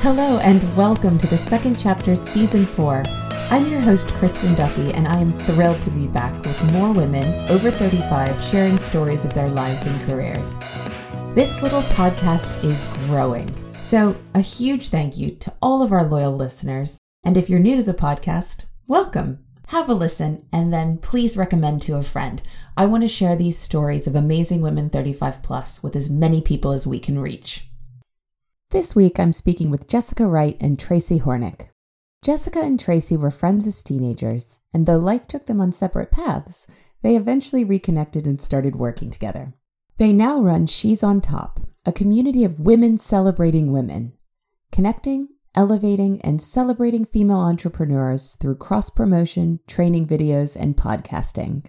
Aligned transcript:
Hello, 0.00 0.38
and 0.38 0.76
welcome 0.76 1.16
to 1.18 1.26
the 1.26 1.38
second 1.38 1.76
chapter, 1.78 2.14
season 2.14 2.66
four. 2.66 3.02
I'm 3.50 3.66
your 3.66 3.80
host, 3.80 4.08
Kristin 4.08 4.54
Duffy, 4.54 4.92
and 4.92 5.08
I 5.08 5.18
am 5.18 5.32
thrilled 5.32 5.80
to 5.82 5.90
be 5.90 6.06
back 6.06 6.34
with 6.44 6.72
more 6.72 6.92
women 6.92 7.50
over 7.50 7.70
35 7.70 8.40
sharing 8.40 8.76
stories 8.76 9.24
of 9.24 9.32
their 9.32 9.48
lives 9.48 9.86
and 9.86 10.00
careers. 10.02 10.58
This 11.34 11.60
little 11.62 11.82
podcast 11.82 12.62
is 12.62 12.84
growing. 13.06 13.52
So, 13.84 14.14
a 14.34 14.40
huge 14.40 14.88
thank 14.88 15.16
you 15.16 15.30
to 15.36 15.52
all 15.62 15.82
of 15.82 15.92
our 15.92 16.04
loyal 16.04 16.36
listeners. 16.36 16.98
And 17.24 17.36
if 17.36 17.48
you're 17.48 17.58
new 17.58 17.76
to 17.76 17.82
the 17.82 17.94
podcast, 17.94 18.64
welcome. 18.86 19.44
Have 19.68 19.88
a 19.88 19.94
listen 19.94 20.46
and 20.52 20.72
then 20.72 20.98
please 20.98 21.38
recommend 21.38 21.82
to 21.82 21.96
a 21.96 22.02
friend. 22.02 22.42
I 22.76 22.86
want 22.86 23.02
to 23.02 23.08
share 23.08 23.34
these 23.34 23.58
stories 23.58 24.06
of 24.06 24.14
amazing 24.14 24.60
women 24.60 24.90
35 24.90 25.42
plus 25.42 25.82
with 25.82 25.96
as 25.96 26.10
many 26.10 26.40
people 26.42 26.70
as 26.70 26.86
we 26.86 27.00
can 27.00 27.18
reach. 27.18 27.66
This 28.70 28.96
week, 28.96 29.20
I'm 29.20 29.32
speaking 29.32 29.70
with 29.70 29.86
Jessica 29.86 30.26
Wright 30.26 30.56
and 30.60 30.76
Tracy 30.76 31.20
Hornik. 31.20 31.68
Jessica 32.20 32.60
and 32.60 32.80
Tracy 32.80 33.16
were 33.16 33.30
friends 33.30 33.64
as 33.64 33.80
teenagers, 33.80 34.58
and 34.74 34.86
though 34.86 34.98
life 34.98 35.28
took 35.28 35.46
them 35.46 35.60
on 35.60 35.70
separate 35.70 36.10
paths, 36.10 36.66
they 37.00 37.14
eventually 37.14 37.62
reconnected 37.62 38.26
and 38.26 38.40
started 38.40 38.74
working 38.74 39.08
together. 39.08 39.54
They 39.98 40.12
now 40.12 40.40
run 40.42 40.66
She's 40.66 41.04
on 41.04 41.20
Top, 41.20 41.60
a 41.86 41.92
community 41.92 42.42
of 42.42 42.58
women 42.58 42.98
celebrating 42.98 43.72
women, 43.72 44.14
connecting, 44.72 45.28
elevating, 45.54 46.20
and 46.22 46.42
celebrating 46.42 47.04
female 47.04 47.38
entrepreneurs 47.38 48.34
through 48.34 48.56
cross 48.56 48.90
promotion, 48.90 49.60
training 49.68 50.08
videos, 50.08 50.56
and 50.60 50.76
podcasting. 50.76 51.66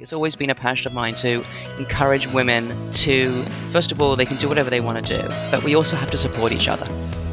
It's 0.00 0.12
always 0.12 0.36
been 0.36 0.48
a 0.48 0.54
passion 0.54 0.86
of 0.86 0.94
mine 0.94 1.14
to 1.16 1.44
encourage 1.76 2.28
women 2.28 2.90
to, 2.92 3.42
first 3.70 3.90
of 3.90 4.00
all, 4.00 4.14
they 4.14 4.26
can 4.26 4.36
do 4.36 4.48
whatever 4.48 4.70
they 4.70 4.80
want 4.80 5.04
to 5.04 5.22
do, 5.22 5.28
but 5.50 5.64
we 5.64 5.74
also 5.74 5.96
have 5.96 6.08
to 6.12 6.16
support 6.16 6.52
each 6.52 6.68
other. 6.68 6.86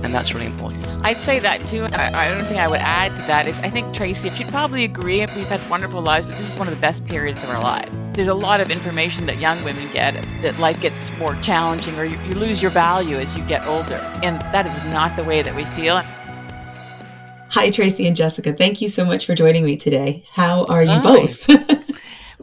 And 0.03 0.11
that's 0.11 0.33
really 0.33 0.47
important. 0.47 0.97
I'd 1.03 1.17
say 1.17 1.38
that 1.39 1.65
too. 1.67 1.83
I, 1.91 2.25
I 2.25 2.29
don't 2.29 2.45
think 2.45 2.59
I 2.59 2.67
would 2.67 2.79
add 2.79 3.16
to 3.17 3.22
that 3.27 3.47
is 3.47 3.55
I 3.59 3.69
think 3.69 3.94
Tracy, 3.94 4.30
if 4.30 4.35
she'd 4.35 4.47
probably 4.47 4.83
agree. 4.83 5.22
If 5.22 5.35
we've 5.35 5.47
had 5.47 5.67
wonderful 5.69 6.02
lives, 6.02 6.25
but 6.25 6.35
this 6.38 6.53
is 6.53 6.57
one 6.57 6.67
of 6.67 6.73
the 6.73 6.81
best 6.81 7.05
periods 7.05 7.41
of 7.44 7.49
our 7.52 7.61
lives. 7.61 7.95
There's 8.13 8.27
a 8.27 8.33
lot 8.33 8.61
of 8.61 8.72
information 8.72 9.27
that 9.27 9.39
young 9.39 9.63
women 9.63 9.91
get 9.91 10.13
that 10.41 10.57
life 10.57 10.81
gets 10.81 11.11
more 11.17 11.35
challenging 11.41 11.97
or 12.00 12.03
you, 12.03 12.19
you 12.22 12.33
lose 12.33 12.63
your 12.63 12.72
value 12.72 13.17
as 13.17 13.38
you 13.38 13.44
get 13.45 13.67
older. 13.67 13.95
And 14.23 14.41
that 14.41 14.67
is 14.67 14.94
not 14.94 15.16
the 15.17 15.23
way 15.23 15.44
that 15.44 15.55
we 15.55 15.66
feel. 15.66 16.02
Hi, 17.50 17.69
Tracy 17.69 18.07
and 18.07 18.16
Jessica. 18.16 18.53
Thank 18.53 18.81
you 18.81 18.89
so 18.89 19.05
much 19.05 19.25
for 19.25 19.35
joining 19.35 19.66
me 19.66 19.77
today. 19.77 20.23
How 20.31 20.66
are 20.66 20.83
you 20.83 21.00
both? 21.00 21.47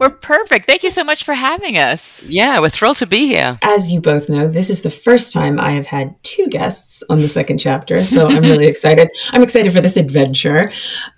We're 0.03 0.09
perfect. 0.09 0.65
Thank 0.67 0.83
you 0.83 0.91
so 0.91 1.05
much 1.05 1.23
for 1.23 1.33
having 1.33 1.77
us. 1.77 2.21
Yeah, 2.23 2.59
we're 2.59 2.67
thrilled 2.67 2.97
to 2.97 3.07
be 3.07 3.25
here. 3.25 3.57
As 3.61 3.89
you 3.89 4.01
both 4.01 4.27
know, 4.27 4.49
this 4.49 4.69
is 4.69 4.81
the 4.81 4.89
first 4.89 5.31
time 5.31 5.61
I 5.61 5.71
have 5.71 5.85
had 5.85 6.21
two 6.23 6.49
guests 6.49 7.05
on 7.09 7.21
the 7.21 7.29
second 7.29 7.59
chapter, 7.59 8.03
so 8.03 8.27
I'm 8.27 8.41
really 8.41 8.67
excited. 8.73 9.07
I'm 9.31 9.41
excited 9.41 9.71
for 9.71 9.79
this 9.79 9.95
adventure. 9.95 10.69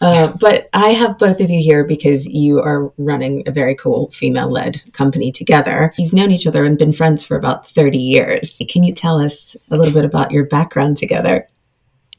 Uh, 0.02 0.34
but 0.40 0.70
I 0.74 0.90
have 0.90 1.18
both 1.18 1.42
of 1.42 1.50
you 1.50 1.64
here 1.64 1.84
because 1.84 2.28
you 2.28 2.60
are 2.60 2.94
running 3.00 3.42
a 3.48 3.52
very 3.52 3.74
cool 3.74 4.12
female 4.12 4.52
led 4.52 4.80
company 4.94 5.32
together. 5.32 5.92
You've 5.98 6.14
known 6.14 6.32
each 6.32 6.46
other 6.46 6.64
and 6.64 6.78
been 6.78 6.94
friends 6.94 7.26
for 7.26 7.36
about 7.36 7.68
30 7.68 7.98
years. 7.98 8.62
Can 8.70 8.84
you 8.84 8.94
tell 8.94 9.18
us 9.18 9.58
a 9.72 9.78
little 9.78 9.96
bit 9.96 10.06
about 10.06 10.30
your 10.30 10.46
background 10.46 10.98
together? 10.98 11.48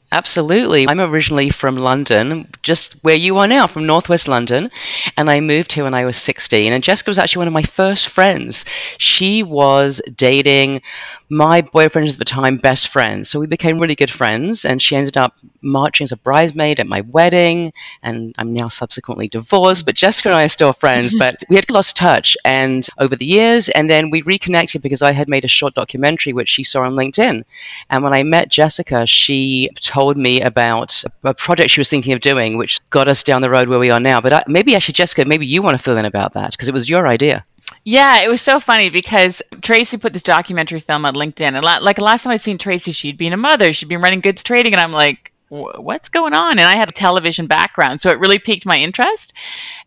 Absolutely. 0.09 0.87
I'm 0.87 1.01
originally 1.01 1.49
from 1.49 1.75
London, 1.75 2.47
just 2.63 2.93
where 3.03 3.15
you 3.15 3.35
are 3.37 3.47
now, 3.47 3.67
from 3.67 3.85
northwest 3.85 4.27
London. 4.27 4.71
And 5.17 5.29
I 5.29 5.41
moved 5.41 5.73
here 5.73 5.83
when 5.83 5.93
I 5.93 6.05
was 6.05 6.15
16. 6.15 6.71
And 6.71 6.81
Jessica 6.81 7.09
was 7.09 7.17
actually 7.17 7.41
one 7.41 7.47
of 7.49 7.53
my 7.53 7.63
first 7.63 8.07
friends. 8.07 8.63
She 8.97 9.43
was 9.43 10.01
dating 10.15 10.81
my 11.29 11.61
boyfriend 11.61 12.09
at 12.09 12.17
the 12.17 12.25
time 12.25 12.57
best 12.57 12.87
friend. 12.87 13.27
So 13.27 13.39
we 13.39 13.47
became 13.47 13.79
really 13.79 13.95
good 13.95 14.09
friends. 14.09 14.65
And 14.65 14.81
she 14.81 14.95
ended 14.95 15.17
up 15.17 15.35
marching 15.61 16.05
as 16.05 16.11
a 16.11 16.17
bridesmaid 16.17 16.79
at 16.79 16.87
my 16.87 17.01
wedding. 17.01 17.73
And 18.01 18.33
I'm 18.37 18.53
now 18.53 18.69
subsequently 18.69 19.27
divorced. 19.27 19.85
But 19.85 19.95
Jessica 19.95 20.29
and 20.29 20.37
I 20.37 20.45
are 20.45 20.49
still 20.49 20.73
friends. 20.73 21.13
but 21.19 21.43
we 21.49 21.55
had 21.55 21.69
lost 21.69 21.95
touch 21.95 22.35
and 22.43 22.87
over 22.97 23.15
the 23.15 23.25
years. 23.25 23.69
And 23.69 23.89
then 23.89 24.09
we 24.09 24.21
reconnected 24.23 24.81
because 24.81 25.01
I 25.01 25.11
had 25.11 25.29
made 25.29 25.45
a 25.45 25.49
short 25.49 25.75
documentary, 25.75 26.33
which 26.33 26.49
she 26.49 26.63
saw 26.63 26.81
on 26.81 26.93
LinkedIn. 26.93 27.43
And 27.89 28.03
when 28.03 28.13
I 28.13 28.23
met 28.23 28.49
Jessica, 28.49 29.05
she 29.05 29.69
told 29.75 30.07
told 30.07 30.15
me 30.15 30.41
about 30.41 31.03
a 31.23 31.33
project 31.33 31.69
she 31.69 31.81
was 31.81 31.89
thinking 31.89 32.13
of 32.13 32.21
doing, 32.21 32.57
which 32.57 32.79
got 32.89 33.07
us 33.07 33.23
down 33.23 33.41
the 33.41 33.49
road 33.49 33.67
where 33.67 33.79
we 33.79 33.89
are 33.89 33.99
now. 33.99 34.21
But 34.21 34.31
I, 34.31 34.43
maybe 34.47 34.73
actually, 34.73 34.93
Jessica, 34.93 35.25
maybe 35.25 35.45
you 35.45 35.61
want 35.61 35.77
to 35.77 35.83
fill 35.83 35.97
in 35.97 36.05
about 36.05 36.31
that 36.33 36.51
because 36.51 36.67
it 36.67 36.73
was 36.73 36.89
your 36.89 37.07
idea. 37.07 37.45
Yeah, 37.89 38.19
it 38.21 38.27
was 38.27 38.41
so 38.41 38.59
funny 38.59 38.89
because 38.89 39.41
Tracy 39.61 39.95
put 39.95 40.11
this 40.11 40.21
documentary 40.21 40.81
film 40.81 41.05
on 41.05 41.15
LinkedIn, 41.15 41.53
and 41.53 41.63
like 41.63 41.97
last 41.99 42.23
time 42.23 42.31
I'd 42.31 42.41
seen 42.41 42.57
Tracy, 42.57 42.91
she'd 42.91 43.17
been 43.17 43.31
a 43.31 43.37
mother, 43.37 43.71
she'd 43.71 43.87
been 43.87 44.01
running 44.01 44.19
goods 44.19 44.43
trading, 44.43 44.73
and 44.73 44.81
I'm 44.81 44.91
like, 44.91 45.31
what's 45.47 46.09
going 46.09 46.33
on? 46.33 46.59
And 46.59 46.67
I 46.67 46.73
had 46.73 46.89
a 46.89 46.91
television 46.91 47.47
background, 47.47 48.01
so 48.01 48.09
it 48.09 48.19
really 48.19 48.39
piqued 48.39 48.65
my 48.65 48.77
interest. 48.77 49.31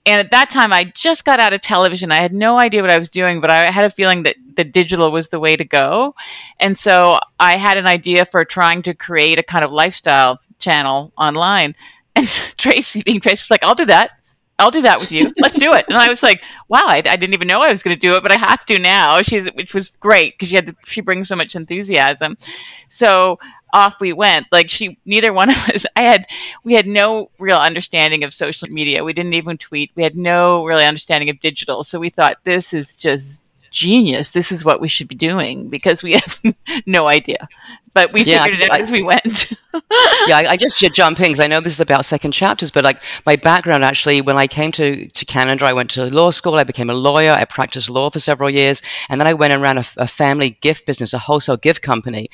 And 0.06 0.18
at 0.18 0.30
that 0.30 0.48
time, 0.48 0.72
I 0.72 0.84
just 0.94 1.26
got 1.26 1.40
out 1.40 1.52
of 1.52 1.60
television. 1.60 2.10
I 2.10 2.22
had 2.22 2.32
no 2.32 2.58
idea 2.58 2.80
what 2.80 2.90
I 2.90 2.96
was 2.96 3.10
doing, 3.10 3.38
but 3.38 3.50
I 3.50 3.70
had 3.70 3.84
a 3.84 3.90
feeling 3.90 4.22
that 4.22 4.36
the 4.56 4.64
digital 4.64 5.12
was 5.12 5.28
the 5.28 5.38
way 5.38 5.54
to 5.54 5.64
go. 5.66 6.14
And 6.58 6.78
so 6.78 7.18
I 7.38 7.58
had 7.58 7.76
an 7.76 7.86
idea 7.86 8.24
for 8.24 8.46
trying 8.46 8.80
to 8.84 8.94
create 8.94 9.38
a 9.38 9.42
kind 9.42 9.62
of 9.62 9.72
lifestyle 9.72 10.40
channel 10.58 11.12
online. 11.18 11.74
And 12.16 12.26
Tracy, 12.56 13.02
being 13.04 13.20
Tracy, 13.20 13.42
was 13.42 13.50
like, 13.50 13.62
I'll 13.62 13.76
do 13.76 13.84
that. 13.84 14.10
I'll 14.60 14.70
do 14.70 14.82
that 14.82 15.00
with 15.00 15.10
you. 15.10 15.32
Let's 15.40 15.58
do 15.58 15.72
it. 15.72 15.86
And 15.88 15.96
I 15.96 16.08
was 16.08 16.22
like, 16.22 16.42
wow, 16.68 16.84
I, 16.86 16.98
I 16.98 17.16
didn't 17.16 17.32
even 17.34 17.48
know 17.48 17.62
I 17.62 17.68
was 17.70 17.82
going 17.82 17.98
to 17.98 18.08
do 18.08 18.14
it, 18.14 18.22
but 18.22 18.30
I 18.30 18.36
have 18.36 18.64
to 18.66 18.78
now. 18.78 19.22
She, 19.22 19.40
which 19.40 19.74
was 19.74 19.90
great 19.90 20.34
because 20.34 20.48
she 20.48 20.54
had, 20.54 20.66
the, 20.66 20.76
she 20.84 21.00
brings 21.00 21.28
so 21.28 21.36
much 21.36 21.56
enthusiasm. 21.56 22.36
So 22.88 23.38
off 23.72 24.00
we 24.00 24.12
went. 24.12 24.46
Like 24.52 24.70
she, 24.70 24.98
neither 25.04 25.32
one 25.32 25.50
of 25.50 25.56
us, 25.70 25.86
I 25.96 26.02
had, 26.02 26.26
we 26.62 26.74
had 26.74 26.86
no 26.86 27.30
real 27.38 27.58
understanding 27.58 28.22
of 28.22 28.34
social 28.34 28.68
media. 28.68 29.02
We 29.02 29.12
didn't 29.12 29.34
even 29.34 29.58
tweet. 29.58 29.90
We 29.94 30.02
had 30.02 30.16
no 30.16 30.64
really 30.64 30.84
understanding 30.84 31.30
of 31.30 31.40
digital. 31.40 31.82
So 31.82 31.98
we 31.98 32.10
thought 32.10 32.38
this 32.44 32.72
is 32.72 32.94
just 32.94 33.40
genius. 33.70 34.30
This 34.30 34.52
is 34.52 34.64
what 34.64 34.80
we 34.80 34.88
should 34.88 35.08
be 35.08 35.14
doing 35.14 35.68
because 35.68 36.02
we 36.02 36.12
have 36.44 36.56
no 36.86 37.08
idea. 37.08 37.48
But 37.92 38.12
we 38.12 38.22
yeah, 38.22 38.44
figured 38.44 38.62
it 38.62 38.70
out 38.70 38.78
I, 38.78 38.82
as 38.82 38.90
we 38.90 39.02
went. 39.02 39.52
yeah, 40.26 40.36
I, 40.38 40.46
I 40.50 40.56
just 40.56 40.78
jump 40.78 41.18
in 41.18 41.26
because 41.26 41.40
I 41.40 41.46
know 41.48 41.60
this 41.60 41.74
is 41.74 41.80
about 41.80 42.04
second 42.04 42.32
chapters, 42.32 42.70
but 42.70 42.84
like 42.84 43.02
my 43.26 43.36
background 43.36 43.84
actually, 43.84 44.20
when 44.20 44.36
I 44.36 44.46
came 44.46 44.70
to, 44.72 45.08
to 45.08 45.24
Canada, 45.24 45.66
I 45.66 45.72
went 45.72 45.90
to 45.92 46.04
law 46.06 46.30
school, 46.30 46.54
I 46.54 46.64
became 46.64 46.90
a 46.90 46.94
lawyer, 46.94 47.32
I 47.32 47.44
practiced 47.44 47.90
law 47.90 48.10
for 48.10 48.20
several 48.20 48.48
years, 48.48 48.80
and 49.08 49.20
then 49.20 49.26
I 49.26 49.34
went 49.34 49.52
and 49.52 49.62
ran 49.62 49.78
a, 49.78 49.84
a 49.96 50.06
family 50.06 50.50
gift 50.60 50.86
business, 50.86 51.12
a 51.12 51.18
wholesale 51.18 51.56
gift 51.56 51.82
company. 51.82 52.30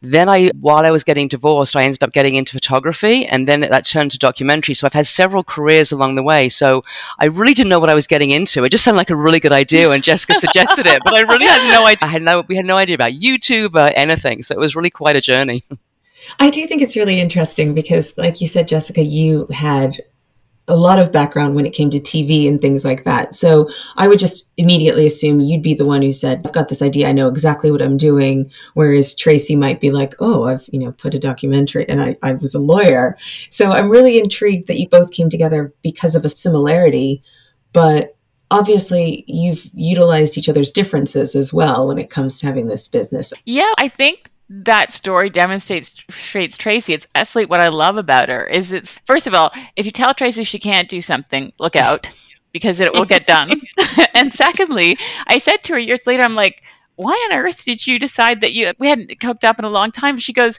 Then 0.00 0.28
I, 0.28 0.48
while 0.60 0.84
I 0.84 0.90
was 0.90 1.04
getting 1.04 1.28
divorced, 1.28 1.76
I 1.76 1.84
ended 1.84 2.02
up 2.02 2.12
getting 2.12 2.34
into 2.34 2.52
photography, 2.52 3.26
and 3.26 3.46
then 3.46 3.60
that 3.60 3.84
turned 3.84 4.10
to 4.12 4.18
documentary. 4.18 4.74
So 4.74 4.86
I've 4.86 4.92
had 4.92 5.06
several 5.06 5.44
careers 5.44 5.92
along 5.92 6.16
the 6.16 6.22
way. 6.22 6.48
So 6.48 6.82
I 7.18 7.26
really 7.26 7.54
didn't 7.54 7.70
know 7.70 7.80
what 7.80 7.90
I 7.90 7.94
was 7.94 8.06
getting 8.06 8.32
into. 8.32 8.64
It 8.64 8.70
just 8.70 8.84
sounded 8.84 8.98
like 8.98 9.10
a 9.10 9.16
really 9.16 9.40
good 9.40 9.52
idea, 9.52 9.90
and 9.90 10.02
Jessica 10.02 10.34
suggested 10.34 10.86
it, 10.86 11.00
but 11.04 11.14
I 11.14 11.20
really 11.20 11.46
had 11.46 11.70
no 11.72 11.86
idea. 11.86 12.06
I 12.06 12.10
had 12.10 12.22
no, 12.22 12.40
we 12.48 12.56
had 12.56 12.66
no 12.66 12.76
idea 12.76 12.94
about 12.94 13.12
YouTube 13.12 13.74
or 13.74 13.92
anything. 13.94 14.42
So 14.42 14.54
it 14.54 14.58
was 14.58 14.74
really 14.74 14.90
quite 14.96 15.16
a 15.16 15.20
journey. 15.20 15.62
I 16.40 16.50
do 16.50 16.66
think 16.66 16.82
it's 16.82 16.96
really 16.96 17.20
interesting 17.20 17.74
because, 17.74 18.16
like 18.16 18.40
you 18.40 18.48
said, 18.48 18.66
Jessica, 18.66 19.02
you 19.02 19.46
had 19.52 20.00
a 20.68 20.74
lot 20.74 20.98
of 20.98 21.12
background 21.12 21.54
when 21.54 21.66
it 21.66 21.72
came 21.72 21.90
to 21.90 22.00
TV 22.00 22.48
and 22.48 22.60
things 22.60 22.84
like 22.84 23.04
that. 23.04 23.36
So 23.36 23.68
I 23.96 24.08
would 24.08 24.18
just 24.18 24.50
immediately 24.56 25.06
assume 25.06 25.38
you'd 25.38 25.62
be 25.62 25.74
the 25.74 25.84
one 25.84 26.02
who 26.02 26.12
said, 26.12 26.42
I've 26.44 26.52
got 26.52 26.68
this 26.68 26.82
idea. 26.82 27.08
I 27.08 27.12
know 27.12 27.28
exactly 27.28 27.70
what 27.70 27.82
I'm 27.82 27.96
doing. 27.96 28.50
Whereas 28.74 29.14
Tracy 29.14 29.54
might 29.54 29.80
be 29.80 29.92
like, 29.92 30.14
Oh, 30.18 30.44
I've, 30.44 30.68
you 30.72 30.80
know, 30.80 30.90
put 30.90 31.14
a 31.14 31.20
documentary 31.20 31.88
and 31.88 32.02
I, 32.02 32.16
I 32.22 32.32
was 32.32 32.54
a 32.54 32.58
lawyer. 32.58 33.16
So 33.50 33.70
I'm 33.70 33.90
really 33.90 34.18
intrigued 34.18 34.66
that 34.66 34.78
you 34.78 34.88
both 34.88 35.12
came 35.12 35.30
together 35.30 35.72
because 35.82 36.16
of 36.16 36.24
a 36.24 36.28
similarity, 36.28 37.22
but 37.72 38.16
obviously 38.50 39.24
you've 39.28 39.64
utilized 39.72 40.36
each 40.36 40.48
other's 40.48 40.72
differences 40.72 41.36
as 41.36 41.52
well 41.52 41.86
when 41.86 41.98
it 41.98 42.10
comes 42.10 42.40
to 42.40 42.46
having 42.46 42.66
this 42.66 42.88
business. 42.88 43.32
Yeah, 43.44 43.72
I 43.78 43.86
think 43.86 44.30
that 44.48 44.92
story 44.92 45.28
demonstrates 45.28 45.92
Tracy. 46.56 46.92
It's 46.92 47.06
absolutely 47.14 47.50
what 47.50 47.60
I 47.60 47.68
love 47.68 47.96
about 47.96 48.28
her. 48.28 48.44
Is 48.46 48.72
it's 48.72 48.98
first 49.04 49.26
of 49.26 49.34
all, 49.34 49.52
if 49.74 49.86
you 49.86 49.92
tell 49.92 50.14
Tracy 50.14 50.44
she 50.44 50.58
can't 50.58 50.88
do 50.88 51.00
something, 51.00 51.52
look 51.58 51.76
out 51.76 52.08
because 52.52 52.80
it 52.80 52.92
will 52.92 53.04
get 53.04 53.26
done. 53.26 53.60
and 54.14 54.32
secondly, 54.32 54.98
I 55.26 55.38
said 55.38 55.58
to 55.64 55.74
her 55.74 55.78
years 55.78 56.06
later, 56.06 56.22
I'm 56.22 56.34
like, 56.34 56.62
why 56.94 57.12
on 57.28 57.36
earth 57.36 57.64
did 57.64 57.86
you 57.86 57.98
decide 57.98 58.40
that 58.40 58.52
you 58.52 58.72
we 58.78 58.88
hadn't 58.88 59.22
hooked 59.22 59.44
up 59.44 59.58
in 59.58 59.64
a 59.64 59.70
long 59.70 59.92
time? 59.92 60.16
She 60.16 60.32
goes, 60.32 60.58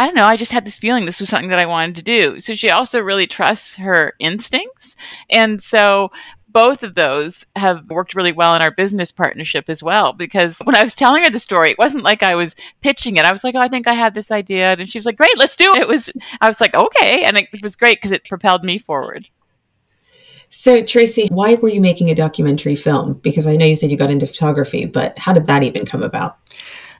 I 0.00 0.06
don't 0.06 0.16
know. 0.16 0.24
I 0.24 0.38
just 0.38 0.50
had 0.50 0.64
this 0.64 0.78
feeling 0.78 1.04
this 1.04 1.20
was 1.20 1.28
something 1.28 1.50
that 1.50 1.58
I 1.58 1.66
wanted 1.66 1.96
to 1.96 2.02
do. 2.02 2.40
So 2.40 2.54
she 2.54 2.70
also 2.70 3.00
really 3.00 3.26
trusts 3.26 3.74
her 3.74 4.14
instincts. 4.18 4.96
And 5.28 5.62
so 5.62 6.10
both 6.52 6.82
of 6.82 6.94
those 6.94 7.44
have 7.56 7.88
worked 7.90 8.14
really 8.14 8.32
well 8.32 8.54
in 8.54 8.62
our 8.62 8.70
business 8.70 9.12
partnership 9.12 9.68
as 9.68 9.82
well. 9.82 10.12
Because 10.12 10.58
when 10.64 10.74
I 10.74 10.82
was 10.82 10.94
telling 10.94 11.24
her 11.24 11.30
the 11.30 11.38
story, 11.38 11.70
it 11.70 11.78
wasn't 11.78 12.04
like 12.04 12.22
I 12.22 12.34
was 12.34 12.56
pitching 12.80 13.16
it. 13.16 13.24
I 13.24 13.32
was 13.32 13.44
like, 13.44 13.54
oh, 13.54 13.60
I 13.60 13.68
think 13.68 13.86
I 13.86 13.94
have 13.94 14.14
this 14.14 14.30
idea. 14.30 14.72
And 14.72 14.88
she 14.88 14.98
was 14.98 15.06
like, 15.06 15.16
great, 15.16 15.36
let's 15.38 15.56
do 15.56 15.74
it. 15.74 15.82
It 15.82 15.88
was, 15.88 16.10
I 16.40 16.48
was 16.48 16.60
like, 16.60 16.74
okay. 16.74 17.24
And 17.24 17.36
it, 17.36 17.48
it 17.52 17.62
was 17.62 17.76
great 17.76 17.98
because 17.98 18.12
it 18.12 18.24
propelled 18.28 18.64
me 18.64 18.78
forward. 18.78 19.28
So, 20.52 20.82
Tracy, 20.82 21.28
why 21.30 21.54
were 21.54 21.68
you 21.68 21.80
making 21.80 22.10
a 22.10 22.14
documentary 22.14 22.74
film? 22.74 23.14
Because 23.14 23.46
I 23.46 23.54
know 23.54 23.66
you 23.66 23.76
said 23.76 23.92
you 23.92 23.96
got 23.96 24.10
into 24.10 24.26
photography, 24.26 24.84
but 24.84 25.16
how 25.16 25.32
did 25.32 25.46
that 25.46 25.62
even 25.62 25.86
come 25.86 26.02
about? 26.02 26.38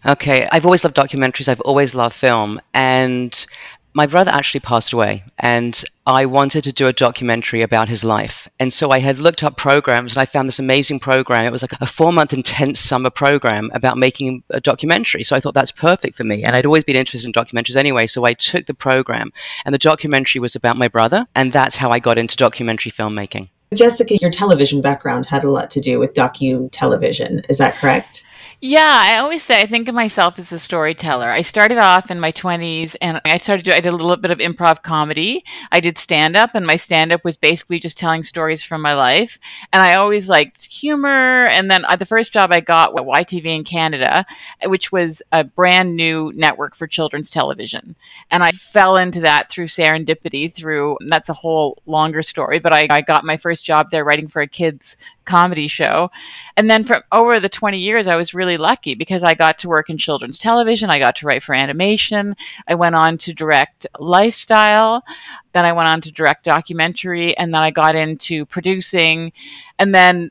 Okay, 0.06 0.48
I've 0.52 0.64
always 0.64 0.84
loved 0.84 0.96
documentaries. 0.96 1.48
I've 1.48 1.60
always 1.60 1.94
loved 1.94 2.14
film, 2.14 2.60
and 2.72 3.44
my 3.92 4.06
brother 4.06 4.30
actually 4.30 4.60
passed 4.60 4.92
away 4.92 5.24
and 5.38 5.84
I 6.06 6.26
wanted 6.26 6.64
to 6.64 6.72
do 6.72 6.86
a 6.86 6.92
documentary 6.92 7.62
about 7.62 7.88
his 7.88 8.04
life. 8.04 8.48
And 8.58 8.72
so 8.72 8.90
I 8.90 9.00
had 9.00 9.18
looked 9.18 9.42
up 9.42 9.56
programs 9.56 10.14
and 10.14 10.22
I 10.22 10.26
found 10.26 10.48
this 10.48 10.58
amazing 10.58 11.00
program. 11.00 11.44
It 11.44 11.52
was 11.52 11.62
like 11.62 11.72
a 11.80 11.86
four 11.86 12.12
month 12.12 12.32
intense 12.32 12.80
summer 12.80 13.10
program 13.10 13.70
about 13.74 13.98
making 13.98 14.42
a 14.50 14.60
documentary. 14.60 15.22
So 15.22 15.36
I 15.36 15.40
thought 15.40 15.54
that's 15.54 15.72
perfect 15.72 16.16
for 16.16 16.24
me. 16.24 16.44
And 16.44 16.54
I'd 16.54 16.66
always 16.66 16.84
been 16.84 16.96
interested 16.96 17.26
in 17.26 17.32
documentaries 17.32 17.76
anyway. 17.76 18.06
So 18.06 18.24
I 18.24 18.34
took 18.34 18.66
the 18.66 18.74
program 18.74 19.32
and 19.64 19.74
the 19.74 19.78
documentary 19.78 20.40
was 20.40 20.56
about 20.56 20.76
my 20.76 20.88
brother. 20.88 21.26
And 21.34 21.52
that's 21.52 21.76
how 21.76 21.90
I 21.90 21.98
got 21.98 22.18
into 22.18 22.36
documentary 22.36 22.92
filmmaking. 22.92 23.48
Jessica, 23.72 24.16
your 24.16 24.32
television 24.32 24.80
background 24.80 25.26
had 25.26 25.44
a 25.44 25.50
lot 25.50 25.70
to 25.70 25.80
do 25.80 26.00
with 26.00 26.12
docu 26.12 26.68
television. 26.72 27.42
Is 27.48 27.58
that 27.58 27.76
correct? 27.76 28.24
Yeah, 28.62 29.00
I 29.06 29.16
always 29.16 29.42
say 29.42 29.62
I 29.62 29.66
think 29.66 29.88
of 29.88 29.94
myself 29.94 30.38
as 30.38 30.52
a 30.52 30.58
storyteller. 30.58 31.30
I 31.30 31.40
started 31.40 31.78
off 31.78 32.10
in 32.10 32.20
my 32.20 32.30
20s 32.30 32.94
and 33.00 33.18
I 33.24 33.38
started 33.38 33.70
I 33.70 33.80
did 33.80 33.86
a 33.86 33.96
little 33.96 34.18
bit 34.18 34.30
of 34.30 34.36
improv 34.36 34.82
comedy. 34.82 35.44
I 35.72 35.80
did 35.80 35.96
stand 35.96 36.36
up 36.36 36.50
and 36.52 36.66
my 36.66 36.76
stand 36.76 37.10
up 37.10 37.24
was 37.24 37.38
basically 37.38 37.78
just 37.78 37.96
telling 37.96 38.22
stories 38.22 38.62
from 38.62 38.82
my 38.82 38.92
life. 38.92 39.38
And 39.72 39.80
I 39.80 39.94
always 39.94 40.28
liked 40.28 40.66
humor 40.66 41.46
and 41.46 41.70
then 41.70 41.86
uh, 41.86 41.96
the 41.96 42.04
first 42.04 42.34
job 42.34 42.52
I 42.52 42.60
got 42.60 42.92
was 42.92 43.04
YTV 43.04 43.46
in 43.46 43.64
Canada, 43.64 44.26
which 44.66 44.92
was 44.92 45.22
a 45.32 45.42
brand 45.42 45.96
new 45.96 46.30
network 46.34 46.74
for 46.76 46.86
children's 46.86 47.30
television. 47.30 47.96
And 48.30 48.42
I 48.42 48.50
fell 48.50 48.98
into 48.98 49.20
that 49.20 49.48
through 49.48 49.68
serendipity 49.68 50.52
through 50.52 50.98
that's 51.06 51.30
a 51.30 51.34
whole 51.34 51.82
longer 51.86 52.22
story, 52.22 52.58
but 52.58 52.74
I, 52.74 52.88
I 52.90 53.00
got 53.00 53.24
my 53.24 53.38
first 53.38 53.59
job 53.62 53.90
there 53.90 54.04
writing 54.04 54.28
for 54.28 54.42
a 54.42 54.46
kids 54.46 54.96
comedy 55.24 55.68
show. 55.68 56.10
And 56.56 56.68
then 56.68 56.84
for 56.84 57.04
over 57.12 57.40
the 57.40 57.48
20 57.48 57.78
years, 57.78 58.08
I 58.08 58.16
was 58.16 58.34
really 58.34 58.56
lucky 58.56 58.94
because 58.94 59.22
I 59.22 59.34
got 59.34 59.58
to 59.60 59.68
work 59.68 59.90
in 59.90 59.98
children's 59.98 60.38
television. 60.38 60.90
I 60.90 60.98
got 60.98 61.16
to 61.16 61.26
write 61.26 61.42
for 61.42 61.54
animation. 61.54 62.34
I 62.66 62.74
went 62.74 62.94
on 62.94 63.18
to 63.18 63.34
direct 63.34 63.86
lifestyle. 63.98 65.04
Then 65.52 65.64
I 65.64 65.72
went 65.72 65.88
on 65.88 66.00
to 66.02 66.12
direct 66.12 66.44
documentary. 66.44 67.36
And 67.36 67.54
then 67.54 67.62
I 67.62 67.70
got 67.70 67.94
into 67.94 68.46
producing. 68.46 69.32
And 69.78 69.94
then 69.94 70.30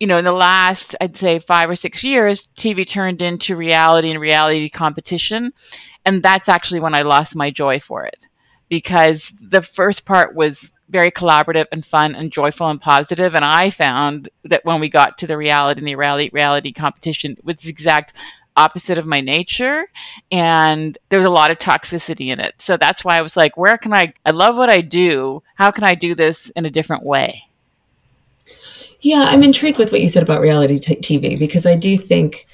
you 0.00 0.08
know, 0.08 0.18
in 0.18 0.24
the 0.24 0.32
last, 0.32 0.94
I'd 1.00 1.16
say 1.16 1.38
five 1.38 1.70
or 1.70 1.76
six 1.76 2.02
years, 2.02 2.48
TV 2.58 2.86
turned 2.86 3.22
into 3.22 3.56
reality 3.56 4.10
and 4.10 4.20
reality 4.20 4.68
competition. 4.68 5.52
And 6.04 6.22
that's 6.22 6.48
actually 6.48 6.80
when 6.80 6.94
I 6.94 7.02
lost 7.02 7.36
my 7.36 7.50
joy 7.50 7.80
for 7.80 8.04
it 8.04 8.28
because 8.68 9.32
the 9.40 9.62
first 9.62 10.04
part 10.04 10.34
was 10.34 10.72
very 10.88 11.10
collaborative 11.10 11.66
and 11.72 11.84
fun 11.84 12.14
and 12.14 12.32
joyful 12.32 12.68
and 12.68 12.80
positive. 12.80 13.34
And 13.34 13.44
I 13.44 13.70
found 13.70 14.28
that 14.44 14.64
when 14.64 14.80
we 14.80 14.88
got 14.88 15.18
to 15.18 15.26
the 15.26 15.36
reality 15.36 15.80
and 15.80 15.88
the 15.88 15.96
reality, 15.96 16.30
reality 16.32 16.72
competition, 16.72 17.32
it 17.32 17.44
was 17.44 17.56
the 17.56 17.70
exact 17.70 18.14
opposite 18.56 18.98
of 18.98 19.06
my 19.06 19.20
nature. 19.20 19.86
And 20.30 20.96
there 21.08 21.18
was 21.18 21.26
a 21.26 21.30
lot 21.30 21.50
of 21.50 21.58
toxicity 21.58 22.28
in 22.28 22.40
it. 22.40 22.54
So 22.58 22.76
that's 22.76 23.04
why 23.04 23.18
I 23.18 23.22
was 23.22 23.36
like, 23.36 23.56
where 23.56 23.78
can 23.78 23.92
I, 23.92 24.12
I 24.24 24.30
love 24.30 24.56
what 24.56 24.70
I 24.70 24.80
do. 24.80 25.42
How 25.56 25.70
can 25.70 25.84
I 25.84 25.94
do 25.94 26.14
this 26.14 26.50
in 26.50 26.66
a 26.66 26.70
different 26.70 27.04
way? 27.04 27.48
Yeah, 29.00 29.26
I'm 29.28 29.42
intrigued 29.42 29.78
with 29.78 29.92
what 29.92 30.00
you 30.00 30.08
said 30.08 30.22
about 30.22 30.40
reality 30.40 30.78
t- 30.78 30.96
TV 30.96 31.38
because 31.38 31.66
I 31.66 31.76
do 31.76 31.98
think 31.98 32.46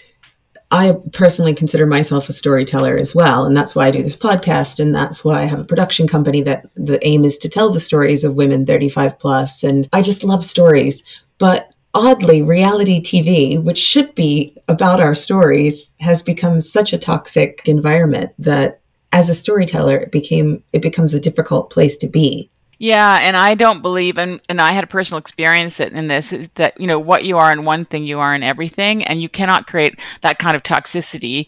I 0.72 0.96
personally 1.12 1.54
consider 1.54 1.84
myself 1.84 2.28
a 2.28 2.32
storyteller 2.32 2.96
as 2.96 3.14
well. 3.14 3.44
And 3.44 3.56
that's 3.56 3.74
why 3.74 3.86
I 3.86 3.90
do 3.90 4.02
this 4.02 4.16
podcast. 4.16 4.78
And 4.78 4.94
that's 4.94 5.24
why 5.24 5.40
I 5.40 5.46
have 5.46 5.58
a 5.58 5.64
production 5.64 6.06
company 6.06 6.42
that 6.42 6.66
the 6.74 7.04
aim 7.04 7.24
is 7.24 7.38
to 7.38 7.48
tell 7.48 7.70
the 7.70 7.80
stories 7.80 8.22
of 8.22 8.34
women 8.34 8.66
35 8.66 9.18
plus. 9.18 9.64
And 9.64 9.88
I 9.92 10.00
just 10.00 10.22
love 10.22 10.44
stories. 10.44 11.02
But 11.38 11.74
oddly, 11.92 12.42
reality 12.42 13.00
TV, 13.00 13.60
which 13.60 13.78
should 13.78 14.14
be 14.14 14.56
about 14.68 15.00
our 15.00 15.16
stories, 15.16 15.92
has 15.98 16.22
become 16.22 16.60
such 16.60 16.92
a 16.92 16.98
toxic 16.98 17.62
environment 17.66 18.32
that 18.38 18.80
as 19.12 19.28
a 19.28 19.34
storyteller, 19.34 19.96
it 19.96 20.12
became, 20.12 20.62
it 20.72 20.82
becomes 20.82 21.14
a 21.14 21.20
difficult 21.20 21.70
place 21.70 21.96
to 21.96 22.06
be. 22.06 22.48
Yeah, 22.82 23.18
and 23.20 23.36
I 23.36 23.56
don't 23.56 23.82
believe, 23.82 24.16
and, 24.16 24.40
and 24.48 24.58
I 24.58 24.72
had 24.72 24.84
a 24.84 24.86
personal 24.86 25.18
experience 25.18 25.80
in 25.80 26.08
this, 26.08 26.32
that, 26.54 26.80
you 26.80 26.86
know, 26.86 26.98
what 26.98 27.24
you 27.24 27.36
are 27.36 27.52
in 27.52 27.66
one 27.66 27.84
thing, 27.84 28.04
you 28.04 28.18
are 28.20 28.34
in 28.34 28.42
everything, 28.42 29.04
and 29.04 29.20
you 29.20 29.28
cannot 29.28 29.66
create 29.66 30.00
that 30.22 30.38
kind 30.38 30.56
of 30.56 30.62
toxicity 30.62 31.46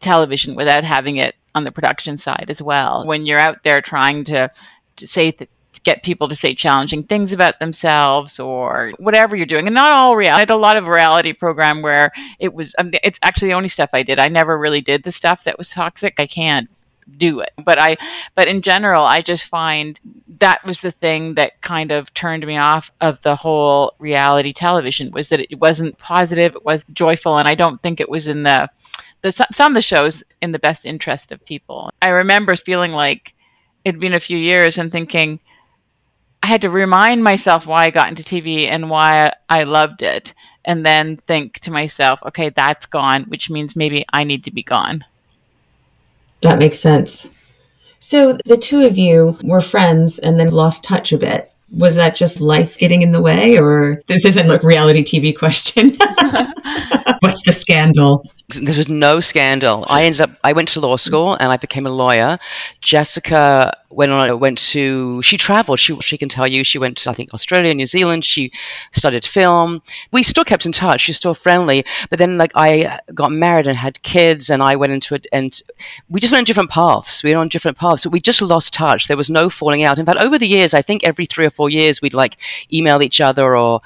television 0.00 0.56
without 0.56 0.82
having 0.82 1.18
it 1.18 1.36
on 1.54 1.62
the 1.62 1.70
production 1.70 2.16
side 2.16 2.46
as 2.48 2.60
well. 2.60 3.06
When 3.06 3.24
you're 3.24 3.38
out 3.38 3.62
there 3.62 3.80
trying 3.80 4.24
to, 4.24 4.50
to 4.96 5.06
say, 5.06 5.32
get 5.84 6.02
people 6.02 6.28
to 6.28 6.34
say 6.34 6.52
challenging 6.52 7.04
things 7.04 7.32
about 7.32 7.60
themselves 7.60 8.40
or 8.40 8.92
whatever 8.98 9.36
you're 9.36 9.46
doing. 9.46 9.68
And 9.68 9.74
not 9.76 9.92
all 9.92 10.16
reality. 10.16 10.36
I 10.36 10.40
had 10.40 10.50
a 10.50 10.56
lot 10.56 10.76
of 10.76 10.88
reality 10.88 11.32
program 11.32 11.82
where 11.82 12.10
it 12.40 12.54
was, 12.54 12.74
um, 12.78 12.90
it's 13.04 13.20
actually 13.22 13.48
the 13.48 13.54
only 13.54 13.68
stuff 13.68 13.90
I 13.92 14.02
did. 14.02 14.18
I 14.18 14.26
never 14.26 14.58
really 14.58 14.80
did 14.80 15.04
the 15.04 15.12
stuff 15.12 15.44
that 15.44 15.58
was 15.58 15.70
toxic. 15.70 16.18
I 16.18 16.26
can't 16.26 16.68
do 17.16 17.40
it. 17.40 17.52
But 17.64 17.78
I, 17.80 17.96
but 18.34 18.48
in 18.48 18.62
general, 18.62 19.04
I 19.04 19.22
just 19.22 19.44
find 19.44 19.98
that 20.40 20.64
was 20.64 20.80
the 20.80 20.90
thing 20.90 21.34
that 21.34 21.60
kind 21.60 21.92
of 21.92 22.12
turned 22.14 22.46
me 22.46 22.56
off 22.56 22.90
of 23.00 23.20
the 23.22 23.36
whole 23.36 23.94
reality 23.98 24.52
television 24.52 25.10
was 25.12 25.28
that 25.28 25.40
it 25.40 25.60
wasn't 25.60 25.98
positive, 25.98 26.54
it 26.54 26.64
was 26.64 26.84
joyful, 26.92 27.38
and 27.38 27.48
I 27.48 27.54
don't 27.54 27.82
think 27.82 28.00
it 28.00 28.08
was 28.08 28.26
in 28.26 28.42
the, 28.42 28.68
the 29.22 29.32
some 29.52 29.72
of 29.72 29.74
the 29.74 29.82
shows 29.82 30.22
in 30.40 30.52
the 30.52 30.58
best 30.58 30.84
interest 30.84 31.32
of 31.32 31.44
people. 31.44 31.90
I 32.02 32.08
remember 32.08 32.56
feeling 32.56 32.92
like 32.92 33.34
it'd 33.84 34.00
been 34.00 34.14
a 34.14 34.20
few 34.20 34.38
years 34.38 34.78
and 34.78 34.90
thinking. 34.90 35.40
I 36.44 36.48
had 36.48 36.62
to 36.62 36.70
remind 36.70 37.22
myself 37.22 37.68
why 37.68 37.84
I 37.84 37.90
got 37.90 38.08
into 38.08 38.24
TV 38.24 38.66
and 38.66 38.90
why 38.90 39.32
I 39.48 39.62
loved 39.62 40.02
it, 40.02 40.34
and 40.64 40.84
then 40.84 41.18
think 41.18 41.60
to 41.60 41.70
myself, 41.70 42.20
okay, 42.24 42.48
that's 42.48 42.86
gone, 42.86 43.24
which 43.24 43.48
means 43.48 43.76
maybe 43.76 44.04
I 44.12 44.24
need 44.24 44.42
to 44.42 44.50
be 44.50 44.64
gone. 44.64 45.04
That 46.42 46.58
makes 46.58 46.78
sense. 46.78 47.30
So 47.98 48.36
the 48.44 48.56
two 48.56 48.84
of 48.84 48.98
you 48.98 49.38
were 49.44 49.60
friends 49.60 50.18
and 50.18 50.38
then 50.38 50.50
lost 50.50 50.84
touch 50.84 51.12
a 51.12 51.18
bit. 51.18 51.50
Was 51.70 51.94
that 51.94 52.14
just 52.14 52.40
life 52.40 52.76
getting 52.76 53.00
in 53.00 53.12
the 53.12 53.22
way, 53.22 53.58
or 53.58 54.02
this 54.06 54.26
isn't 54.26 54.48
like 54.48 54.62
reality 54.62 55.02
TV 55.02 55.36
question? 55.36 55.90
What's 57.20 57.42
the 57.46 57.52
scandal? 57.56 58.24
There 58.60 58.76
was 58.76 58.88
no 58.88 59.20
scandal. 59.20 59.84
I 59.88 60.04
ended 60.04 60.20
up. 60.22 60.30
I 60.44 60.52
went 60.52 60.68
to 60.68 60.80
law 60.80 60.96
school 60.96 61.34
and 61.34 61.52
I 61.52 61.56
became 61.56 61.86
a 61.86 61.90
lawyer. 61.90 62.38
Jessica 62.80 63.76
went 63.90 64.12
on. 64.12 64.38
Went 64.38 64.58
to. 64.58 65.22
She 65.22 65.36
traveled. 65.36 65.80
She 65.80 65.98
she 66.00 66.18
can 66.18 66.28
tell 66.28 66.46
you. 66.46 66.64
She 66.64 66.78
went 66.78 66.96
to 66.98 67.10
I 67.10 67.12
think 67.12 67.32
Australia, 67.32 67.74
New 67.74 67.86
Zealand. 67.86 68.24
She 68.24 68.52
studied 68.92 69.24
film. 69.24 69.82
We 70.12 70.22
still 70.22 70.44
kept 70.44 70.66
in 70.66 70.72
touch. 70.72 71.02
She's 71.02 71.16
still 71.16 71.34
friendly. 71.34 71.84
But 72.10 72.18
then 72.18 72.38
like 72.38 72.52
I 72.54 72.98
got 73.14 73.32
married 73.32 73.66
and 73.66 73.76
had 73.76 74.02
kids, 74.02 74.50
and 74.50 74.62
I 74.62 74.76
went 74.76 74.92
into 74.92 75.14
it, 75.14 75.26
and 75.32 75.60
we 76.08 76.20
just 76.20 76.32
went 76.32 76.40
on 76.40 76.44
different 76.44 76.70
paths. 76.70 77.22
We 77.22 77.30
went 77.30 77.40
on 77.40 77.48
different 77.48 77.78
paths. 77.78 78.02
So 78.02 78.10
we 78.10 78.20
just 78.20 78.42
lost 78.42 78.74
touch. 78.74 79.08
There 79.08 79.16
was 79.16 79.30
no 79.30 79.48
falling 79.48 79.82
out. 79.82 79.98
In 79.98 80.06
fact, 80.06 80.20
over 80.20 80.38
the 80.38 80.48
years, 80.48 80.74
I 80.74 80.82
think 80.82 81.04
every 81.04 81.26
three 81.26 81.46
or 81.46 81.50
four 81.50 81.70
years, 81.70 82.02
we'd 82.02 82.14
like 82.14 82.36
email 82.72 83.02
each 83.02 83.20
other 83.20 83.56
or 83.56 83.80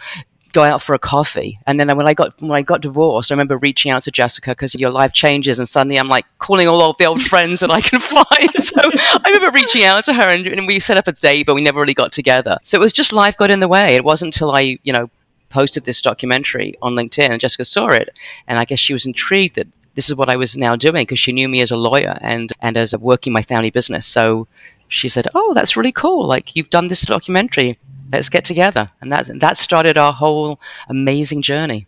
go 0.56 0.64
out 0.64 0.80
for 0.80 0.94
a 0.94 0.98
coffee. 0.98 1.58
And 1.66 1.78
then 1.78 1.94
when 1.98 2.08
I 2.08 2.14
got 2.14 2.40
when 2.40 2.50
I 2.50 2.62
got 2.62 2.80
divorced, 2.80 3.30
I 3.30 3.34
remember 3.34 3.58
reaching 3.58 3.90
out 3.92 4.02
to 4.04 4.10
Jessica 4.10 4.52
because 4.52 4.74
your 4.74 4.90
life 4.90 5.12
changes, 5.12 5.58
and 5.58 5.68
suddenly 5.68 5.98
I'm 5.98 6.08
like 6.08 6.24
calling 6.38 6.66
all 6.66 6.90
of 6.90 6.96
the 6.96 7.04
old 7.04 7.22
friends 7.30 7.60
that 7.60 7.70
I 7.70 7.80
can 7.80 8.00
find. 8.00 8.50
So 8.66 8.80
I 8.82 9.28
remember 9.28 9.54
reaching 9.54 9.84
out 9.84 10.04
to 10.06 10.14
her, 10.14 10.28
and, 10.28 10.46
and 10.46 10.66
we 10.66 10.80
set 10.80 10.96
up 10.96 11.06
a 11.06 11.12
date, 11.12 11.46
but 11.46 11.54
we 11.54 11.62
never 11.62 11.80
really 11.80 11.94
got 11.94 12.10
together. 12.10 12.58
So 12.62 12.76
it 12.76 12.80
was 12.80 12.92
just 12.92 13.12
life 13.12 13.36
got 13.36 13.50
in 13.50 13.60
the 13.60 13.68
way. 13.68 13.94
It 13.94 14.04
wasn't 14.04 14.34
until 14.34 14.50
I, 14.50 14.78
you 14.82 14.92
know, 14.92 15.08
posted 15.50 15.84
this 15.84 16.02
documentary 16.02 16.74
on 16.82 16.94
LinkedIn, 16.94 17.30
and 17.30 17.40
Jessica 17.40 17.64
saw 17.64 17.88
it, 17.88 18.08
and 18.48 18.58
I 18.58 18.64
guess 18.64 18.80
she 18.80 18.92
was 18.92 19.06
intrigued 19.06 19.54
that 19.56 19.68
this 19.94 20.08
is 20.08 20.16
what 20.16 20.28
I 20.28 20.36
was 20.36 20.56
now 20.56 20.74
doing 20.74 21.02
because 21.02 21.18
she 21.18 21.32
knew 21.32 21.48
me 21.48 21.60
as 21.60 21.70
a 21.70 21.76
lawyer 21.76 22.18
and 22.20 22.52
and 22.60 22.76
as 22.76 22.92
a 22.92 22.98
working 22.98 23.32
my 23.32 23.42
family 23.42 23.70
business. 23.70 24.06
So 24.06 24.48
she 24.88 25.08
said, 25.08 25.28
"Oh, 25.34 25.54
that's 25.54 25.76
really 25.76 25.92
cool! 25.92 26.26
Like 26.26 26.56
you've 26.56 26.70
done 26.70 26.88
this 26.88 27.02
documentary." 27.02 27.78
Let's 28.12 28.28
get 28.28 28.44
together. 28.44 28.90
And 29.00 29.12
that, 29.12 29.28
that 29.40 29.56
started 29.56 29.96
our 29.96 30.12
whole 30.12 30.60
amazing 30.88 31.42
journey. 31.42 31.86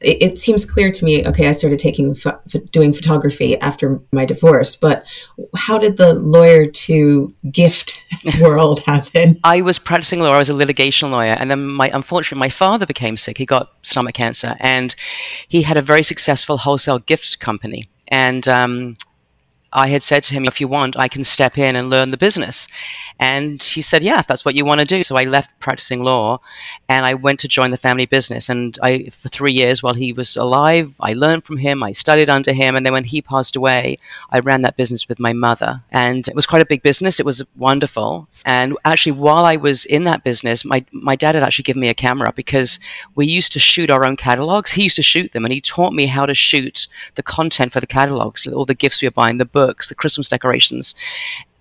It, 0.00 0.22
it 0.22 0.38
seems 0.38 0.64
clear 0.64 0.90
to 0.92 1.04
me. 1.04 1.26
Okay, 1.26 1.48
I 1.48 1.52
started 1.52 1.78
taking 1.78 2.14
doing 2.72 2.92
photography 2.92 3.58
after 3.60 4.00
my 4.12 4.24
divorce, 4.24 4.76
but 4.76 5.06
how 5.56 5.78
did 5.78 5.96
the 5.96 6.14
lawyer 6.14 6.66
to 6.66 7.34
gift 7.50 8.04
world 8.40 8.80
happen? 8.80 9.38
I 9.44 9.60
was 9.60 9.78
practicing 9.78 10.20
law. 10.20 10.32
I 10.32 10.38
was 10.38 10.48
a 10.48 10.54
litigation 10.54 11.10
lawyer, 11.10 11.32
and 11.32 11.50
then 11.50 11.66
my 11.68 11.88
unfortunately 11.88 12.40
my 12.40 12.50
father 12.50 12.86
became 12.86 13.16
sick. 13.16 13.38
He 13.38 13.46
got 13.46 13.72
stomach 13.82 14.14
cancer, 14.14 14.56
and 14.60 14.94
he 15.48 15.62
had 15.62 15.76
a 15.76 15.82
very 15.82 16.02
successful 16.02 16.58
wholesale 16.58 16.98
gift 16.98 17.40
company. 17.40 17.84
And 18.08 18.46
um, 18.48 18.96
I 19.72 19.88
had 19.88 20.02
said 20.02 20.24
to 20.24 20.34
him, 20.34 20.46
if 20.46 20.60
you 20.60 20.68
want, 20.68 20.96
I 20.98 21.08
can 21.08 21.24
step 21.24 21.58
in 21.58 21.76
and 21.76 21.90
learn 21.90 22.10
the 22.10 22.16
business. 22.16 22.68
And 23.20 23.62
he 23.62 23.82
said, 23.82 24.02
yeah, 24.02 24.20
if 24.20 24.26
that's 24.26 24.44
what 24.44 24.54
you 24.54 24.64
want 24.64 24.80
to 24.80 24.86
do. 24.86 25.02
So 25.02 25.16
I 25.16 25.24
left 25.24 25.58
practicing 25.60 26.02
law 26.02 26.40
and 26.88 27.04
I 27.04 27.14
went 27.14 27.40
to 27.40 27.48
join 27.48 27.70
the 27.70 27.76
family 27.76 28.06
business. 28.06 28.48
And 28.48 28.78
I, 28.82 29.08
for 29.10 29.28
three 29.28 29.52
years 29.52 29.82
while 29.82 29.94
he 29.94 30.12
was 30.12 30.36
alive, 30.36 30.94
I 31.00 31.12
learned 31.12 31.44
from 31.44 31.58
him, 31.58 31.82
I 31.82 31.92
studied 31.92 32.30
under 32.30 32.52
him. 32.52 32.76
And 32.76 32.86
then 32.86 32.92
when 32.92 33.04
he 33.04 33.20
passed 33.20 33.56
away, 33.56 33.96
I 34.30 34.38
ran 34.38 34.62
that 34.62 34.76
business 34.76 35.08
with 35.08 35.18
my 35.18 35.32
mother. 35.32 35.82
And 35.90 36.26
it 36.28 36.34
was 36.34 36.46
quite 36.46 36.62
a 36.62 36.66
big 36.66 36.82
business. 36.82 37.20
It 37.20 37.26
was 37.26 37.44
wonderful. 37.56 38.28
And 38.46 38.76
actually, 38.84 39.12
while 39.12 39.44
I 39.44 39.56
was 39.56 39.84
in 39.84 40.04
that 40.04 40.24
business, 40.24 40.64
my, 40.64 40.84
my 40.92 41.16
dad 41.16 41.34
had 41.34 41.44
actually 41.44 41.64
given 41.64 41.80
me 41.80 41.88
a 41.88 41.94
camera 41.94 42.32
because 42.34 42.80
we 43.16 43.26
used 43.26 43.52
to 43.52 43.58
shoot 43.58 43.90
our 43.90 44.06
own 44.06 44.16
catalogs. 44.16 44.70
He 44.70 44.84
used 44.84 44.96
to 44.96 45.02
shoot 45.02 45.32
them 45.32 45.44
and 45.44 45.52
he 45.52 45.60
taught 45.60 45.92
me 45.92 46.06
how 46.06 46.24
to 46.24 46.34
shoot 46.34 46.88
the 47.16 47.22
content 47.22 47.72
for 47.72 47.80
the 47.80 47.86
catalogs, 47.86 48.46
all 48.46 48.64
the 48.64 48.74
gifts 48.74 49.02
we 49.02 49.08
were 49.08 49.12
buying, 49.12 49.36
the 49.38 49.57
books, 49.60 49.88
the 49.88 50.00
Christmas 50.02 50.28
decorations. 50.28 50.94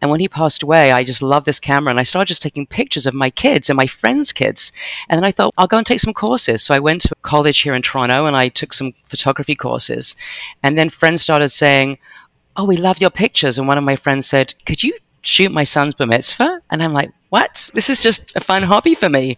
And 0.02 0.12
when 0.12 0.20
he 0.20 0.28
passed 0.40 0.62
away, 0.64 0.92
I 0.92 1.04
just 1.04 1.24
loved 1.24 1.48
this 1.48 1.60
camera 1.60 1.90
and 1.90 2.00
I 2.00 2.04
started 2.04 2.28
just 2.28 2.44
taking 2.44 2.68
pictures 2.68 3.08
of 3.08 3.14
my 3.24 3.32
kids 3.32 3.70
and 3.70 3.78
my 3.78 3.88
friends' 3.88 4.32
kids. 4.32 4.72
And 5.10 5.18
then 5.18 5.26
I 5.26 5.32
thought, 5.32 5.54
I'll 5.58 5.74
go 5.74 5.78
and 5.78 5.88
take 5.88 6.00
some 6.00 6.14
courses. 6.14 6.64
So 6.64 6.76
I 6.76 6.80
went 6.88 7.02
to 7.02 7.14
a 7.14 7.28
college 7.34 7.60
here 7.62 7.74
in 7.74 7.82
Toronto 7.82 8.28
and 8.28 8.36
I 8.36 8.50
took 8.50 8.74
some 8.74 8.94
photography 9.06 9.56
courses. 9.56 10.16
And 10.62 10.78
then 10.78 10.90
friends 10.90 11.22
started 11.24 11.50
saying, 11.50 11.98
Oh, 12.56 12.66
we 12.66 12.78
love 12.78 13.02
your 13.02 13.10
pictures. 13.10 13.58
And 13.58 13.68
one 13.68 13.78
of 13.78 13.84
my 13.84 13.96
friends 13.96 14.28
said, 14.28 14.54
Could 14.66 14.84
you 14.84 14.94
shoot 15.28 15.52
my 15.52 15.64
son's 15.64 15.94
bar 15.94 16.08
mitzvah? 16.08 16.62
And 16.70 16.82
I'm 16.82 16.94
like, 16.94 17.12
What? 17.30 17.70
This 17.74 17.90
is 17.90 18.00
just 18.00 18.36
a 18.36 18.40
fun 18.40 18.64
hobby 18.64 18.96
for 18.96 19.10
me. 19.10 19.38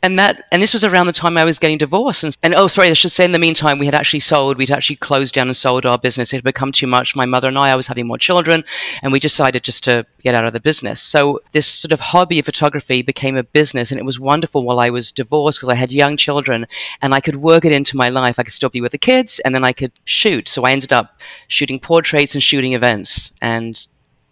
And 0.00 0.16
that 0.18 0.44
and 0.52 0.62
this 0.62 0.72
was 0.72 0.84
around 0.84 1.06
the 1.06 1.12
time 1.12 1.36
I 1.36 1.44
was 1.44 1.58
getting 1.58 1.76
divorced 1.76 2.22
and, 2.22 2.36
and, 2.44 2.54
oh 2.54 2.68
sorry 2.68 2.88
I 2.88 2.92
should 2.92 3.10
say 3.10 3.24
in 3.24 3.32
the 3.32 3.38
meantime 3.38 3.80
we 3.80 3.84
had 3.84 3.96
actually 3.96 4.20
sold 4.20 4.56
we'd 4.56 4.70
actually 4.70 4.94
closed 4.94 5.34
down 5.34 5.48
and 5.48 5.56
sold 5.56 5.84
our 5.84 5.98
business. 5.98 6.32
It 6.32 6.36
had 6.36 6.44
become 6.44 6.70
too 6.70 6.86
much. 6.86 7.16
My 7.16 7.26
mother 7.26 7.48
and 7.48 7.58
I 7.58 7.70
I 7.70 7.74
was 7.74 7.88
having 7.88 8.06
more 8.06 8.16
children 8.16 8.64
and 9.02 9.12
we 9.12 9.18
decided 9.18 9.64
just 9.64 9.82
to 9.84 10.06
get 10.22 10.36
out 10.36 10.44
of 10.44 10.52
the 10.52 10.60
business. 10.60 11.02
So 11.02 11.40
this 11.50 11.66
sort 11.66 11.90
of 11.90 12.00
hobby 12.00 12.38
of 12.38 12.46
photography 12.46 13.02
became 13.02 13.36
a 13.36 13.42
business 13.42 13.90
and 13.90 13.98
it 13.98 14.04
was 14.04 14.20
wonderful 14.20 14.62
while 14.62 14.78
I 14.78 14.90
was 14.90 15.10
divorced 15.10 15.58
because 15.58 15.68
I 15.68 15.74
had 15.74 15.92
young 15.92 16.16
children 16.16 16.66
and 17.02 17.12
I 17.12 17.20
could 17.20 17.36
work 17.36 17.64
it 17.64 17.72
into 17.72 17.96
my 17.96 18.08
life. 18.08 18.38
I 18.38 18.44
could 18.44 18.54
still 18.54 18.70
be 18.70 18.80
with 18.80 18.92
the 18.92 18.98
kids 18.98 19.40
and 19.40 19.52
then 19.52 19.64
I 19.64 19.72
could 19.72 19.92
shoot. 20.04 20.48
So 20.48 20.64
I 20.64 20.70
ended 20.70 20.92
up 20.92 21.20
shooting 21.48 21.80
portraits 21.80 22.34
and 22.34 22.42
shooting 22.42 22.72
events 22.72 23.32
and 23.42 23.86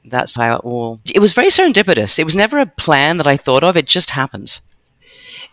that's 0.09 0.37
how 0.37 0.57
it 0.57 0.61
all 0.65 1.01
it 1.13 1.21
was 1.21 1.33
very 1.33 1.49
serendipitous. 1.49 2.19
It 2.19 2.25
was 2.25 2.37
never 2.37 2.59
a 2.59 2.67
plan 2.67 3.17
that 3.19 3.27
I 3.27 3.37
thought 3.37 3.65
of. 3.65 3.77
It 3.77 3.87
just 3.87 4.11
happened. 4.11 4.61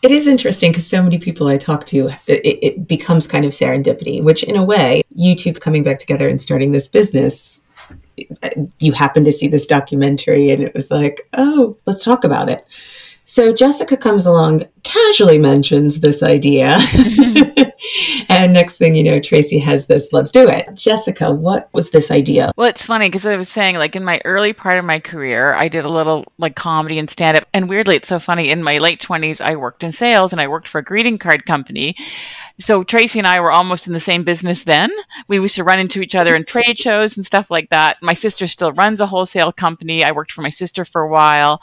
It 0.02 0.12
is 0.12 0.28
interesting 0.28 0.72
because 0.72 0.86
so 0.86 1.02
many 1.02 1.18
people 1.18 1.48
I 1.48 1.58
talk 1.58 1.86
to, 1.88 2.10
it, 2.28 2.60
it, 2.62 2.88
becomes 2.90 3.26
kind 3.26 3.46
of 3.46 3.52
serendipity, 3.52 4.22
which 4.22 4.44
in 4.44 4.58
a 4.58 4.64
way, 4.64 5.02
you 5.16 5.34
two 5.34 5.54
coming 5.54 5.82
back 5.82 5.98
together 5.98 6.28
and 6.28 6.42
starting 6.42 6.72
this 6.72 6.90
business, 6.90 7.62
you 8.80 8.92
happen 8.92 9.24
to 9.24 9.32
see 9.32 9.48
this 9.48 9.66
documentary 9.66 10.52
and 10.52 10.62
it 10.62 10.74
was 10.74 10.92
like, 10.92 11.28
oh, 11.34 11.78
let's 11.86 12.04
talk 12.04 12.26
about 12.26 12.50
it. 12.50 12.66
So 13.26 13.54
Jessica 13.54 13.98
comes 13.98 14.26
along, 14.26 14.64
casually 14.84 15.38
mentions 15.38 16.02
this 16.02 16.22
idea. 16.22 16.78
and 18.30 18.54
next 18.54 18.78
thing 18.78 18.96
you 18.96 19.04
know, 19.04 19.20
Tracy 19.20 19.60
has 19.60 19.88
this, 19.88 20.10
let's 20.12 20.32
do 20.32 20.48
it. 20.48 20.74
Jessica, 20.74 21.32
what 21.32 21.70
was 21.74 21.92
this 21.92 22.12
idea? 22.12 22.52
Well, 22.58 22.68
it's 22.68 22.86
funny 22.86 23.10
because 23.10 23.26
I 23.26 23.36
was 23.36 23.50
saying, 23.50 23.76
like, 23.76 23.96
in 23.96 24.04
my 24.04 24.22
early 24.26 24.54
part 24.54 24.78
of 24.78 24.86
my 24.86 25.00
career, 25.00 25.54
I 25.54 25.68
did 25.68 25.86
a 25.86 25.90
little 25.90 26.26
like 26.38 26.56
comedy 26.56 27.00
and 27.00 27.10
stand 27.10 27.38
up. 27.38 27.48
And 27.54 27.70
weirdly, 27.70 27.96
it's 27.96 28.10
so 28.10 28.20
funny. 28.20 28.50
In 28.50 28.64
my 28.64 28.78
late 28.78 29.02
20s, 29.02 29.42
I 29.42 29.56
worked 29.56 29.84
in 29.84 29.92
sales 29.92 30.32
and 30.32 30.42
I 30.42 30.48
worked 30.48 30.68
for 30.68 30.80
a 30.80 30.84
greeting 30.84 31.18
card 31.18 31.46
company 31.46 31.96
so 32.60 32.84
Tracy 32.84 33.18
and 33.18 33.28
I 33.28 33.40
were 33.40 33.52
almost 33.52 33.88
in 33.88 33.94
the 33.94 34.00
same 34.00 34.24
business 34.24 34.64
then. 34.64 34.92
We 35.28 35.40
used 35.40 35.56
to 35.56 35.64
run 35.64 35.80
into 35.80 36.02
each 36.02 36.14
other 36.14 36.36
in 36.36 36.46
trade 36.46 36.78
shows 36.78 37.18
and 37.18 37.26
stuff 37.26 37.50
like 37.50 37.70
that. 37.72 37.98
My 38.02 38.14
sister 38.14 38.46
still 38.46 38.72
runs 38.74 39.02
a 39.02 39.08
wholesale 39.08 39.52
company. 39.52 40.04
I 40.04 40.12
worked 40.12 40.32
for 40.32 40.44
my 40.44 40.52
sister 40.52 40.86
for 40.86 41.02
a 41.02 41.10
while. 41.10 41.60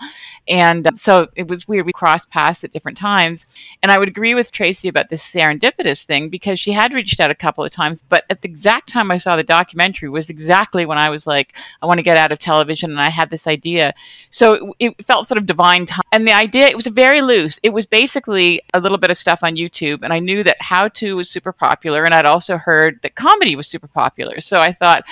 And 0.49 0.89
um, 0.89 0.97
so 0.97 1.29
it 1.37 1.47
was 1.47 1.69
weird. 1.69 1.87
We 1.87 1.93
crossed 1.93 2.31
paths 2.31 2.65
at 2.65 2.73
different 2.73 2.99
times. 2.99 3.47
And 3.83 3.93
I 3.93 3.99
would 3.99 4.09
agree 4.09 4.35
with 4.35 4.51
Tracy 4.51 4.89
about 4.89 5.11
this 5.11 5.27
serendipitous 5.27 6.03
thing 6.03 6.29
because 6.29 6.59
she 6.59 6.73
had 6.73 6.93
reached 6.93 7.21
out 7.21 7.31
a 7.31 7.37
couple 7.37 7.63
of 7.63 7.71
times. 7.71 8.03
But 8.03 8.25
at 8.29 8.43
the 8.43 8.49
exact 8.49 8.89
time 8.89 9.13
I 9.13 9.19
saw 9.19 9.37
the 9.37 9.45
documentary 9.45 10.09
was 10.09 10.29
exactly 10.29 10.87
when 10.87 10.99
I 10.99 11.09
was 11.09 11.25
like, 11.25 11.57
I 11.83 11.87
want 11.87 11.99
to 11.99 12.03
get 12.03 12.17
out 12.17 12.33
of 12.33 12.41
television. 12.41 12.91
And 12.91 13.01
I 13.01 13.11
had 13.11 13.31
this 13.31 13.47
idea. 13.47 13.95
So 14.33 14.75
it, 14.81 14.95
it 14.99 15.07
felt 15.07 15.29
sort 15.29 15.39
of 15.39 15.47
divine 15.47 15.87
time. 15.87 16.03
And 16.13 16.27
the 16.27 16.33
idea, 16.33 16.67
it 16.67 16.77
was 16.77 16.87
very 16.89 17.21
loose. 17.21 17.59
It 17.63 17.71
was 17.71 17.87
basically 17.87 18.63
a 18.75 18.81
little 18.81 18.99
bit 18.99 19.11
of 19.11 19.19
stuff 19.19 19.41
on 19.43 19.57
YouTube. 19.57 20.01
And 20.03 20.13
I 20.13 20.19
knew 20.19 20.43
that 20.43 20.61
how 20.61 20.89
to 20.89 21.17
was 21.17 21.31
super 21.31 21.53
popular. 21.53 22.05
And 22.05 22.15
I'd 22.15 22.27
also 22.27 22.57
heard 22.57 23.01
that 23.03 23.15
comedy 23.15 23.55
was 23.55 23.67
super 23.67 23.89
popular. 23.89 24.41
So 24.41 24.59
I 24.59 24.73
thought, 24.73 25.05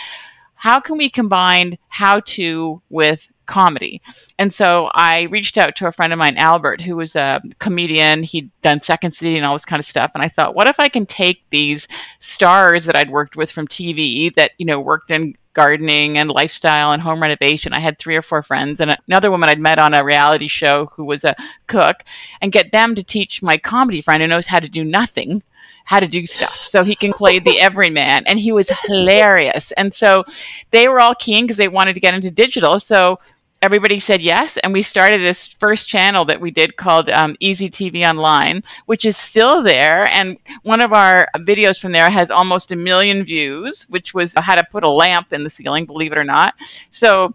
how 0.54 0.80
can 0.80 0.98
we 0.98 1.08
combine 1.08 1.78
how 1.88 2.20
to 2.20 2.82
with 2.90 3.30
comedy. 3.48 4.00
And 4.38 4.54
so 4.54 4.90
I 4.94 5.22
reached 5.22 5.58
out 5.58 5.74
to 5.76 5.88
a 5.88 5.92
friend 5.92 6.12
of 6.12 6.18
mine, 6.20 6.36
Albert, 6.36 6.80
who 6.80 6.94
was 6.94 7.16
a 7.16 7.42
comedian. 7.58 8.22
He'd 8.22 8.50
done 8.62 8.80
Second 8.80 9.12
City 9.12 9.36
and 9.36 9.44
all 9.44 9.54
this 9.54 9.64
kind 9.64 9.80
of 9.80 9.86
stuff. 9.86 10.12
And 10.14 10.22
I 10.22 10.28
thought, 10.28 10.54
what 10.54 10.68
if 10.68 10.78
I 10.78 10.88
can 10.88 11.06
take 11.06 11.42
these 11.50 11.88
stars 12.20 12.84
that 12.84 12.94
I'd 12.94 13.10
worked 13.10 13.36
with 13.36 13.50
from 13.50 13.66
TV 13.66 14.32
that, 14.36 14.52
you 14.58 14.66
know, 14.66 14.78
worked 14.78 15.10
in 15.10 15.34
gardening 15.58 16.16
and 16.16 16.30
lifestyle 16.30 16.92
and 16.92 17.02
home 17.02 17.20
renovation. 17.20 17.72
I 17.72 17.80
had 17.80 17.98
three 17.98 18.14
or 18.14 18.22
four 18.22 18.44
friends 18.44 18.78
and 18.78 18.96
another 19.08 19.28
woman 19.28 19.50
I'd 19.50 19.58
met 19.58 19.80
on 19.80 19.92
a 19.92 20.04
reality 20.04 20.46
show 20.46 20.86
who 20.94 21.04
was 21.04 21.24
a 21.24 21.34
cook 21.66 22.04
and 22.40 22.52
get 22.52 22.70
them 22.70 22.94
to 22.94 23.02
teach 23.02 23.42
my 23.42 23.58
comedy 23.58 24.00
friend 24.00 24.22
who 24.22 24.28
knows 24.28 24.46
how 24.46 24.60
to 24.60 24.68
do 24.68 24.84
nothing 24.84 25.42
how 25.84 25.98
to 25.98 26.06
do 26.06 26.24
stuff 26.26 26.54
so 26.54 26.84
he 26.84 26.94
can 26.94 27.12
play 27.12 27.40
the 27.40 27.58
everyman 27.58 28.22
and 28.26 28.38
he 28.38 28.52
was 28.52 28.70
hilarious 28.86 29.72
and 29.72 29.92
so 29.92 30.24
they 30.70 30.86
were 30.86 31.00
all 31.00 31.14
keen 31.16 31.44
because 31.44 31.56
they 31.56 31.66
wanted 31.66 31.94
to 31.94 32.00
get 32.00 32.14
into 32.14 32.30
digital 32.30 32.78
so 32.78 33.18
everybody 33.62 34.00
said 34.00 34.22
yes, 34.22 34.56
and 34.58 34.72
we 34.72 34.82
started 34.82 35.20
this 35.20 35.46
first 35.46 35.88
channel 35.88 36.24
that 36.26 36.40
we 36.40 36.50
did 36.50 36.76
called 36.76 37.10
um, 37.10 37.36
Easy 37.40 37.68
TV 37.68 38.08
Online, 38.08 38.62
which 38.86 39.04
is 39.04 39.16
still 39.16 39.62
there. 39.62 40.08
And 40.12 40.38
one 40.62 40.80
of 40.80 40.92
our 40.92 41.28
videos 41.36 41.80
from 41.80 41.92
there 41.92 42.10
has 42.10 42.30
almost 42.30 42.70
a 42.70 42.76
million 42.76 43.24
views, 43.24 43.86
which 43.88 44.14
was 44.14 44.34
how 44.36 44.54
to 44.54 44.64
put 44.70 44.84
a 44.84 44.90
lamp 44.90 45.32
in 45.32 45.44
the 45.44 45.50
ceiling, 45.50 45.86
believe 45.86 46.12
it 46.12 46.18
or 46.18 46.24
not. 46.24 46.54
So 46.90 47.34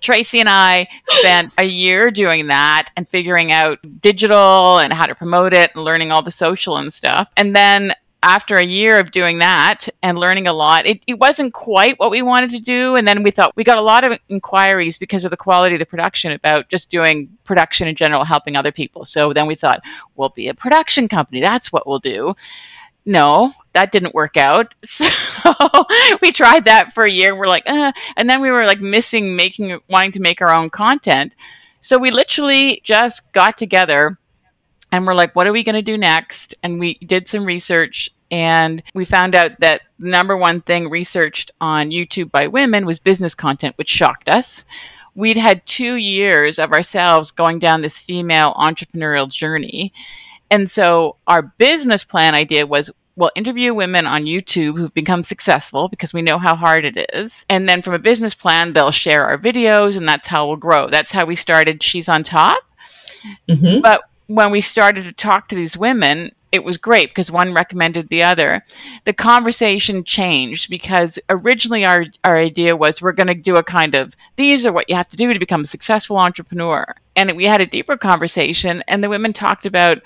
Tracy 0.00 0.40
and 0.40 0.48
I 0.48 0.86
spent 1.06 1.52
a 1.58 1.64
year 1.64 2.10
doing 2.10 2.46
that 2.48 2.90
and 2.96 3.08
figuring 3.08 3.52
out 3.52 3.78
digital 4.00 4.78
and 4.78 4.92
how 4.92 5.06
to 5.06 5.14
promote 5.14 5.52
it 5.52 5.70
and 5.74 5.84
learning 5.84 6.12
all 6.12 6.22
the 6.22 6.30
social 6.30 6.76
and 6.76 6.92
stuff. 6.92 7.30
And 7.36 7.56
then 7.56 7.92
after 8.26 8.56
a 8.56 8.64
year 8.64 8.98
of 8.98 9.12
doing 9.12 9.38
that 9.38 9.88
and 10.02 10.18
learning 10.18 10.48
a 10.48 10.52
lot, 10.52 10.84
it, 10.84 11.00
it 11.06 11.16
wasn't 11.20 11.54
quite 11.54 11.96
what 12.00 12.10
we 12.10 12.22
wanted 12.22 12.50
to 12.50 12.58
do. 12.58 12.96
And 12.96 13.06
then 13.06 13.22
we 13.22 13.30
thought 13.30 13.52
we 13.54 13.62
got 13.62 13.78
a 13.78 13.82
lot 13.82 14.02
of 14.02 14.18
inquiries 14.28 14.98
because 14.98 15.24
of 15.24 15.30
the 15.30 15.36
quality 15.36 15.76
of 15.76 15.78
the 15.78 15.86
production 15.86 16.32
about 16.32 16.68
just 16.68 16.90
doing 16.90 17.28
production 17.44 17.86
in 17.86 17.94
general, 17.94 18.24
helping 18.24 18.56
other 18.56 18.72
people. 18.72 19.04
So 19.04 19.32
then 19.32 19.46
we 19.46 19.54
thought, 19.54 19.80
we'll 20.16 20.30
be 20.30 20.48
a 20.48 20.54
production 20.54 21.06
company. 21.06 21.40
That's 21.40 21.72
what 21.72 21.86
we'll 21.86 22.00
do. 22.00 22.34
No, 23.04 23.52
that 23.74 23.92
didn't 23.92 24.14
work 24.14 24.36
out. 24.36 24.74
So 24.84 25.06
we 26.20 26.32
tried 26.32 26.64
that 26.64 26.92
for 26.92 27.04
a 27.04 27.10
year 27.10 27.30
and 27.30 27.38
we're 27.38 27.46
like, 27.46 27.62
uh, 27.66 27.92
and 28.16 28.28
then 28.28 28.40
we 28.40 28.50
were 28.50 28.64
like 28.64 28.80
missing 28.80 29.36
making, 29.36 29.78
wanting 29.88 30.12
to 30.12 30.20
make 30.20 30.42
our 30.42 30.52
own 30.52 30.70
content. 30.70 31.36
So 31.80 31.96
we 31.96 32.10
literally 32.10 32.80
just 32.82 33.30
got 33.32 33.56
together 33.56 34.18
and 34.90 35.06
we're 35.06 35.14
like, 35.14 35.36
what 35.36 35.46
are 35.46 35.52
we 35.52 35.62
going 35.62 35.76
to 35.76 35.82
do 35.82 35.96
next? 35.96 36.54
And 36.62 36.80
we 36.80 36.94
did 36.94 37.28
some 37.28 37.44
research 37.44 38.10
and 38.30 38.82
we 38.94 39.04
found 39.04 39.34
out 39.34 39.60
that 39.60 39.82
the 39.98 40.08
number 40.08 40.36
one 40.36 40.60
thing 40.60 40.88
researched 40.88 41.50
on 41.60 41.90
YouTube 41.90 42.30
by 42.30 42.46
women 42.46 42.86
was 42.86 42.98
business 42.98 43.34
content, 43.34 43.76
which 43.78 43.88
shocked 43.88 44.28
us. 44.28 44.64
We'd 45.14 45.36
had 45.36 45.64
two 45.66 45.96
years 45.96 46.58
of 46.58 46.72
ourselves 46.72 47.30
going 47.30 47.58
down 47.58 47.80
this 47.80 47.98
female 47.98 48.54
entrepreneurial 48.54 49.30
journey. 49.30 49.92
And 50.50 50.70
so 50.70 51.16
our 51.26 51.42
business 51.42 52.04
plan 52.04 52.34
idea 52.34 52.66
was 52.66 52.90
we'll 53.16 53.30
interview 53.34 53.72
women 53.72 54.06
on 54.06 54.24
YouTube 54.24 54.76
who've 54.76 54.92
become 54.92 55.22
successful 55.22 55.88
because 55.88 56.12
we 56.12 56.22
know 56.22 56.38
how 56.38 56.54
hard 56.54 56.84
it 56.84 57.08
is. 57.14 57.46
And 57.48 57.68
then 57.68 57.80
from 57.80 57.94
a 57.94 57.98
business 57.98 58.34
plan, 58.34 58.72
they'll 58.72 58.90
share 58.90 59.26
our 59.26 59.38
videos 59.38 59.96
and 59.96 60.06
that's 60.06 60.28
how 60.28 60.46
we'll 60.46 60.56
grow. 60.56 60.88
That's 60.88 61.12
how 61.12 61.24
we 61.24 61.34
started 61.34 61.82
She's 61.82 62.08
on 62.08 62.22
Top. 62.22 62.62
Mm-hmm. 63.48 63.80
But 63.80 64.02
when 64.26 64.50
we 64.50 64.60
started 64.60 65.04
to 65.04 65.12
talk 65.12 65.48
to 65.48 65.54
these 65.54 65.76
women, 65.76 66.32
it 66.52 66.64
was 66.64 66.76
great 66.76 67.10
because 67.10 67.30
one 67.30 67.52
recommended 67.52 68.08
the 68.08 68.22
other. 68.22 68.64
The 69.04 69.12
conversation 69.12 70.04
changed 70.04 70.70
because 70.70 71.18
originally 71.28 71.84
our, 71.84 72.06
our 72.24 72.36
idea 72.36 72.76
was 72.76 73.02
we're 73.02 73.12
going 73.12 73.26
to 73.26 73.34
do 73.34 73.56
a 73.56 73.62
kind 73.62 73.94
of 73.94 74.14
these 74.36 74.64
are 74.64 74.72
what 74.72 74.88
you 74.88 74.94
have 74.94 75.08
to 75.08 75.16
do 75.16 75.32
to 75.32 75.38
become 75.38 75.62
a 75.62 75.66
successful 75.66 76.16
entrepreneur. 76.18 76.94
And 77.16 77.36
we 77.36 77.44
had 77.44 77.60
a 77.60 77.66
deeper 77.66 77.96
conversation, 77.96 78.82
and 78.88 79.02
the 79.02 79.08
women 79.08 79.32
talked 79.32 79.66
about 79.66 79.98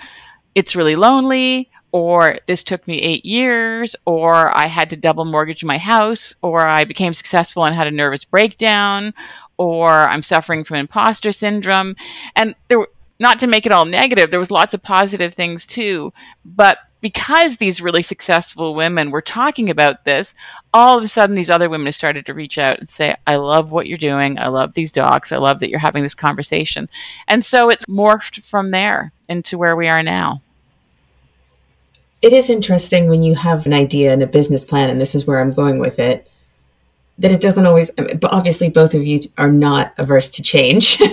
it's 0.55 0.77
really 0.77 0.97
lonely, 0.97 1.71
or 1.93 2.39
this 2.47 2.63
took 2.63 2.87
me 2.87 3.01
eight 3.01 3.25
years, 3.25 3.97
or 4.05 4.57
I 4.57 4.67
had 4.67 4.91
to 4.91 4.97
double 4.97 5.25
mortgage 5.25 5.65
my 5.65 5.79
house, 5.79 6.35
or 6.43 6.67
I 6.67 6.85
became 6.85 7.13
successful 7.13 7.65
and 7.65 7.75
had 7.75 7.87
a 7.87 7.93
nervous 7.93 8.25
breakdown, 8.25 9.13
or 9.59 9.91
I'm 9.91 10.23
suffering 10.23 10.65
from 10.65 10.79
imposter 10.79 11.33
syndrome. 11.33 11.97
And 12.37 12.55
there 12.69 12.79
were 12.79 12.91
not 13.21 13.39
to 13.41 13.47
make 13.47 13.67
it 13.67 13.73
all 13.73 13.85
negative, 13.85 14.31
there 14.31 14.41
was 14.41 14.51
lots 14.51 14.75
of 14.75 14.83
positive 14.83 15.35
things 15.35 15.67
too. 15.67 16.13
But 16.45 16.79
because 17.01 17.57
these 17.57 17.81
really 17.81 18.03
successful 18.03 18.75
women 18.75 19.11
were 19.11 19.23
talking 19.23 19.71
about 19.71 20.05
this, 20.05 20.35
all 20.75 20.99
of 20.99 21.05
a 21.05 21.09
sudden 21.09 21.37
these 21.37 21.51
other 21.51 21.69
women 21.69 21.93
started 21.93 22.27
to 22.27 22.35
reach 22.35 22.59
out 22.59 22.81
and 22.81 22.91
say, 22.91 23.15
I 23.27 23.37
love 23.37 23.71
what 23.71 23.87
you're 23.87 23.99
doing. 23.99 24.39
I 24.39 24.49
love 24.49 24.75
these 24.75 24.91
dogs. 24.91 25.33
I 25.33 25.37
love 25.37 25.61
that 25.61 25.71
you're 25.71 25.79
having 25.79 26.03
this 26.03 26.15
conversation. 26.15 26.89
And 27.29 27.45
so 27.45 27.69
it's 27.69 27.85
morphed 27.87 28.45
from 28.45 28.71
there 28.71 29.13
into 29.29 29.59
where 29.59 29.77
we 29.77 29.89
are 29.89 30.03
now. 30.03 30.43
It 32.23 32.33
is 32.33 32.51
interesting 32.51 33.09
when 33.09 33.23
you 33.23 33.35
have 33.35 33.65
an 33.65 33.73
idea 33.73 34.13
and 34.13 34.23
a 34.23 34.27
business 34.27 34.63
plan, 34.63 34.91
and 34.91 35.01
this 35.01 35.15
is 35.15 35.27
where 35.27 35.41
I'm 35.41 35.53
going 35.53 35.79
with 35.79 35.99
it 35.99 36.30
that 37.21 37.31
it 37.31 37.41
doesn't 37.41 37.67
always 37.67 37.91
but 37.91 38.33
obviously 38.33 38.69
both 38.69 38.95
of 38.95 39.05
you 39.05 39.21
are 39.39 39.51
not 39.51 39.95
averse 39.99 40.29
to 40.31 40.43
change. 40.43 40.99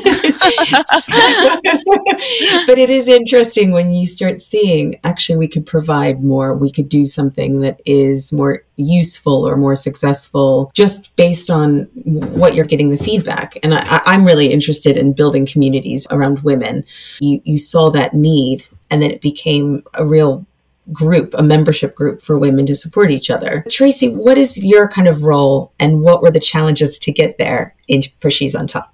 But 2.66 2.78
it 2.78 2.90
is 2.90 3.08
interesting 3.08 3.72
when 3.72 3.92
you 3.92 4.08
start 4.08 4.42
seeing 4.42 5.00
actually 5.04 5.38
we 5.38 5.48
could 5.48 5.66
provide 5.66 6.24
more. 6.24 6.56
We 6.56 6.72
could 6.72 6.90
do 6.90 7.06
something 7.06 7.62
that 7.62 7.80
is 7.86 8.34
more 8.34 8.64
useful 8.76 9.48
or 9.48 9.56
more 9.58 9.76
successful 9.76 10.72
just 10.74 11.16
based 11.16 11.50
on 11.50 11.84
what 12.04 12.56
you're 12.56 12.66
getting 12.66 12.90
the 12.90 12.98
feedback. 12.98 13.58
And 13.64 13.74
I, 13.74 14.02
am 14.06 14.26
really 14.26 14.52
interested 14.52 14.98
in 14.98 15.14
building 15.14 15.46
communities 15.46 16.08
around 16.10 16.40
women. 16.40 16.84
You, 17.20 17.42
you 17.44 17.58
saw 17.58 17.90
that 17.92 18.14
need 18.14 18.66
and 18.90 19.02
then 19.02 19.12
it 19.12 19.22
became 19.22 19.84
a 19.94 20.06
real 20.06 20.46
group, 20.92 21.34
a 21.38 21.44
membership 21.44 21.96
group 21.96 22.22
for 22.22 22.38
women 22.38 22.66
to 22.66 22.76
support 22.76 23.12
each 23.12 23.30
other. 23.30 23.66
Tracy, 23.70 24.10
what 24.10 24.38
is 24.38 24.64
your 24.64 24.88
kind 24.88 25.08
of 25.08 25.24
role 25.24 25.74
and 25.80 26.02
what 26.02 26.22
were 26.22 26.32
the 26.32 26.40
challenges 26.40 26.98
to 27.00 27.12
get 27.12 27.38
there 27.38 27.76
in, 27.88 28.04
for 28.20 28.30
She's 28.30 28.56
on 28.56 28.68
Top? 28.68 28.94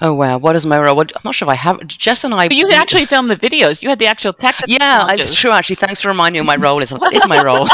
Oh 0.00 0.14
wow, 0.14 0.38
what 0.38 0.54
is 0.54 0.64
my 0.64 0.78
role? 0.78 1.00
I'm 1.00 1.08
not 1.24 1.34
sure 1.34 1.46
if 1.46 1.50
I 1.50 1.56
have. 1.56 1.84
Jess 1.88 2.22
and 2.22 2.32
I. 2.32 2.46
But 2.46 2.56
you 2.56 2.70
actually 2.70 3.04
filmed 3.06 3.30
the 3.30 3.36
videos. 3.36 3.82
You 3.82 3.88
had 3.88 3.98
the 3.98 4.06
actual 4.06 4.32
tech. 4.32 4.54
Yeah, 4.68 5.06
it's 5.10 5.34
true. 5.34 5.50
Actually, 5.50 5.76
thanks 5.76 6.00
for 6.00 6.08
reminding 6.08 6.42
me. 6.42 6.46
My 6.46 6.56
role 6.56 6.80
is 6.80 6.92
is 6.92 7.26
my 7.26 7.42
role. 7.42 7.62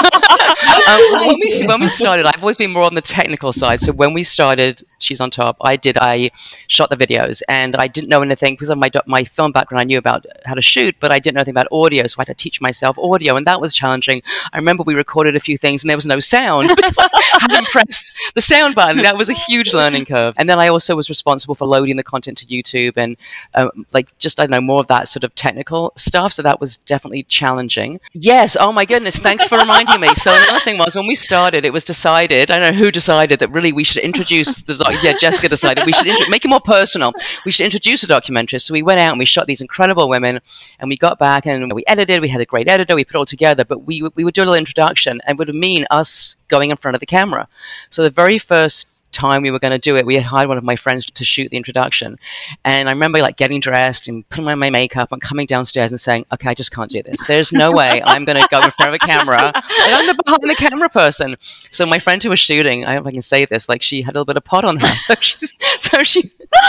um, 0.88 1.00
when, 1.12 1.37
we, 1.40 1.66
when 1.66 1.81
we 1.81 1.88
started, 1.88 2.25
I've 2.25 2.43
always 2.43 2.57
been 2.57 2.71
more 2.73 2.85
on 2.85 2.95
the 2.95 3.02
technical 3.02 3.52
side. 3.52 3.81
So 3.81 3.93
when 3.93 4.14
we 4.14 4.23
started, 4.23 4.83
she's 5.00 5.21
on 5.21 5.31
top. 5.31 5.57
I 5.61 5.76
did. 5.76 5.99
I 5.99 6.31
shot 6.69 6.88
the 6.88 6.97
videos, 6.97 7.43
and 7.49 7.76
I 7.76 7.88
didn't 7.88 8.09
know 8.09 8.23
anything 8.23 8.54
because 8.54 8.71
of 8.71 8.78
my 8.78 8.90
my 9.07 9.25
film 9.25 9.52
background. 9.52 9.81
I 9.81 9.85
knew 9.85 9.99
about 9.99 10.25
how 10.47 10.54
to 10.54 10.62
shoot, 10.62 10.95
but 11.00 11.11
I 11.11 11.19
didn't 11.19 11.35
know 11.35 11.40
anything 11.40 11.52
about 11.52 11.66
audio, 11.73 12.07
so 12.07 12.16
I 12.19 12.23
had 12.23 12.28
to 12.28 12.35
teach 12.35 12.61
myself 12.61 12.99
audio, 12.99 13.37
and 13.37 13.47
that 13.47 13.61
was 13.61 13.75
challenging. 13.75 14.23
I 14.52 14.57
remember 14.57 14.83
we 14.85 14.95
recorded 14.95 15.37
a 15.37 15.40
few 15.40 15.59
things, 15.59 15.83
and 15.83 15.90
there 15.90 15.97
was 15.97 16.07
no 16.07 16.21
sound 16.21 16.69
because 16.76 16.97
I 16.99 17.09
hadn't 17.40 17.69
pressed 17.69 18.12
the 18.35 18.40
sound 18.40 18.75
button. 18.75 19.02
That 19.02 19.19
was 19.19 19.28
a 19.28 19.35
huge 19.35 19.75
learning 19.75 20.07
curve. 20.07 20.35
And 20.38 20.49
then 20.49 20.59
I 20.59 20.69
also 20.69 20.97
was 20.97 21.09
responsible 21.11 21.54
for 21.54 21.66
loading 21.66 21.97
the 21.97 22.13
content 22.14 22.38
to 22.38 22.47
YouTube 22.47 22.97
and 22.97 23.16
um, 23.54 23.87
like 23.92 24.16
just 24.18 24.38
I 24.38 24.44
don't 24.44 24.50
know 24.50 24.61
more 24.61 24.80
of 24.80 24.87
that 24.87 25.09
sort 25.09 25.25
of 25.25 25.35
technical 25.35 25.92
stuff. 25.97 26.33
So 26.33 26.42
that 26.42 26.61
was 26.61 26.76
definitely 26.76 27.25
challenging. 27.25 28.00
Yes. 28.12 28.56
Oh 28.59 28.73
my 28.73 28.85
goodness. 28.85 29.16
Thanks 29.16 29.47
for 29.49 29.59
reminding 29.59 30.00
me. 30.00 30.14
So 30.14 30.30
another 30.33 30.61
thing 30.61 30.78
was 30.78 30.94
when 30.94 31.06
we 31.06 31.14
started, 31.14 31.64
it 31.64 31.73
was 31.73 31.85
decided. 31.85 32.50
I 32.50 32.59
don't 32.59 32.75
know 32.75 32.78
who 32.78 32.90
decided 32.90 33.38
that 33.40 33.50
really 33.50 33.73
we 33.73 33.85
should 33.85 34.02
introduce 34.02 34.62
the. 34.62 34.75
Yeah, 35.02 35.16
Jessica 35.16 35.49
decided 35.49 35.85
we 35.87 35.92
should 35.92 36.06
make 36.28 36.44
it 36.44 36.49
more 36.49 36.61
personal. 36.61 37.12
We 37.44 37.50
should 37.50 37.64
introduce 37.64 38.04
a 38.04 38.06
documentary. 38.06 38.59
So 38.59 38.73
we 38.73 38.83
went 38.83 39.00
out 39.00 39.12
and 39.12 39.18
we 39.18 39.25
shot 39.25 39.47
these 39.47 39.61
incredible 39.61 40.09
women, 40.09 40.40
and 40.78 40.88
we 40.88 40.97
got 40.97 41.18
back 41.18 41.47
and 41.47 41.73
we 41.73 41.85
edited. 41.87 42.21
We 42.21 42.28
had 42.28 42.40
a 42.40 42.47
great 42.47 42.68
editor. 42.68 42.94
We 42.94 43.04
put 43.04 43.16
it 43.16 43.18
all 43.18 43.25
together, 43.37 43.64
but 43.64 43.85
we 43.87 44.02
we 44.14 44.25
would 44.25 44.35
do 44.35 44.42
a 44.42 44.47
little 44.47 44.54
introduction 44.54 45.21
and 45.26 45.38
would 45.38 45.54
mean 45.54 45.87
us 45.90 46.37
going 46.49 46.71
in 46.71 46.76
front 46.76 46.94
of 46.97 47.00
the 47.00 47.06
camera. 47.06 47.49
So 47.90 48.02
the 48.02 48.11
very 48.11 48.38
first 48.38 48.87
time 49.14 49.42
we 49.42 49.50
were 49.50 49.59
going 49.59 49.73
to 49.73 49.78
do 49.78 49.97
it, 49.97 50.04
we 50.04 50.16
had 50.16 50.25
hired 50.25 50.49
one 50.49 50.59
of 50.59 50.64
my 50.64 50.76
friends 50.76 51.06
to 51.06 51.25
shoot 51.25 51.50
the 51.50 51.56
introduction. 51.56 52.18
And 52.64 52.88
I 52.88 52.92
remember 52.92 53.21
like 53.21 53.37
getting 53.37 53.61
dressed 53.61 54.09
and 54.09 54.28
putting 54.28 54.49
on 54.49 54.59
my 54.59 54.71
makeup 54.71 55.12
and 55.12 55.23
coming 55.23 55.47
downstairs 55.47 55.92
and 55.92 56.00
saying, 56.00 56.26
okay, 56.33 56.50
I 56.50 56.54
just 56.54 56.73
can't 56.73 56.90
do 56.90 57.02
this. 57.02 57.25
There's 57.26 57.52
no 57.52 57.73
way 57.73 58.02
I'm 58.04 58.25
going 58.25 58.40
to 58.40 58.49
go 58.50 58.61
in 58.61 58.71
front 58.73 58.90
of 58.90 58.94
a 58.94 58.99
camera. 58.99 59.52
And 59.54 59.94
I'm 59.94 60.06
the 60.06 60.14
behind 60.23 60.42
the 60.42 60.54
camera 60.54 60.88
person. 60.88 61.37
So 61.71 61.87
my 61.87 61.99
friend 61.99 62.23
who 62.23 62.30
was 62.30 62.40
shooting, 62.40 62.85
I 62.85 62.94
don't 62.94 63.04
know 63.04 63.09
if 63.09 63.12
I 63.12 63.12
can 63.12 63.23
say 63.23 63.44
this, 63.44 63.68
like 63.68 63.83
she 63.83 64.02
had 64.02 64.14
a 64.14 64.18
little 64.18 64.26
bit 64.26 64.37
of 64.37 64.44
pot 64.44 64.64
on 64.64 64.78
her. 64.78 64.88
So 65.04 65.14
she's, 65.21 65.54
so 65.80 66.02
she, 66.02 66.23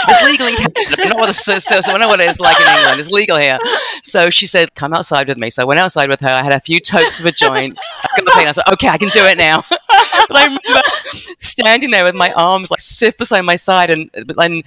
it's 0.08 0.24
legal 0.24 0.48
in 0.48 0.56
Canada. 0.56 0.80
I 0.98 1.08
know 1.08 1.16
what, 1.16 1.34
so, 1.34 1.56
so, 1.58 1.80
so 1.80 1.94
I 1.94 1.96
know 1.96 2.08
what 2.08 2.20
it 2.20 2.28
is 2.28 2.38
like 2.38 2.60
in 2.60 2.66
England. 2.66 3.00
It's 3.00 3.10
legal 3.10 3.38
here. 3.38 3.58
So 4.02 4.28
she 4.28 4.46
said, 4.46 4.74
come 4.74 4.92
outside 4.92 5.28
with 5.28 5.38
me. 5.38 5.48
So 5.48 5.62
I 5.62 5.64
went 5.64 5.80
outside 5.80 6.10
with 6.10 6.20
her. 6.20 6.28
I 6.28 6.42
had 6.42 6.52
a 6.52 6.60
few 6.60 6.80
tokes 6.80 7.18
of 7.18 7.24
a 7.24 7.32
joint. 7.32 7.78
I 8.02 8.08
got 8.16 8.26
the 8.26 8.32
paint. 8.34 8.48
I 8.48 8.52
said, 8.52 8.64
okay, 8.74 8.88
I 8.88 8.98
can 8.98 9.08
do 9.08 9.24
it 9.24 9.38
now. 9.38 9.64
but 10.28 10.36
I 10.36 10.44
remember 10.44 10.82
standing 11.38 11.90
there 11.90 12.04
with 12.04 12.14
my 12.14 12.32
arms 12.36 12.70
like 12.70 12.80
stiff 12.80 13.16
beside 13.18 13.42
my 13.42 13.56
side, 13.56 13.90
and 13.90 14.10
then 14.14 14.62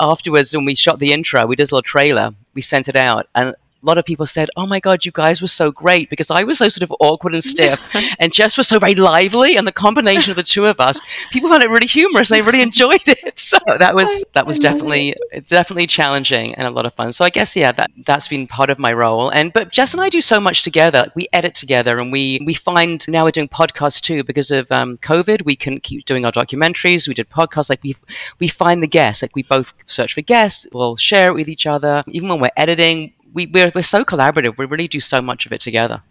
afterwards, 0.00 0.54
when 0.54 0.64
we 0.64 0.74
shot 0.74 0.98
the 0.98 1.12
intro, 1.12 1.46
we 1.46 1.56
did 1.56 1.70
a 1.70 1.74
little 1.74 1.82
trailer. 1.82 2.30
We 2.54 2.62
sent 2.62 2.88
it 2.88 2.96
out, 2.96 3.28
and 3.34 3.54
a 3.82 3.86
lot 3.86 3.98
of 3.98 4.04
people 4.04 4.26
said, 4.26 4.48
"Oh 4.56 4.66
my 4.66 4.80
god, 4.80 5.04
you 5.04 5.12
guys 5.12 5.40
were 5.40 5.48
so 5.48 5.70
great!" 5.70 6.10
Because 6.10 6.30
I 6.30 6.44
was 6.44 6.58
so 6.58 6.68
sort 6.68 6.82
of 6.82 6.94
awkward 7.00 7.34
and 7.34 7.44
stiff, 7.44 7.80
and 8.18 8.32
Jess 8.32 8.56
was 8.56 8.68
so 8.68 8.78
very 8.78 8.94
lively, 8.94 9.56
and 9.56 9.66
the 9.66 9.72
combination 9.72 10.30
of 10.30 10.36
the 10.36 10.42
two 10.42 10.66
of 10.66 10.80
us, 10.80 11.00
people 11.30 11.48
found 11.48 11.62
it 11.62 11.70
really 11.70 11.86
humorous. 11.86 12.28
They 12.28 12.42
really 12.42 12.62
enjoyed 12.62 13.06
it. 13.06 13.18
So 13.48 13.58
that 13.78 13.94
was 13.94 14.24
that 14.34 14.46
was 14.46 14.58
definitely 14.58 15.14
definitely 15.46 15.86
challenging 15.86 16.54
and 16.56 16.66
a 16.66 16.70
lot 16.70 16.84
of 16.84 16.92
fun. 16.92 17.12
So 17.12 17.24
I 17.24 17.30
guess 17.30 17.56
yeah, 17.56 17.72
that 17.72 17.90
that's 18.04 18.28
been 18.28 18.46
part 18.46 18.68
of 18.68 18.78
my 18.78 18.92
role. 18.92 19.30
And 19.30 19.52
but 19.52 19.72
Jess 19.72 19.94
and 19.94 20.02
I 20.02 20.08
do 20.08 20.20
so 20.20 20.38
much 20.38 20.62
together. 20.62 21.06
We 21.14 21.28
edit 21.32 21.54
together, 21.54 21.98
and 21.98 22.12
we 22.12 22.40
we 22.44 22.54
find 22.54 23.06
now 23.08 23.24
we're 23.24 23.30
doing 23.30 23.48
podcasts 23.48 24.00
too 24.00 24.22
because 24.24 24.50
of 24.50 24.70
um, 24.70 24.98
COVID. 24.98 25.44
We 25.44 25.56
can 25.56 25.80
keep 25.80 26.04
doing 26.04 26.26
our 26.26 26.32
documentaries. 26.32 27.08
We 27.08 27.14
did 27.14 27.30
podcasts 27.30 27.70
like 27.70 27.82
we 27.82 27.94
we 28.38 28.48
find 28.48 28.82
the 28.82 28.88
guests. 28.88 29.22
Like 29.22 29.34
we 29.34 29.44
both 29.44 29.72
search 29.86 30.14
for 30.14 30.20
guests. 30.20 30.66
We'll 30.72 30.96
share 30.96 31.28
it 31.28 31.34
with 31.34 31.48
each 31.48 31.66
other. 31.66 32.02
Even 32.08 32.28
when 32.28 32.40
we're 32.40 32.50
editing, 32.56 33.12
we, 33.32 33.46
we're, 33.46 33.72
we're 33.74 33.82
so 33.82 34.04
collaborative. 34.04 34.58
We 34.58 34.66
really 34.66 34.88
do 34.88 35.00
so 35.00 35.20
much 35.22 35.46
of 35.46 35.52
it 35.52 35.60
together. 35.60 36.02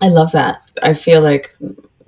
I 0.00 0.08
love 0.08 0.32
that. 0.32 0.62
I 0.82 0.94
feel 0.94 1.22
like 1.22 1.56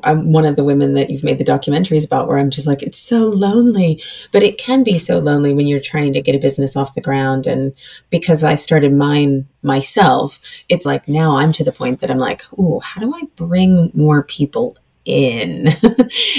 I'm 0.04 0.32
one 0.32 0.44
of 0.44 0.56
the 0.56 0.64
women 0.64 0.94
that 0.94 1.10
you've 1.10 1.24
made 1.24 1.38
the 1.38 1.44
documentaries 1.44 2.04
about 2.04 2.28
where 2.28 2.38
I'm 2.38 2.50
just 2.50 2.66
like, 2.66 2.82
it's 2.82 2.98
so 2.98 3.28
lonely. 3.28 4.00
But 4.32 4.42
it 4.42 4.58
can 4.58 4.84
be 4.84 4.98
so 4.98 5.18
lonely 5.18 5.54
when 5.54 5.66
you're 5.66 5.80
trying 5.80 6.12
to 6.12 6.22
get 6.22 6.34
a 6.34 6.38
business 6.38 6.76
off 6.76 6.94
the 6.94 7.00
ground. 7.00 7.46
And 7.46 7.72
because 8.10 8.44
I 8.44 8.54
started 8.54 8.92
mine 8.92 9.48
myself, 9.62 10.38
it's 10.68 10.86
like 10.86 11.08
now 11.08 11.36
I'm 11.36 11.52
to 11.52 11.64
the 11.64 11.72
point 11.72 12.00
that 12.00 12.10
I'm 12.10 12.18
like, 12.18 12.42
oh, 12.56 12.80
how 12.80 13.00
do 13.00 13.12
I 13.14 13.22
bring 13.36 13.90
more 13.94 14.22
people 14.22 14.76
in. 15.08 15.64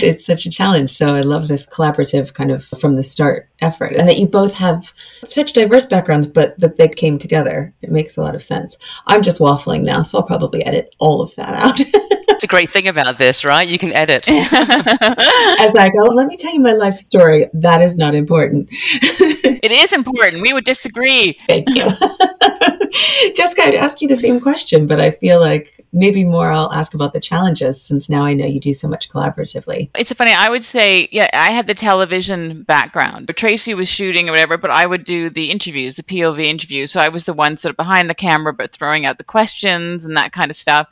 it's 0.01 0.25
such 0.25 0.45
a 0.45 0.51
challenge. 0.51 0.91
So 0.91 1.15
I 1.15 1.21
love 1.21 1.47
this 1.47 1.65
collaborative 1.65 2.33
kind 2.33 2.51
of 2.51 2.63
from 2.63 2.95
the 2.95 3.03
start 3.03 3.49
effort 3.61 3.95
and 3.95 4.07
that 4.07 4.19
you 4.19 4.27
both 4.27 4.53
have 4.53 4.93
such 5.27 5.53
diverse 5.53 5.85
backgrounds, 5.85 6.27
but 6.27 6.57
that 6.59 6.77
they 6.77 6.87
came 6.87 7.17
together. 7.17 7.73
It 7.81 7.91
makes 7.91 8.15
a 8.15 8.21
lot 8.21 8.35
of 8.35 8.43
sense. 8.43 8.77
I'm 9.07 9.23
just 9.23 9.39
waffling 9.39 9.81
now, 9.81 10.03
so 10.03 10.19
I'll 10.19 10.25
probably 10.25 10.63
edit 10.63 10.95
all 10.99 11.21
of 11.21 11.35
that 11.35 11.55
out. 11.55 11.79
That's 12.39 12.45
a 12.45 12.55
great 12.55 12.69
thing 12.69 12.87
about 12.87 13.17
this, 13.17 13.43
right? 13.43 13.67
You 13.67 13.77
can 13.77 13.91
edit. 13.91 14.29
As 14.29 14.47
I 15.75 15.89
go, 15.89 16.07
oh, 16.07 16.13
let 16.13 16.27
me 16.27 16.37
tell 16.37 16.53
you 16.53 16.61
my 16.61 16.71
life 16.71 16.95
story. 16.95 17.47
That 17.51 17.81
is 17.81 17.97
not 17.97 18.15
important. 18.15 18.69
it 18.71 19.73
is 19.73 19.91
important. 19.91 20.41
We 20.41 20.53
would 20.53 20.63
disagree. 20.63 21.37
Thank 21.49 21.67
you. 21.71 21.83
Jessica, 23.35 23.63
I'd 23.63 23.75
ask 23.75 24.01
you 24.01 24.07
the 24.07 24.15
same 24.15 24.39
question, 24.39 24.87
but 24.87 25.01
I 25.01 25.11
feel 25.11 25.41
like 25.41 25.85
maybe 25.91 26.23
more 26.23 26.49
I'll 26.49 26.71
ask 26.71 26.93
about 26.93 27.13
the 27.13 27.19
challenges 27.19 27.81
since 27.81 28.09
now 28.09 28.23
I 28.23 28.33
know 28.33 28.45
you 28.45 28.59
do 28.59 28.73
so 28.73 28.87
much 28.87 29.09
collaboratively. 29.09 29.89
It's 29.97 30.13
funny. 30.13 30.31
I 30.31 30.49
would 30.49 30.63
say, 30.63 31.09
yeah, 31.11 31.29
I 31.33 31.51
had 31.51 31.67
the 31.67 31.73
television 31.73 32.63
background. 32.63 33.27
But 33.27 33.37
Tracy 33.37 33.73
was 33.73 33.87
shooting 33.87 34.29
or 34.29 34.31
whatever, 34.31 34.57
but 34.57 34.71
I 34.71 34.85
would 34.85 35.03
do 35.03 35.29
the 35.29 35.51
interviews, 35.51 35.95
the 35.97 36.03
POV 36.03 36.45
interviews. 36.45 36.91
So 36.91 36.99
I 36.99 37.09
was 37.09 37.25
the 37.25 37.33
one 37.33 37.57
sort 37.57 37.71
of 37.71 37.77
behind 37.77 38.09
the 38.09 38.15
camera, 38.15 38.53
but 38.53 38.71
throwing 38.71 39.05
out 39.05 39.17
the 39.17 39.23
questions 39.23 40.05
and 40.05 40.15
that 40.15 40.31
kind 40.31 40.49
of 40.49 40.57
stuff. 40.57 40.87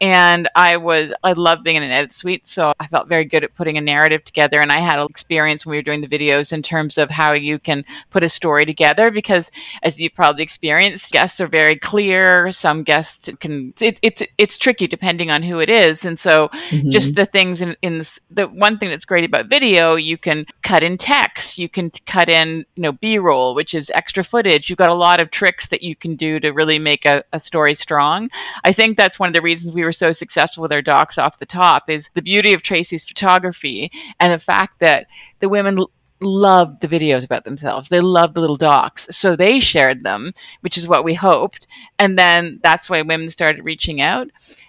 And 0.00 0.48
I 0.56 0.76
was, 0.78 0.91
I 0.92 1.32
love 1.32 1.62
being 1.62 1.76
in 1.76 1.82
an 1.82 1.90
edit 1.90 2.12
suite. 2.12 2.46
So 2.46 2.72
I 2.78 2.86
felt 2.86 3.08
very 3.08 3.24
good 3.24 3.44
at 3.44 3.54
putting 3.54 3.76
a 3.76 3.80
narrative 3.80 4.24
together. 4.24 4.60
And 4.60 4.72
I 4.72 4.80
had 4.80 4.98
an 4.98 5.06
experience 5.08 5.64
when 5.64 5.72
we 5.72 5.78
were 5.78 5.82
doing 5.82 6.00
the 6.00 6.08
videos 6.08 6.52
in 6.52 6.62
terms 6.62 6.98
of 6.98 7.10
how 7.10 7.32
you 7.32 7.58
can 7.58 7.84
put 8.10 8.24
a 8.24 8.28
story 8.28 8.66
together 8.66 9.10
because 9.10 9.50
as 9.82 10.00
you 10.00 10.10
probably 10.10 10.42
experienced, 10.42 11.12
guests 11.12 11.40
are 11.40 11.46
very 11.46 11.76
clear. 11.76 12.50
Some 12.52 12.82
guests 12.82 13.28
can, 13.40 13.74
it, 13.80 13.98
it's, 14.02 14.22
it's 14.38 14.58
tricky 14.58 14.86
depending 14.86 15.30
on 15.30 15.42
who 15.42 15.58
it 15.58 15.70
is. 15.70 16.04
And 16.04 16.18
so 16.18 16.48
mm-hmm. 16.48 16.90
just 16.90 17.14
the 17.14 17.26
things 17.26 17.60
in, 17.60 17.76
in 17.82 17.98
this, 17.98 18.18
the 18.30 18.46
one 18.46 18.78
thing 18.78 18.90
that's 18.90 19.04
great 19.04 19.24
about 19.24 19.46
video, 19.46 19.94
you 19.94 20.18
can 20.18 20.46
cut 20.62 20.82
in 20.82 20.98
text, 20.98 21.58
you 21.58 21.68
can 21.68 21.90
cut 22.06 22.28
in, 22.28 22.64
you 22.74 22.82
know, 22.82 22.92
B 22.92 23.18
roll, 23.18 23.54
which 23.54 23.74
is 23.74 23.90
extra 23.94 24.24
footage. 24.24 24.68
You've 24.68 24.78
got 24.78 24.90
a 24.90 24.94
lot 24.94 25.20
of 25.20 25.30
tricks 25.30 25.68
that 25.68 25.82
you 25.82 25.96
can 25.96 26.16
do 26.16 26.40
to 26.40 26.50
really 26.50 26.78
make 26.78 27.04
a, 27.04 27.24
a 27.32 27.40
story 27.40 27.74
strong. 27.74 28.30
I 28.64 28.72
think 28.72 28.96
that's 28.96 29.18
one 29.18 29.28
of 29.28 29.34
the 29.34 29.40
reasons 29.40 29.72
we 29.72 29.84
were 29.84 29.92
so 29.92 30.12
successful 30.12 30.62
with 30.62 30.72
our 30.72 30.81
docs 30.82 31.18
off 31.18 31.38
the 31.38 31.46
top 31.46 31.88
is 31.88 32.10
the 32.14 32.22
beauty 32.22 32.52
of 32.52 32.62
Tracy's 32.62 33.04
photography 33.04 33.90
and 34.20 34.32
the 34.32 34.38
fact 34.38 34.80
that 34.80 35.06
the 35.40 35.48
women 35.48 35.84
loved 36.20 36.80
the 36.80 36.88
videos 36.88 37.24
about 37.24 37.44
themselves. 37.44 37.88
They 37.88 38.00
loved 38.00 38.34
the 38.34 38.40
little 38.40 38.56
docs. 38.56 39.08
So 39.10 39.36
they 39.36 39.60
shared 39.60 40.04
them, 40.04 40.32
which 40.60 40.78
is 40.78 40.88
what 40.88 41.04
we 41.04 41.14
hoped. 41.14 41.66
And 41.98 42.18
then 42.18 42.60
that's 42.62 42.88
why 42.88 43.02
women 43.02 43.28
started 43.28 43.64
reaching 43.64 44.00
out. 44.00 44.28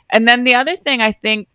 And 0.10 0.28
then 0.28 0.44
the 0.44 0.56
other 0.56 0.76
thing 0.76 1.02
I 1.02 1.12
think 1.12 1.48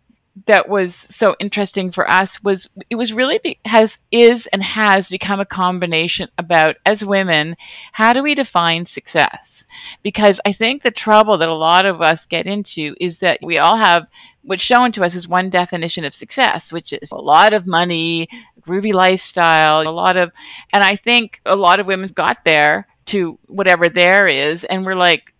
that 0.45 0.69
was 0.69 0.95
so 0.95 1.35
interesting 1.39 1.91
for 1.91 2.09
us 2.09 2.41
was 2.43 2.69
it 2.89 2.95
was 2.95 3.13
really 3.13 3.39
be, 3.39 3.59
has 3.65 3.97
is 4.11 4.47
and 4.47 4.63
has 4.63 5.09
become 5.09 5.39
a 5.39 5.45
combination 5.45 6.29
about 6.37 6.75
as 6.85 7.03
women 7.03 7.55
how 7.91 8.13
do 8.13 8.23
we 8.23 8.35
define 8.35 8.85
success 8.85 9.65
because 10.03 10.39
i 10.45 10.51
think 10.51 10.81
the 10.81 10.91
trouble 10.91 11.37
that 11.37 11.49
a 11.49 11.53
lot 11.53 11.85
of 11.85 12.01
us 12.01 12.25
get 12.25 12.45
into 12.47 12.95
is 12.99 13.19
that 13.19 13.39
we 13.41 13.57
all 13.57 13.75
have 13.75 14.07
what's 14.49 14.63
shown 14.63 14.91
to 14.91 15.03
us 15.03 15.13
is 15.13 15.27
one 15.27 15.51
definition 15.51 16.03
of 16.03 16.13
success 16.13 16.73
which 16.73 16.91
is 16.91 17.11
a 17.11 17.15
lot 17.15 17.53
of 17.53 17.67
money 17.67 18.27
groovy 18.61 18.91
lifestyle 18.91 19.87
a 19.87 19.91
lot 19.91 20.17
of 20.17 20.31
and 20.73 20.83
i 20.83 20.95
think 20.95 21.39
a 21.45 21.55
lot 21.55 21.79
of 21.79 21.85
women 21.85 22.09
got 22.09 22.43
there 22.45 22.87
to 23.05 23.37
whatever 23.45 23.87
there 23.89 24.27
is 24.27 24.63
and 24.63 24.87
we're 24.87 24.95
like 24.95 25.35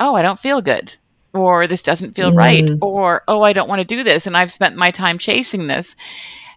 oh 0.00 0.14
i 0.14 0.22
don't 0.22 0.40
feel 0.40 0.62
good 0.62 0.94
or 1.34 1.66
this 1.66 1.82
doesn't 1.82 2.14
feel 2.14 2.32
mm. 2.32 2.38
right 2.38 2.70
or 2.80 3.22
oh 3.28 3.42
i 3.42 3.52
don't 3.52 3.68
want 3.68 3.80
to 3.80 3.84
do 3.84 4.02
this 4.02 4.26
and 4.26 4.34
i've 4.34 4.50
spent 4.50 4.76
my 4.76 4.90
time 4.90 5.18
chasing 5.18 5.66
this 5.66 5.94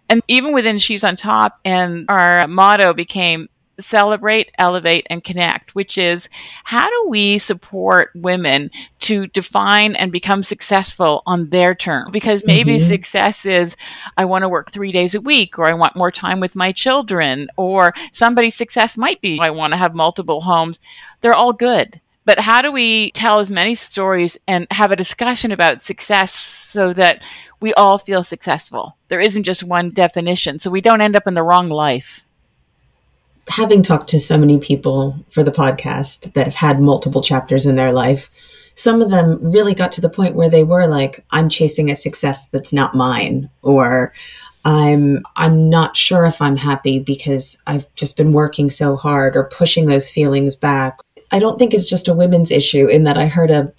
and 0.08 0.22
even 0.28 0.54
within 0.54 0.78
she's 0.78 1.04
on 1.04 1.14
top 1.14 1.60
and 1.62 2.06
our 2.08 2.48
motto 2.48 2.94
became 2.94 3.50
celebrate 3.80 4.50
elevate 4.58 5.06
and 5.10 5.24
connect 5.24 5.74
which 5.74 5.96
is 5.98 6.28
how 6.64 6.88
do 6.88 7.08
we 7.08 7.38
support 7.38 8.10
women 8.14 8.70
to 9.00 9.26
define 9.28 9.94
and 9.96 10.10
become 10.12 10.42
successful 10.42 11.22
on 11.26 11.48
their 11.50 11.74
terms 11.74 12.10
because 12.12 12.42
maybe 12.44 12.78
mm-hmm. 12.78 12.88
success 12.88 13.46
is 13.46 13.76
i 14.16 14.24
want 14.24 14.42
to 14.42 14.48
work 14.48 14.70
3 14.70 14.92
days 14.92 15.14
a 15.14 15.20
week 15.20 15.58
or 15.58 15.66
i 15.66 15.72
want 15.72 15.96
more 15.96 16.10
time 16.10 16.40
with 16.40 16.56
my 16.56 16.72
children 16.72 17.48
or 17.56 17.92
somebody's 18.12 18.56
success 18.56 18.96
might 18.96 19.20
be 19.20 19.38
i 19.40 19.50
want 19.50 19.72
to 19.72 19.76
have 19.76 19.94
multiple 19.94 20.40
homes 20.40 20.80
they're 21.20 21.34
all 21.34 21.52
good 21.52 22.00
but 22.28 22.40
how 22.40 22.60
do 22.60 22.70
we 22.70 23.10
tell 23.12 23.38
as 23.38 23.50
many 23.50 23.74
stories 23.74 24.36
and 24.46 24.66
have 24.70 24.92
a 24.92 24.96
discussion 24.96 25.50
about 25.50 25.80
success 25.80 26.30
so 26.34 26.92
that 26.92 27.24
we 27.58 27.72
all 27.72 27.96
feel 27.96 28.22
successful? 28.22 28.98
There 29.08 29.18
isn't 29.18 29.44
just 29.44 29.64
one 29.64 29.92
definition, 29.92 30.58
so 30.58 30.70
we 30.70 30.82
don't 30.82 31.00
end 31.00 31.16
up 31.16 31.26
in 31.26 31.32
the 31.32 31.42
wrong 31.42 31.70
life. 31.70 32.26
Having 33.48 33.82
talked 33.82 34.08
to 34.10 34.18
so 34.18 34.36
many 34.38 34.58
people 34.58 35.16
for 35.30 35.42
the 35.42 35.50
podcast 35.50 36.32
that 36.34 36.44
have 36.44 36.54
had 36.54 36.80
multiple 36.80 37.22
chapters 37.22 37.66
in 37.66 37.76
their 37.76 37.92
life, 37.92 38.30
some 38.74 39.02
of 39.02 39.10
them 39.10 39.38
really 39.42 39.74
got 39.74 39.90
to 39.92 40.00
the 40.00 40.10
point 40.10 40.36
where 40.36 40.48
they 40.48 40.62
were 40.64 40.86
like, 40.86 41.24
I'm 41.30 41.48
chasing 41.48 41.90
a 41.90 41.96
success 41.96 42.46
that's 42.48 42.72
not 42.72 42.94
mine, 42.94 43.50
or 43.62 44.12
I'm 44.64 45.22
I'm 45.34 45.70
not 45.70 45.96
sure 45.96 46.26
if 46.26 46.40
I'm 46.42 46.56
happy 46.56 46.98
because 47.00 47.58
I've 47.66 47.92
just 47.94 48.16
been 48.16 48.32
working 48.32 48.70
so 48.70 48.96
hard 48.96 49.34
or 49.34 49.44
pushing 49.44 49.86
those 49.86 50.10
feelings 50.10 50.54
back. 50.54 50.98
I 51.30 51.38
don't 51.38 51.58
think 51.58 51.74
it's 51.74 51.88
just 51.88 52.08
a 52.08 52.14
women's 52.14 52.50
issue 52.50 52.86
in 52.86 53.04
that 53.04 53.18
I 53.18 53.26
heard 53.26 53.50
a, 53.50 53.72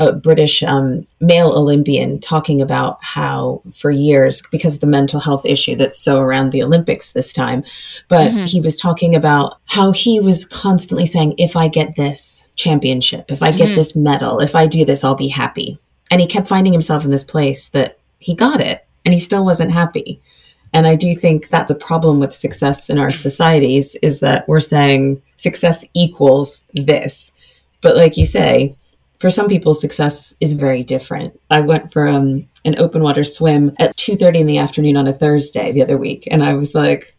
a 0.00 0.12
British 0.12 0.62
um, 0.62 1.06
male 1.20 1.52
Olympian 1.52 2.18
talking 2.18 2.62
about 2.62 2.98
how 3.04 3.60
for 3.70 3.90
years, 3.90 4.42
because 4.50 4.76
of 4.76 4.80
the 4.80 4.86
mental 4.86 5.20
health 5.20 5.44
issue 5.44 5.76
that's 5.76 5.98
so 5.98 6.18
around 6.18 6.50
the 6.50 6.62
Olympics 6.62 7.12
this 7.12 7.34
time, 7.34 7.62
but 8.08 8.30
mm-hmm. 8.30 8.44
he 8.44 8.62
was 8.62 8.78
talking 8.78 9.14
about 9.14 9.58
how 9.66 9.92
he 9.92 10.18
was 10.18 10.46
constantly 10.46 11.04
saying, 11.04 11.34
if 11.36 11.54
I 11.54 11.68
get 11.68 11.96
this 11.96 12.48
championship, 12.56 13.30
if 13.30 13.42
I 13.42 13.52
get 13.52 13.66
mm-hmm. 13.66 13.74
this 13.76 13.94
medal, 13.94 14.40
if 14.40 14.56
I 14.56 14.66
do 14.66 14.86
this, 14.86 15.04
I'll 15.04 15.14
be 15.14 15.28
happy. 15.28 15.78
And 16.10 16.20
he 16.20 16.26
kept 16.26 16.48
finding 16.48 16.72
himself 16.72 17.04
in 17.04 17.10
this 17.10 17.22
place 17.22 17.68
that 17.68 17.98
he 18.18 18.34
got 18.34 18.60
it 18.60 18.86
and 19.04 19.12
he 19.12 19.20
still 19.20 19.44
wasn't 19.44 19.70
happy. 19.70 20.20
And 20.72 20.86
I 20.86 20.94
do 20.96 21.14
think 21.14 21.48
that's 21.48 21.70
a 21.70 21.74
problem 21.74 22.20
with 22.20 22.32
success 22.32 22.88
in 22.88 22.98
our 22.98 23.10
societies 23.10 23.96
is 24.02 24.20
that 24.20 24.48
we're 24.48 24.60
saying 24.60 25.20
success 25.36 25.84
equals 25.94 26.62
this. 26.72 27.32
But 27.82 27.96
like 27.96 28.16
you 28.16 28.24
say, 28.24 28.76
for 29.20 29.28
some 29.28 29.48
people, 29.48 29.74
success 29.74 30.34
is 30.40 30.54
very 30.54 30.82
different. 30.82 31.38
I 31.50 31.60
went 31.60 31.92
for 31.92 32.08
um, 32.08 32.40
an 32.64 32.78
open 32.78 33.02
water 33.02 33.22
swim 33.22 33.70
at 33.78 33.96
2.30 33.96 34.40
in 34.40 34.46
the 34.46 34.58
afternoon 34.58 34.96
on 34.96 35.06
a 35.06 35.12
Thursday 35.12 35.70
the 35.72 35.82
other 35.82 35.98
week. 35.98 36.26
And 36.30 36.42
I 36.42 36.54
was 36.54 36.74
like, 36.74 37.12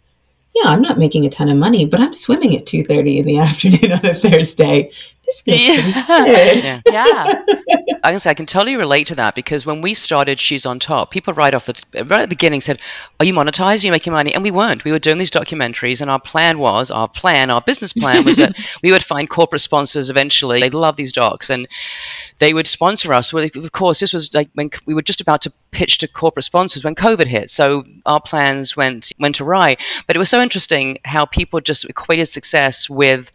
yeah, 0.55 0.71
I'm 0.71 0.81
not 0.81 0.97
making 0.97 1.25
a 1.25 1.29
ton 1.29 1.47
of 1.47 1.57
money, 1.57 1.85
but 1.85 2.01
I'm 2.01 2.15
swimming 2.15 2.55
at 2.57 2.65
2.30 2.65 3.19
in 3.19 3.25
the 3.25 3.37
afternoon 3.39 3.91
on 3.91 4.05
a 4.05 4.15
Thursday. 4.15 4.89
This 5.31 5.41
feels 5.41 5.61
yeah. 5.61 6.05
pretty 6.05 6.61
good. 6.61 6.63
Yeah. 6.63 6.81
yeah. 6.91 7.45
I 8.03 8.11
can 8.11 8.19
say 8.19 8.31
I 8.31 8.33
can 8.33 8.45
totally 8.45 8.75
relate 8.75 9.07
to 9.07 9.15
that 9.15 9.35
because 9.35 9.65
when 9.65 9.81
we 9.81 9.93
started 9.93 10.39
She's 10.39 10.65
on 10.65 10.79
Top, 10.79 11.11
people 11.11 11.33
right 11.33 11.53
off 11.53 11.67
the 11.67 11.75
right 11.93 12.21
at 12.21 12.21
the 12.21 12.27
beginning 12.27 12.61
said, 12.61 12.79
"Are 13.19 13.25
you 13.25 13.33
monetized? 13.33 13.83
Are 13.83 13.85
you 13.85 13.91
making 13.91 14.13
money?" 14.13 14.33
And 14.33 14.43
we 14.43 14.51
weren't. 14.51 14.83
We 14.83 14.91
were 14.91 14.99
doing 14.99 15.19
these 15.19 15.31
documentaries, 15.31 16.01
and 16.01 16.09
our 16.09 16.19
plan 16.19 16.57
was 16.57 16.89
our 16.89 17.07
plan, 17.07 17.49
our 17.49 17.61
business 17.61 17.93
plan 17.93 18.25
was 18.25 18.37
that 18.37 18.55
we 18.83 18.91
would 18.91 19.03
find 19.03 19.29
corporate 19.29 19.61
sponsors 19.61 20.09
eventually. 20.09 20.59
They 20.59 20.69
love 20.69 20.95
these 20.95 21.11
docs, 21.13 21.49
and 21.49 21.67
they 22.39 22.53
would 22.53 22.67
sponsor 22.67 23.13
us. 23.13 23.31
Well, 23.31 23.43
of 23.43 23.71
course, 23.71 23.99
this 23.99 24.13
was 24.13 24.33
like 24.33 24.49
when 24.55 24.71
we 24.85 24.95
were 24.95 25.03
just 25.03 25.21
about 25.21 25.41
to 25.43 25.53
pitch 25.69 25.99
to 25.99 26.07
corporate 26.07 26.45
sponsors 26.45 26.83
when 26.83 26.95
COVID 26.95 27.27
hit, 27.27 27.49
so 27.49 27.83
our 28.05 28.19
plans 28.19 28.75
went 28.75 29.11
went 29.19 29.39
awry. 29.39 29.77
But 30.07 30.15
it 30.15 30.19
was 30.19 30.29
so 30.29 30.41
interesting 30.41 30.97
how 31.05 31.25
people 31.25 31.61
just 31.61 31.85
equated 31.85 32.27
success 32.27 32.89
with 32.89 33.31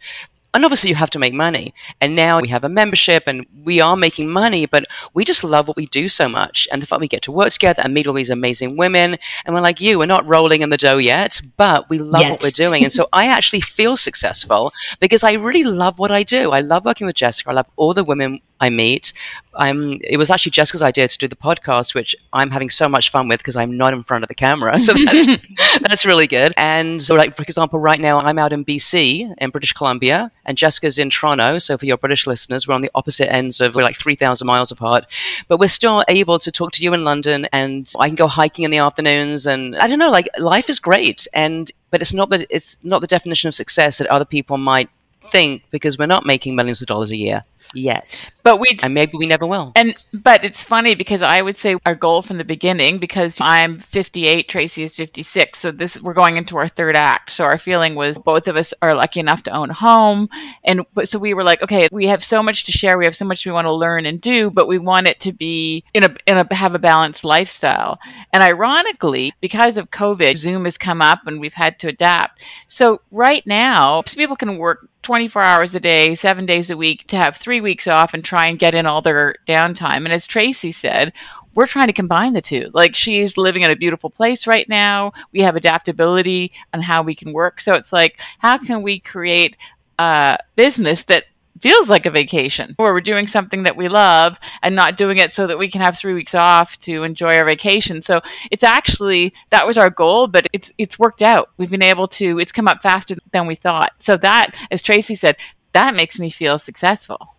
and 0.57 0.65
obviously 0.65 0.89
you 0.89 0.95
have 0.95 1.11
to 1.11 1.19
make 1.19 1.35
money 1.35 1.71
and 2.01 2.15
now 2.15 2.41
we 2.41 2.47
have 2.47 2.63
a 2.63 2.69
membership 2.69 3.25
and 3.27 3.45
we 3.63 3.79
are 3.79 3.95
making 3.95 4.27
money 4.27 4.65
but 4.65 4.85
we 5.13 5.23
just 5.23 5.43
love 5.43 5.67
what 5.67 5.77
we 5.77 5.85
do 5.85 6.09
so 6.09 6.27
much 6.27 6.67
and 6.71 6.81
the 6.81 6.87
fact 6.87 6.99
we 6.99 7.07
get 7.07 7.21
to 7.21 7.31
work 7.31 7.51
together 7.51 7.83
and 7.85 7.93
meet 7.93 8.07
all 8.07 8.13
these 8.15 8.31
amazing 8.31 8.75
women 8.75 9.17
and 9.45 9.53
we're 9.53 9.61
like 9.61 9.79
you 9.79 9.99
we're 9.99 10.07
not 10.07 10.27
rolling 10.27 10.63
in 10.63 10.71
the 10.71 10.77
dough 10.77 10.97
yet 10.97 11.39
but 11.57 11.87
we 11.91 11.99
love 11.99 12.23
yet. 12.23 12.31
what 12.31 12.41
we're 12.41 12.49
doing 12.49 12.83
and 12.83 12.91
so 12.91 13.05
i 13.13 13.27
actually 13.27 13.61
feel 13.61 13.95
successful 13.95 14.73
because 14.99 15.23
i 15.23 15.33
really 15.33 15.63
love 15.63 15.99
what 15.99 16.09
i 16.09 16.23
do 16.23 16.49
i 16.49 16.59
love 16.59 16.85
working 16.85 17.05
with 17.05 17.15
jessica 17.15 17.51
i 17.51 17.53
love 17.53 17.69
all 17.75 17.93
the 17.93 18.03
women 18.03 18.41
I 18.59 18.69
meet. 18.69 19.13
I'm, 19.55 19.99
it 20.03 20.17
was 20.17 20.29
actually 20.29 20.51
Jessica's 20.51 20.81
idea 20.81 21.07
to 21.07 21.17
do 21.17 21.27
the 21.27 21.35
podcast, 21.35 21.95
which 21.95 22.15
I'm 22.33 22.51
having 22.51 22.69
so 22.69 22.87
much 22.87 23.09
fun 23.09 23.27
with 23.27 23.39
because 23.39 23.55
I'm 23.55 23.75
not 23.75 23.93
in 23.93 24.03
front 24.03 24.23
of 24.23 24.27
the 24.27 24.35
camera. 24.35 24.79
So 24.87 24.93
that's, 24.93 25.27
that's 25.81 26.05
really 26.05 26.27
good. 26.27 26.53
And 26.55 27.01
so, 27.01 27.15
like, 27.15 27.35
for 27.35 27.43
example, 27.43 27.77
right 27.77 27.99
now 27.99 28.19
I'm 28.19 28.39
out 28.39 28.53
in 28.53 28.63
BC 28.63 29.33
in 29.37 29.49
British 29.49 29.73
Columbia 29.73 30.31
and 30.47 30.57
Jessica's 30.57 30.97
in 30.97 31.09
Toronto. 31.09 31.57
So 31.59 31.77
for 31.77 31.85
your 31.85 31.97
British 31.97 32.25
listeners, 32.25 32.67
we're 32.67 32.73
on 32.73 32.81
the 32.81 32.89
opposite 32.95 33.31
ends 33.31 33.61
of, 33.61 33.75
we're 33.75 33.83
like 33.83 33.97
3,000 33.97 34.47
miles 34.47 34.71
apart, 34.71 35.05
but 35.47 35.59
we're 35.59 35.67
still 35.67 36.03
able 36.07 36.39
to 36.39 36.51
talk 36.51 36.71
to 36.71 36.83
you 36.83 36.93
in 36.93 37.03
London 37.03 37.47
and 37.51 37.93
I 37.99 38.07
can 38.07 38.15
go 38.15 38.27
hiking 38.27 38.65
in 38.65 38.71
the 38.71 38.77
afternoons. 38.77 39.45
And 39.45 39.75
I 39.75 39.87
don't 39.87 39.99
know, 39.99 40.09
like 40.09 40.29
life 40.39 40.69
is 40.69 40.79
great. 40.79 41.27
And, 41.33 41.69
but 41.91 42.01
it's 42.01 42.13
not 42.13 42.29
that 42.29 42.47
it's 42.49 42.77
not 42.83 43.01
the 43.01 43.07
definition 43.07 43.47
of 43.47 43.53
success 43.53 43.97
that 43.97 44.07
other 44.07 44.25
people 44.25 44.57
might 44.57 44.89
think 45.21 45.63
because 45.71 45.97
we're 45.97 46.05
not 46.05 46.25
making 46.25 46.55
millions 46.55 46.81
of 46.81 46.87
dollars 46.87 47.11
a 47.11 47.17
year 47.17 47.43
yet. 47.73 48.33
But 48.43 48.59
we 48.59 48.79
and 48.81 48.93
maybe 48.93 49.13
we 49.17 49.25
never 49.25 49.45
will. 49.45 49.71
And 49.75 49.93
but 50.13 50.43
it's 50.43 50.63
funny 50.63 50.95
because 50.95 51.21
I 51.21 51.41
would 51.41 51.57
say 51.57 51.75
our 51.85 51.95
goal 51.95 52.21
from 52.21 52.37
the 52.37 52.43
beginning 52.43 52.97
because 52.97 53.37
I'm 53.41 53.79
58, 53.79 54.47
Tracy 54.47 54.83
is 54.83 54.95
56, 54.95 55.59
so 55.59 55.71
this 55.71 56.01
we're 56.01 56.13
going 56.13 56.37
into 56.37 56.57
our 56.57 56.67
third 56.67 56.95
act. 56.95 57.31
So 57.31 57.43
our 57.43 57.57
feeling 57.57 57.95
was 57.95 58.17
both 58.17 58.47
of 58.47 58.55
us 58.55 58.73
are 58.81 58.95
lucky 58.95 59.19
enough 59.19 59.43
to 59.43 59.51
own 59.51 59.69
a 59.69 59.73
home, 59.73 60.29
and 60.63 60.85
but 60.93 61.09
so 61.09 61.19
we 61.19 61.33
were 61.33 61.43
like, 61.43 61.61
okay, 61.61 61.87
we 61.91 62.07
have 62.07 62.23
so 62.23 62.41
much 62.41 62.65
to 62.65 62.71
share, 62.71 62.97
we 62.97 63.05
have 63.05 63.15
so 63.15 63.25
much 63.25 63.45
we 63.45 63.51
want 63.51 63.65
to 63.65 63.73
learn 63.73 64.05
and 64.05 64.21
do, 64.21 64.49
but 64.49 64.67
we 64.67 64.77
want 64.77 65.07
it 65.07 65.19
to 65.21 65.33
be 65.33 65.83
in 65.93 66.03
a 66.03 66.15
in 66.25 66.37
a 66.37 66.55
have 66.55 66.75
a 66.75 66.79
balanced 66.79 67.23
lifestyle. 67.23 67.99
And 68.33 68.43
ironically, 68.43 69.33
because 69.41 69.77
of 69.77 69.91
COVID, 69.91 70.37
Zoom 70.37 70.65
has 70.65 70.77
come 70.77 71.01
up 71.01 71.25
and 71.25 71.39
we've 71.39 71.53
had 71.53 71.79
to 71.79 71.87
adapt. 71.87 72.41
So 72.67 73.01
right 73.11 73.45
now, 73.45 74.01
people 74.01 74.35
can 74.35 74.57
work 74.57 74.89
24 75.03 75.41
hours 75.41 75.73
a 75.73 75.79
day, 75.79 76.15
seven 76.15 76.45
days 76.45 76.69
a 76.69 76.75
week 76.75 77.07
to 77.07 77.15
have 77.15 77.37
three 77.37 77.56
weeks 77.61 77.87
off 77.87 78.13
and 78.13 78.23
try 78.23 78.47
and 78.47 78.59
get 78.59 78.75
in 78.75 78.85
all 78.85 79.01
their 79.01 79.35
downtime. 79.47 80.05
And 80.05 80.13
as 80.13 80.27
Tracy 80.27 80.71
said, 80.71 81.13
we're 81.55 81.67
trying 81.67 81.87
to 81.87 81.93
combine 81.93 82.33
the 82.33 82.41
two. 82.41 82.69
Like 82.73 82.95
she's 82.95 83.37
living 83.37 83.63
in 83.63 83.71
a 83.71 83.75
beautiful 83.75 84.09
place 84.09 84.45
right 84.45 84.69
now. 84.69 85.11
We 85.31 85.41
have 85.41 85.55
adaptability 85.55 86.51
on 86.73 86.81
how 86.81 87.01
we 87.01 87.15
can 87.15 87.33
work. 87.33 87.59
So 87.59 87.73
it's 87.73 87.91
like, 87.91 88.19
how 88.39 88.57
can 88.57 88.83
we 88.83 88.99
create 88.99 89.57
a 89.97 90.37
business 90.55 91.03
that 91.05 91.25
feels 91.61 91.89
like 91.89 92.05
a 92.05 92.11
vacation 92.11 92.75
or 92.77 92.93
we're 92.93 93.01
doing 93.01 93.27
something 93.27 93.63
that 93.63 93.75
we 93.75 93.87
love 93.87 94.39
and 94.61 94.75
not 94.75 94.97
doing 94.97 95.17
it 95.17 95.33
so 95.33 95.47
that 95.47 95.57
we 95.57 95.69
can 95.69 95.81
have 95.81 95.97
three 95.97 96.13
weeks 96.13 96.35
off 96.35 96.77
to 96.79 97.03
enjoy 97.03 97.35
our 97.35 97.45
vacation 97.45 98.01
so 98.01 98.21
it's 98.51 98.63
actually 98.63 99.33
that 99.49 99.65
was 99.65 99.77
our 99.77 99.89
goal 99.89 100.27
but 100.27 100.47
it's 100.53 100.71
it's 100.77 100.99
worked 100.99 101.21
out 101.21 101.49
we've 101.57 101.71
been 101.71 101.81
able 101.81 102.07
to 102.07 102.39
it's 102.39 102.51
come 102.51 102.67
up 102.67 102.81
faster 102.81 103.15
than 103.31 103.47
we 103.47 103.55
thought 103.55 103.91
so 103.99 104.15
that 104.17 104.51
as 104.71 104.81
tracy 104.81 105.15
said 105.15 105.35
that 105.73 105.95
makes 105.95 106.19
me 106.19 106.29
feel 106.29 106.57
successful 106.59 107.35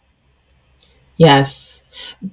yes 1.18 1.82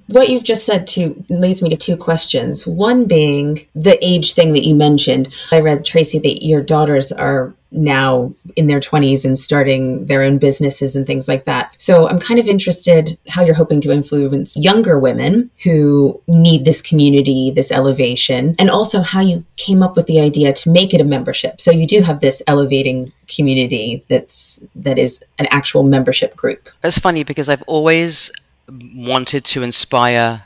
what 0.08 0.28
you've 0.28 0.44
just 0.44 0.64
said 0.64 0.86
to 0.86 1.24
leads 1.28 1.62
me 1.62 1.70
to 1.70 1.76
two 1.76 1.96
questions. 1.96 2.66
One 2.66 3.06
being 3.06 3.66
the 3.74 3.98
age 4.04 4.32
thing 4.32 4.52
that 4.52 4.64
you 4.64 4.74
mentioned. 4.74 5.34
I 5.52 5.60
read 5.60 5.84
Tracy 5.84 6.18
that 6.20 6.44
your 6.44 6.62
daughters 6.62 7.12
are 7.12 7.54
now 7.72 8.32
in 8.54 8.68
their 8.68 8.80
20s 8.80 9.24
and 9.24 9.38
starting 9.38 10.06
their 10.06 10.22
own 10.22 10.38
businesses 10.38 10.94
and 10.94 11.06
things 11.06 11.26
like 11.28 11.44
that. 11.44 11.74
So 11.78 12.08
I'm 12.08 12.18
kind 12.18 12.38
of 12.38 12.46
interested 12.46 13.18
how 13.28 13.42
you're 13.42 13.56
hoping 13.56 13.80
to 13.82 13.90
influence 13.90 14.56
younger 14.56 14.98
women 14.98 15.50
who 15.62 16.20
need 16.28 16.64
this 16.64 16.80
community, 16.80 17.50
this 17.50 17.72
elevation, 17.72 18.54
and 18.58 18.70
also 18.70 19.02
how 19.02 19.20
you 19.20 19.44
came 19.56 19.82
up 19.82 19.96
with 19.96 20.06
the 20.06 20.20
idea 20.20 20.52
to 20.52 20.70
make 20.70 20.94
it 20.94 21.00
a 21.00 21.04
membership. 21.04 21.60
So 21.60 21.70
you 21.70 21.86
do 21.86 22.00
have 22.02 22.20
this 22.20 22.40
elevating 22.46 23.12
community 23.34 24.04
that's 24.08 24.64
that 24.76 24.96
is 24.96 25.20
an 25.38 25.46
actual 25.50 25.82
membership 25.82 26.36
group. 26.36 26.68
It's 26.84 26.98
funny 26.98 27.24
because 27.24 27.48
I've 27.48 27.64
always 27.66 28.30
wanted 28.68 29.44
to 29.46 29.62
inspire 29.62 30.42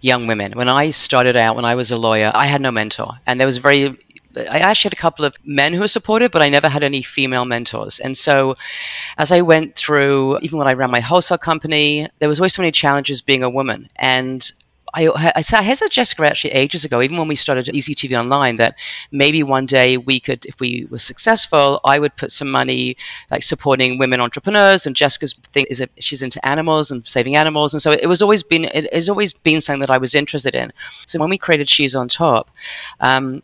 young 0.00 0.26
women. 0.26 0.52
When 0.52 0.68
I 0.68 0.90
started 0.90 1.36
out, 1.36 1.56
when 1.56 1.64
I 1.64 1.74
was 1.74 1.90
a 1.90 1.96
lawyer, 1.96 2.30
I 2.34 2.46
had 2.46 2.60
no 2.60 2.70
mentor, 2.70 3.08
and 3.26 3.38
there 3.38 3.46
was 3.46 3.58
very 3.58 3.96
I 4.36 4.58
actually 4.58 4.90
had 4.90 4.98
a 4.98 5.02
couple 5.02 5.24
of 5.24 5.34
men 5.44 5.72
who 5.72 5.80
were 5.80 5.88
supportive, 5.88 6.30
but 6.30 6.42
I 6.42 6.48
never 6.48 6.68
had 6.68 6.82
any 6.84 7.02
female 7.02 7.44
mentors. 7.44 7.98
And 7.98 8.16
so, 8.16 8.54
as 9.16 9.32
I 9.32 9.40
went 9.40 9.74
through, 9.74 10.38
even 10.40 10.58
when 10.58 10.68
I 10.68 10.74
ran 10.74 10.90
my 10.90 11.00
wholesale 11.00 11.38
company, 11.38 12.06
there 12.18 12.28
was 12.28 12.38
always 12.38 12.54
so 12.54 12.62
many 12.62 12.70
challenges 12.70 13.20
being 13.20 13.42
a 13.42 13.50
woman. 13.50 13.88
And 13.96 14.50
I, 14.98 15.06
I, 15.14 15.32
I 15.36 15.74
said 15.74 15.90
Jessica 15.90 16.26
actually 16.26 16.50
ages 16.50 16.84
ago, 16.84 17.00
even 17.00 17.18
when 17.18 17.28
we 17.28 17.36
started 17.36 17.68
Easy 17.68 17.94
TV 17.94 18.18
Online, 18.18 18.56
that 18.56 18.74
maybe 19.12 19.42
one 19.44 19.64
day 19.64 19.96
we 19.96 20.18
could, 20.18 20.44
if 20.46 20.58
we 20.58 20.86
were 20.90 20.98
successful, 20.98 21.80
I 21.84 22.00
would 22.00 22.16
put 22.16 22.32
some 22.32 22.50
money 22.50 22.96
like 23.30 23.44
supporting 23.44 23.98
women 23.98 24.20
entrepreneurs. 24.20 24.86
And 24.86 24.96
Jessica's 24.96 25.34
thing 25.34 25.66
is 25.70 25.78
that 25.78 25.90
she's 26.00 26.22
into 26.22 26.44
animals 26.46 26.90
and 26.90 27.06
saving 27.06 27.36
animals, 27.36 27.72
and 27.74 27.80
so 27.80 27.92
it 27.92 28.08
was 28.08 28.22
always 28.22 28.42
been 28.42 28.64
it 28.64 28.92
has 28.92 29.08
always 29.08 29.32
been 29.32 29.60
something 29.60 29.80
that 29.80 29.90
I 29.90 29.98
was 29.98 30.14
interested 30.14 30.54
in. 30.54 30.72
So 31.06 31.20
when 31.20 31.30
we 31.30 31.38
created 31.38 31.68
She's 31.68 31.94
on 31.94 32.08
Top. 32.08 32.50
Um, 33.00 33.42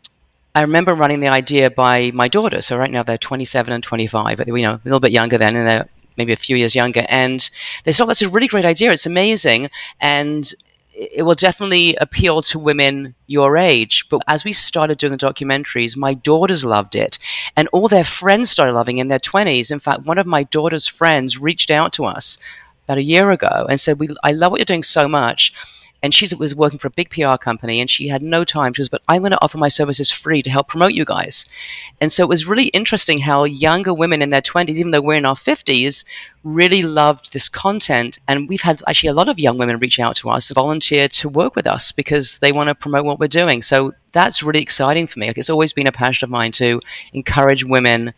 I 0.56 0.62
remember 0.62 0.94
running 0.94 1.18
the 1.18 1.28
idea 1.28 1.68
by 1.68 2.12
my 2.14 2.28
daughter. 2.28 2.60
So 2.60 2.76
right 2.76 2.90
now 2.90 3.02
they're 3.02 3.18
27 3.18 3.74
and 3.74 3.82
25, 3.82 4.44
you 4.46 4.62
know, 4.62 4.74
a 4.74 4.80
little 4.84 5.00
bit 5.00 5.10
younger 5.10 5.36
then, 5.36 5.56
and 5.56 5.66
they're 5.66 5.88
maybe 6.16 6.32
a 6.32 6.36
few 6.36 6.56
years 6.56 6.76
younger. 6.76 7.04
And 7.08 7.50
they 7.82 7.92
thought 7.92 8.06
that's 8.06 8.22
a 8.22 8.28
really 8.28 8.46
great 8.46 8.64
idea. 8.64 8.92
It's 8.92 9.06
amazing. 9.06 9.68
And 10.00 10.52
it 10.94 11.24
will 11.24 11.34
definitely 11.34 11.96
appeal 11.96 12.42
to 12.42 12.58
women 12.58 13.14
your 13.26 13.56
age. 13.56 14.06
But 14.08 14.22
as 14.26 14.44
we 14.44 14.52
started 14.52 14.98
doing 14.98 15.12
the 15.12 15.18
documentaries, 15.18 15.96
my 15.96 16.14
daughters 16.14 16.64
loved 16.64 16.94
it, 16.94 17.18
and 17.56 17.68
all 17.68 17.88
their 17.88 18.04
friends 18.04 18.50
started 18.50 18.72
loving 18.72 18.98
it 18.98 19.02
in 19.02 19.08
their 19.08 19.18
20s. 19.18 19.70
In 19.70 19.78
fact, 19.78 20.06
one 20.06 20.18
of 20.18 20.26
my 20.26 20.44
daughter's 20.44 20.86
friends 20.86 21.38
reached 21.38 21.70
out 21.70 21.92
to 21.94 22.04
us 22.04 22.38
about 22.84 22.98
a 22.98 23.02
year 23.02 23.30
ago 23.30 23.66
and 23.68 23.80
said, 23.80 23.98
"We, 23.98 24.08
I 24.22 24.32
love 24.32 24.52
what 24.52 24.60
you're 24.60 24.64
doing 24.64 24.82
so 24.82 25.08
much 25.08 25.52
and 26.04 26.12
she 26.12 26.28
was 26.36 26.54
working 26.54 26.78
for 26.78 26.88
a 26.88 26.90
big 26.90 27.08
PR 27.08 27.36
company 27.38 27.80
and 27.80 27.88
she 27.88 28.08
had 28.08 28.22
no 28.22 28.44
time. 28.44 28.74
She 28.74 28.82
was, 28.82 28.90
but 28.90 29.02
I'm 29.08 29.22
going 29.22 29.30
to 29.30 29.42
offer 29.42 29.56
my 29.56 29.68
services 29.68 30.10
free 30.10 30.42
to 30.42 30.50
help 30.50 30.68
promote 30.68 30.92
you 30.92 31.06
guys. 31.06 31.46
And 31.98 32.12
so 32.12 32.22
it 32.22 32.28
was 32.28 32.46
really 32.46 32.66
interesting 32.66 33.20
how 33.20 33.44
younger 33.44 33.94
women 33.94 34.20
in 34.20 34.28
their 34.28 34.42
20s, 34.42 34.74
even 34.74 34.90
though 34.90 35.00
we're 35.00 35.14
in 35.14 35.24
our 35.24 35.34
50s, 35.34 36.04
really 36.42 36.82
loved 36.82 37.32
this 37.32 37.48
content. 37.48 38.18
And 38.28 38.50
we've 38.50 38.60
had 38.60 38.82
actually 38.86 39.08
a 39.08 39.14
lot 39.14 39.30
of 39.30 39.38
young 39.38 39.56
women 39.56 39.78
reach 39.78 39.98
out 39.98 40.14
to 40.16 40.28
us, 40.28 40.50
volunteer 40.50 41.08
to 41.08 41.28
work 41.30 41.56
with 41.56 41.66
us 41.66 41.90
because 41.90 42.36
they 42.40 42.52
want 42.52 42.68
to 42.68 42.74
promote 42.74 43.06
what 43.06 43.18
we're 43.18 43.26
doing. 43.26 43.62
So 43.62 43.94
that's 44.12 44.42
really 44.42 44.60
exciting 44.60 45.06
for 45.06 45.20
me. 45.20 45.28
Like 45.28 45.38
it's 45.38 45.48
always 45.48 45.72
been 45.72 45.86
a 45.86 45.92
passion 45.92 46.26
of 46.26 46.30
mine 46.30 46.52
to 46.52 46.82
encourage 47.14 47.64
women 47.64 48.12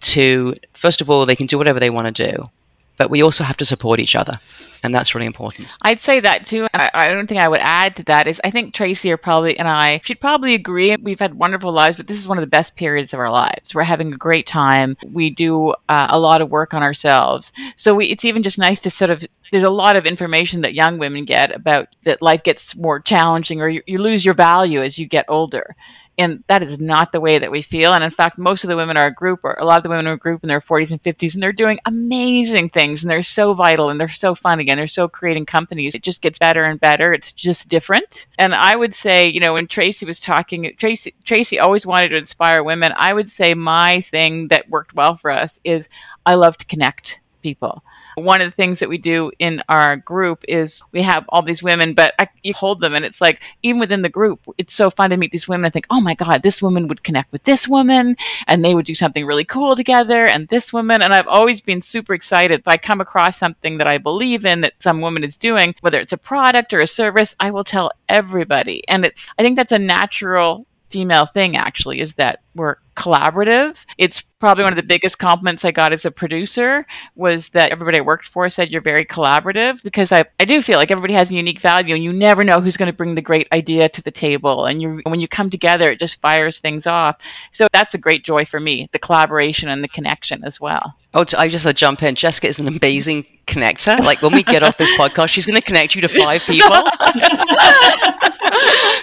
to, 0.00 0.52
first 0.74 1.00
of 1.00 1.08
all, 1.08 1.24
they 1.24 1.34
can 1.34 1.46
do 1.46 1.56
whatever 1.56 1.80
they 1.80 1.88
want 1.88 2.14
to 2.14 2.30
do 2.30 2.50
but 2.96 3.10
we 3.10 3.22
also 3.22 3.44
have 3.44 3.56
to 3.56 3.64
support 3.64 4.00
each 4.00 4.16
other 4.16 4.38
and 4.82 4.94
that's 4.94 5.14
really 5.14 5.26
important. 5.26 5.76
I'd 5.82 6.00
say 6.00 6.20
that 6.20 6.46
too. 6.46 6.66
I, 6.72 6.90
I, 6.94 7.10
don't 7.10 7.26
think 7.26 7.40
i 7.40 7.48
would 7.48 7.60
add 7.60 7.96
to 7.96 8.02
that 8.04 8.26
is 8.26 8.40
i 8.44 8.50
think 8.50 8.72
tracy 8.72 9.10
or 9.10 9.16
probably 9.16 9.58
and 9.58 9.68
i 9.68 10.00
should 10.04 10.20
probably 10.20 10.54
agree. 10.54 10.96
We've 10.96 11.18
had 11.18 11.34
wonderful 11.34 11.72
lives 11.72 11.96
but 11.96 12.06
this 12.06 12.18
is 12.18 12.28
one 12.28 12.38
of 12.38 12.42
the 12.42 12.46
best 12.46 12.76
periods 12.76 13.12
of 13.12 13.18
our 13.20 13.30
lives. 13.30 13.74
We're 13.74 13.82
having 13.82 14.12
a 14.12 14.16
great 14.16 14.46
time. 14.46 14.96
We 15.12 15.30
do 15.30 15.74
uh, 15.88 16.06
a 16.10 16.18
lot 16.18 16.40
of 16.40 16.50
work 16.50 16.74
on 16.74 16.82
ourselves. 16.82 17.52
So 17.76 17.94
we, 17.94 18.06
it's 18.06 18.24
even 18.24 18.42
just 18.42 18.58
nice 18.58 18.80
to 18.80 18.90
sort 18.90 19.10
of 19.10 19.24
there's 19.52 19.64
a 19.64 19.70
lot 19.70 19.96
of 19.96 20.06
information 20.06 20.62
that 20.62 20.74
young 20.74 20.98
women 20.98 21.24
get 21.24 21.54
about 21.54 21.88
that 22.04 22.22
life 22.22 22.42
gets 22.42 22.76
more 22.76 23.00
challenging 23.00 23.60
or 23.60 23.68
you, 23.68 23.82
you 23.86 23.98
lose 23.98 24.24
your 24.24 24.34
value 24.34 24.80
as 24.80 24.98
you 24.98 25.06
get 25.06 25.24
older 25.28 25.76
and 26.18 26.42
that 26.46 26.62
is 26.62 26.78
not 26.78 27.12
the 27.12 27.20
way 27.20 27.38
that 27.38 27.50
we 27.50 27.62
feel. 27.62 27.92
And 27.92 28.02
in 28.02 28.10
fact, 28.10 28.38
most 28.38 28.64
of 28.64 28.68
the 28.68 28.76
women 28.76 28.96
in 28.96 29.02
our 29.02 29.10
group, 29.10 29.40
or 29.42 29.54
a 29.54 29.64
lot 29.64 29.76
of 29.76 29.82
the 29.82 29.88
women 29.88 30.06
in 30.06 30.10
our 30.10 30.16
group, 30.16 30.42
in 30.42 30.48
their 30.48 30.60
40s 30.60 30.90
and 30.90 31.02
50s, 31.02 31.34
and 31.34 31.42
they're 31.42 31.52
doing 31.52 31.78
amazing 31.84 32.70
things, 32.70 33.02
and 33.02 33.10
they're 33.10 33.22
so 33.22 33.54
vital, 33.54 33.90
and 33.90 34.00
they're 34.00 34.08
so 34.08 34.34
fun 34.34 34.60
again. 34.60 34.78
They're 34.78 34.86
so 34.86 35.08
creating 35.08 35.46
companies. 35.46 35.94
It 35.94 36.02
just 36.02 36.22
gets 36.22 36.38
better 36.38 36.64
and 36.64 36.80
better. 36.80 37.12
It's 37.12 37.32
just 37.32 37.68
different. 37.68 38.26
And 38.38 38.54
I 38.54 38.76
would 38.76 38.94
say, 38.94 39.28
you 39.28 39.40
know, 39.40 39.54
when 39.54 39.66
Tracy 39.66 40.06
was 40.06 40.20
talking, 40.20 40.72
Tracy 40.78 41.14
Tracy 41.24 41.58
always 41.58 41.86
wanted 41.86 42.08
to 42.10 42.16
inspire 42.16 42.62
women. 42.62 42.92
I 42.96 43.12
would 43.12 43.30
say 43.30 43.54
my 43.54 44.00
thing 44.00 44.48
that 44.48 44.70
worked 44.70 44.94
well 44.94 45.16
for 45.16 45.30
us 45.30 45.60
is 45.64 45.88
I 46.24 46.34
love 46.34 46.56
to 46.58 46.66
connect 46.66 47.20
people. 47.42 47.82
One 48.16 48.40
of 48.40 48.50
the 48.50 48.56
things 48.56 48.78
that 48.78 48.88
we 48.88 48.96
do 48.96 49.30
in 49.38 49.62
our 49.68 49.98
group 49.98 50.42
is 50.48 50.82
we 50.90 51.02
have 51.02 51.26
all 51.28 51.42
these 51.42 51.62
women, 51.62 51.92
but 51.92 52.14
I, 52.18 52.28
you 52.42 52.54
hold 52.54 52.80
them, 52.80 52.94
and 52.94 53.04
it's 53.04 53.20
like 53.20 53.42
even 53.62 53.78
within 53.78 54.00
the 54.00 54.08
group, 54.08 54.40
it's 54.56 54.74
so 54.74 54.88
fun 54.88 55.10
to 55.10 55.18
meet 55.18 55.32
these 55.32 55.46
women 55.46 55.66
and 55.66 55.72
think, 55.72 55.86
oh 55.90 56.00
my 56.00 56.14
god, 56.14 56.42
this 56.42 56.62
woman 56.62 56.88
would 56.88 57.04
connect 57.04 57.30
with 57.30 57.44
this 57.44 57.68
woman, 57.68 58.16
and 58.46 58.64
they 58.64 58.74
would 58.74 58.86
do 58.86 58.94
something 58.94 59.26
really 59.26 59.44
cool 59.44 59.76
together, 59.76 60.24
and 60.24 60.48
this 60.48 60.72
woman, 60.72 61.02
and 61.02 61.12
I've 61.12 61.28
always 61.28 61.60
been 61.60 61.82
super 61.82 62.14
excited. 62.14 62.60
If 62.60 62.68
I 62.68 62.78
come 62.78 63.02
across 63.02 63.36
something 63.36 63.76
that 63.76 63.86
I 63.86 63.98
believe 63.98 64.46
in 64.46 64.62
that 64.62 64.72
some 64.80 65.02
woman 65.02 65.22
is 65.22 65.36
doing, 65.36 65.74
whether 65.82 66.00
it's 66.00 66.14
a 66.14 66.18
product 66.18 66.72
or 66.72 66.78
a 66.78 66.86
service, 66.86 67.36
I 67.38 67.50
will 67.50 67.64
tell 67.64 67.90
everybody, 68.08 68.82
and 68.88 69.04
it's 69.04 69.28
I 69.38 69.42
think 69.42 69.58
that's 69.58 69.72
a 69.72 69.78
natural 69.78 70.66
female 70.88 71.26
thing 71.26 71.56
actually 71.56 72.00
is 72.00 72.14
that 72.14 72.40
we're 72.54 72.76
collaborative. 72.94 73.84
It's 73.98 74.22
probably 74.38 74.64
one 74.64 74.72
of 74.72 74.76
the 74.76 74.82
biggest 74.82 75.18
compliments 75.18 75.64
I 75.64 75.70
got 75.70 75.92
as 75.92 76.04
a 76.04 76.10
producer 76.10 76.86
was 77.14 77.50
that 77.50 77.72
everybody 77.72 77.98
I 77.98 78.02
worked 78.02 78.28
for 78.28 78.48
said 78.50 78.70
you're 78.70 78.82
very 78.82 79.04
collaborative 79.04 79.82
because 79.82 80.12
I, 80.12 80.24
I 80.38 80.44
do 80.44 80.60
feel 80.60 80.78
like 80.78 80.90
everybody 80.90 81.14
has 81.14 81.30
a 81.30 81.34
unique 81.34 81.60
value 81.60 81.94
and 81.94 82.04
you 82.04 82.12
never 82.12 82.44
know 82.44 82.60
who's 82.60 82.76
going 82.76 82.90
to 82.90 82.96
bring 82.96 83.14
the 83.14 83.22
great 83.22 83.48
idea 83.52 83.88
to 83.88 84.02
the 84.02 84.10
table. 84.10 84.66
And 84.66 84.82
you 84.82 85.00
when 85.04 85.20
you 85.20 85.28
come 85.28 85.48
together, 85.48 85.90
it 85.90 85.98
just 85.98 86.20
fires 86.20 86.58
things 86.58 86.86
off. 86.86 87.18
So 87.52 87.66
that's 87.72 87.94
a 87.94 87.98
great 87.98 88.24
joy 88.24 88.44
for 88.44 88.60
me, 88.60 88.88
the 88.92 88.98
collaboration 88.98 89.68
and 89.68 89.82
the 89.82 89.88
connection 89.88 90.44
as 90.44 90.60
well. 90.60 90.94
Oh, 91.14 91.24
I 91.38 91.48
just 91.48 91.64
want 91.64 91.78
to 91.78 91.80
jump 91.80 92.02
in. 92.02 92.14
Jessica 92.14 92.46
is 92.46 92.58
an 92.58 92.68
amazing 92.68 93.24
connector. 93.46 93.98
Like 94.00 94.20
when 94.20 94.34
we 94.34 94.42
get 94.42 94.62
off 94.62 94.76
this 94.76 94.90
podcast, 94.92 95.28
she's 95.28 95.46
going 95.46 95.58
to 95.58 95.64
connect 95.64 95.94
you 95.94 96.02
to 96.02 96.08
five 96.08 96.42
people 96.42 96.68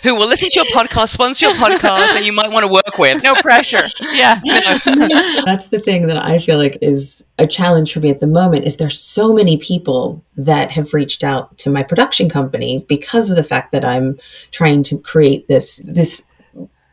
who 0.04 0.14
will 0.14 0.28
listen 0.28 0.50
to 0.50 0.60
your 0.60 0.66
podcast, 0.66 1.10
sponsor 1.10 1.48
your 1.48 1.56
podcast, 1.56 2.16
and 2.16 2.24
you 2.24 2.34
might 2.34 2.52
want 2.52 2.66
to 2.66 2.72
work 2.72 3.00
with. 3.00 3.24
No 3.24 3.34
pressure. 3.34 3.82
Yeah. 4.12 4.40
That's 5.46 5.68
the 5.68 5.80
thing 5.80 6.08
that 6.08 6.18
I 6.18 6.40
feel 6.40 6.58
like 6.58 6.78
is 6.82 7.26
a 7.40 7.48
challenge 7.48 7.94
for 7.94 8.00
me 8.00 8.10
at 8.10 8.20
the 8.20 8.28
moment 8.28 8.66
is 8.66 8.78
there's 8.78 9.00
so 9.00 9.34
many 9.34 9.58
people 9.58 10.24
that 10.38 10.72
have 10.72 10.94
reached 10.94 11.24
out 11.24 11.58
to 11.60 11.70
my 11.70 11.84
production 11.84 12.30
company 12.30 12.86
because 12.88 13.30
of 13.30 13.38
the 13.38 13.44
fact 13.44 13.72
that 13.72 13.86
I'm 13.86 14.18
trying 14.52 14.84
to 14.84 14.98
create 15.00 15.48
this 15.48 15.78
this 15.86 16.24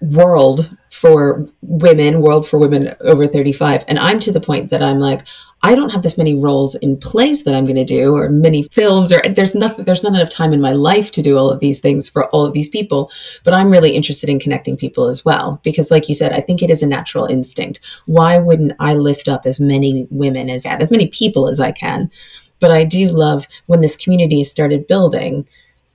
world 0.00 0.76
for 0.90 1.46
women, 1.60 2.22
world 2.22 2.48
for 2.48 2.58
women 2.58 2.94
over 3.00 3.26
35. 3.26 3.84
And 3.86 3.98
I'm 3.98 4.20
to 4.20 4.32
the 4.32 4.40
point 4.40 4.70
that 4.70 4.82
I'm 4.82 4.98
like, 4.98 5.26
I 5.62 5.74
don't 5.74 5.92
have 5.92 6.02
this 6.02 6.16
many 6.16 6.34
roles 6.34 6.74
in 6.76 6.96
plays 6.96 7.44
that 7.44 7.54
I'm 7.54 7.64
going 7.64 7.76
to 7.76 7.84
do 7.84 8.14
or 8.14 8.30
many 8.30 8.62
films 8.64 9.12
or 9.12 9.20
there's 9.28 9.54
nothing, 9.54 9.84
there's 9.84 10.02
not 10.02 10.14
enough 10.14 10.30
time 10.30 10.52
in 10.52 10.60
my 10.60 10.72
life 10.72 11.10
to 11.12 11.22
do 11.22 11.36
all 11.36 11.50
of 11.50 11.60
these 11.60 11.80
things 11.80 12.08
for 12.08 12.28
all 12.30 12.46
of 12.46 12.54
these 12.54 12.68
people. 12.68 13.10
But 13.44 13.52
I'm 13.52 13.70
really 13.70 13.94
interested 13.94 14.30
in 14.30 14.40
connecting 14.40 14.76
people 14.76 15.06
as 15.06 15.24
well. 15.24 15.60
Because 15.62 15.90
like 15.90 16.08
you 16.08 16.14
said, 16.14 16.32
I 16.32 16.40
think 16.40 16.62
it 16.62 16.70
is 16.70 16.82
a 16.82 16.86
natural 16.86 17.26
instinct. 17.26 17.80
Why 18.06 18.38
wouldn't 18.38 18.72
I 18.80 18.94
lift 18.94 19.28
up 19.28 19.44
as 19.44 19.60
many 19.60 20.06
women 20.10 20.48
as, 20.48 20.64
as 20.64 20.90
many 20.90 21.08
people 21.08 21.48
as 21.48 21.60
I 21.60 21.72
can? 21.72 22.10
But 22.58 22.70
I 22.70 22.84
do 22.84 23.08
love 23.08 23.46
when 23.66 23.80
this 23.80 23.96
community 23.96 24.38
has 24.38 24.50
started 24.50 24.86
building 24.86 25.46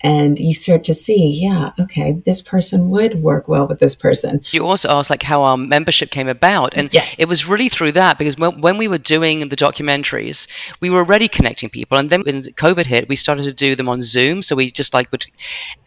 and 0.06 0.38
you 0.38 0.54
start 0.54 0.84
to 0.84 0.94
see, 0.94 1.40
yeah, 1.42 1.72
okay, 1.80 2.12
this 2.28 2.40
person 2.40 2.92
would 2.92 3.24
work 3.24 3.48
well 3.48 3.68
with 3.68 3.80
this 3.80 3.96
person. 3.96 4.40
You 4.52 4.64
also 4.68 4.88
asked 4.90 5.10
like 5.10 5.24
how 5.24 5.42
our 5.42 5.58
membership 5.58 6.12
came 6.12 6.28
about, 6.28 6.78
and 6.78 6.94
yes. 6.94 7.20
it 7.20 7.28
was 7.28 7.48
really 7.48 7.70
through 7.70 7.94
that 7.94 8.20
because 8.20 8.38
when, 8.38 8.62
when 8.62 8.78
we 8.78 8.88
were 8.88 9.00
doing 9.00 9.50
the 9.50 9.56
documentaries, 9.56 10.48
we 10.80 10.92
were 10.92 11.00
already 11.00 11.28
connecting 11.28 11.72
people, 11.72 11.98
and 11.98 12.12
then 12.12 12.22
when 12.22 12.42
COVID 12.42 12.86
hit, 12.86 13.10
we 13.10 13.16
started 13.16 13.44
to 13.46 13.54
do 13.54 13.76
them 13.76 13.90
on 13.90 14.00
Zoom. 14.00 14.44
So 14.44 14.56
we 14.56 14.70
just 14.70 14.94
like 14.94 15.12
would, 15.12 15.26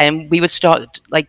and 0.00 0.28
we 0.28 0.40
would 0.40 0.50
start 0.50 1.00
like 1.10 1.28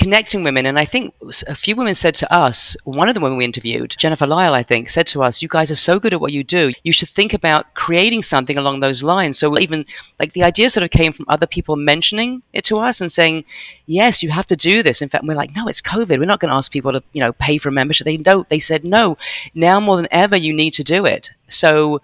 connecting 0.00 0.42
women. 0.42 0.64
And 0.64 0.78
I 0.78 0.86
think 0.86 1.14
a 1.46 1.54
few 1.54 1.76
women 1.76 1.94
said 1.94 2.14
to 2.16 2.34
us, 2.34 2.74
one 2.84 3.10
of 3.10 3.14
the 3.14 3.20
women 3.20 3.36
we 3.36 3.44
interviewed, 3.44 3.94
Jennifer 3.98 4.26
Lyle, 4.26 4.54
I 4.54 4.62
think, 4.62 4.88
said 4.88 5.06
to 5.08 5.22
us, 5.22 5.42
You 5.42 5.48
guys 5.48 5.70
are 5.70 5.76
so 5.76 6.00
good 6.00 6.14
at 6.14 6.22
what 6.22 6.32
you 6.32 6.42
do. 6.42 6.72
You 6.84 6.92
should 6.92 7.10
think 7.10 7.34
about 7.34 7.74
creating 7.74 8.22
something 8.22 8.56
along 8.56 8.80
those 8.80 9.02
lines. 9.02 9.38
So 9.38 9.58
even 9.58 9.84
like 10.18 10.32
the 10.32 10.42
idea 10.42 10.70
sort 10.70 10.84
of 10.84 10.90
came 10.90 11.12
from 11.12 11.26
other 11.28 11.46
people 11.46 11.76
mentioning 11.76 12.42
it 12.54 12.64
to 12.64 12.78
us 12.78 13.02
and 13.02 13.12
saying, 13.12 13.44
Yes, 13.86 14.22
you 14.22 14.30
have 14.30 14.46
to 14.46 14.56
do 14.56 14.82
this. 14.82 15.02
In 15.02 15.10
fact, 15.10 15.24
we're 15.24 15.34
like, 15.34 15.54
No, 15.54 15.68
it's 15.68 15.82
COVID. 15.82 16.18
We're 16.18 16.24
not 16.24 16.40
going 16.40 16.50
to 16.50 16.56
ask 16.56 16.72
people 16.72 16.92
to, 16.92 17.02
you 17.12 17.20
know, 17.20 17.34
pay 17.34 17.58
for 17.58 17.68
a 17.68 17.72
membership. 17.72 18.06
They 18.06 18.16
don't. 18.16 18.48
They 18.48 18.58
said, 18.58 18.84
No, 18.84 19.18
now 19.54 19.80
more 19.80 19.96
than 19.96 20.08
ever, 20.10 20.36
you 20.36 20.54
need 20.54 20.72
to 20.74 20.84
do 20.84 21.04
it. 21.04 21.30
So 21.48 22.00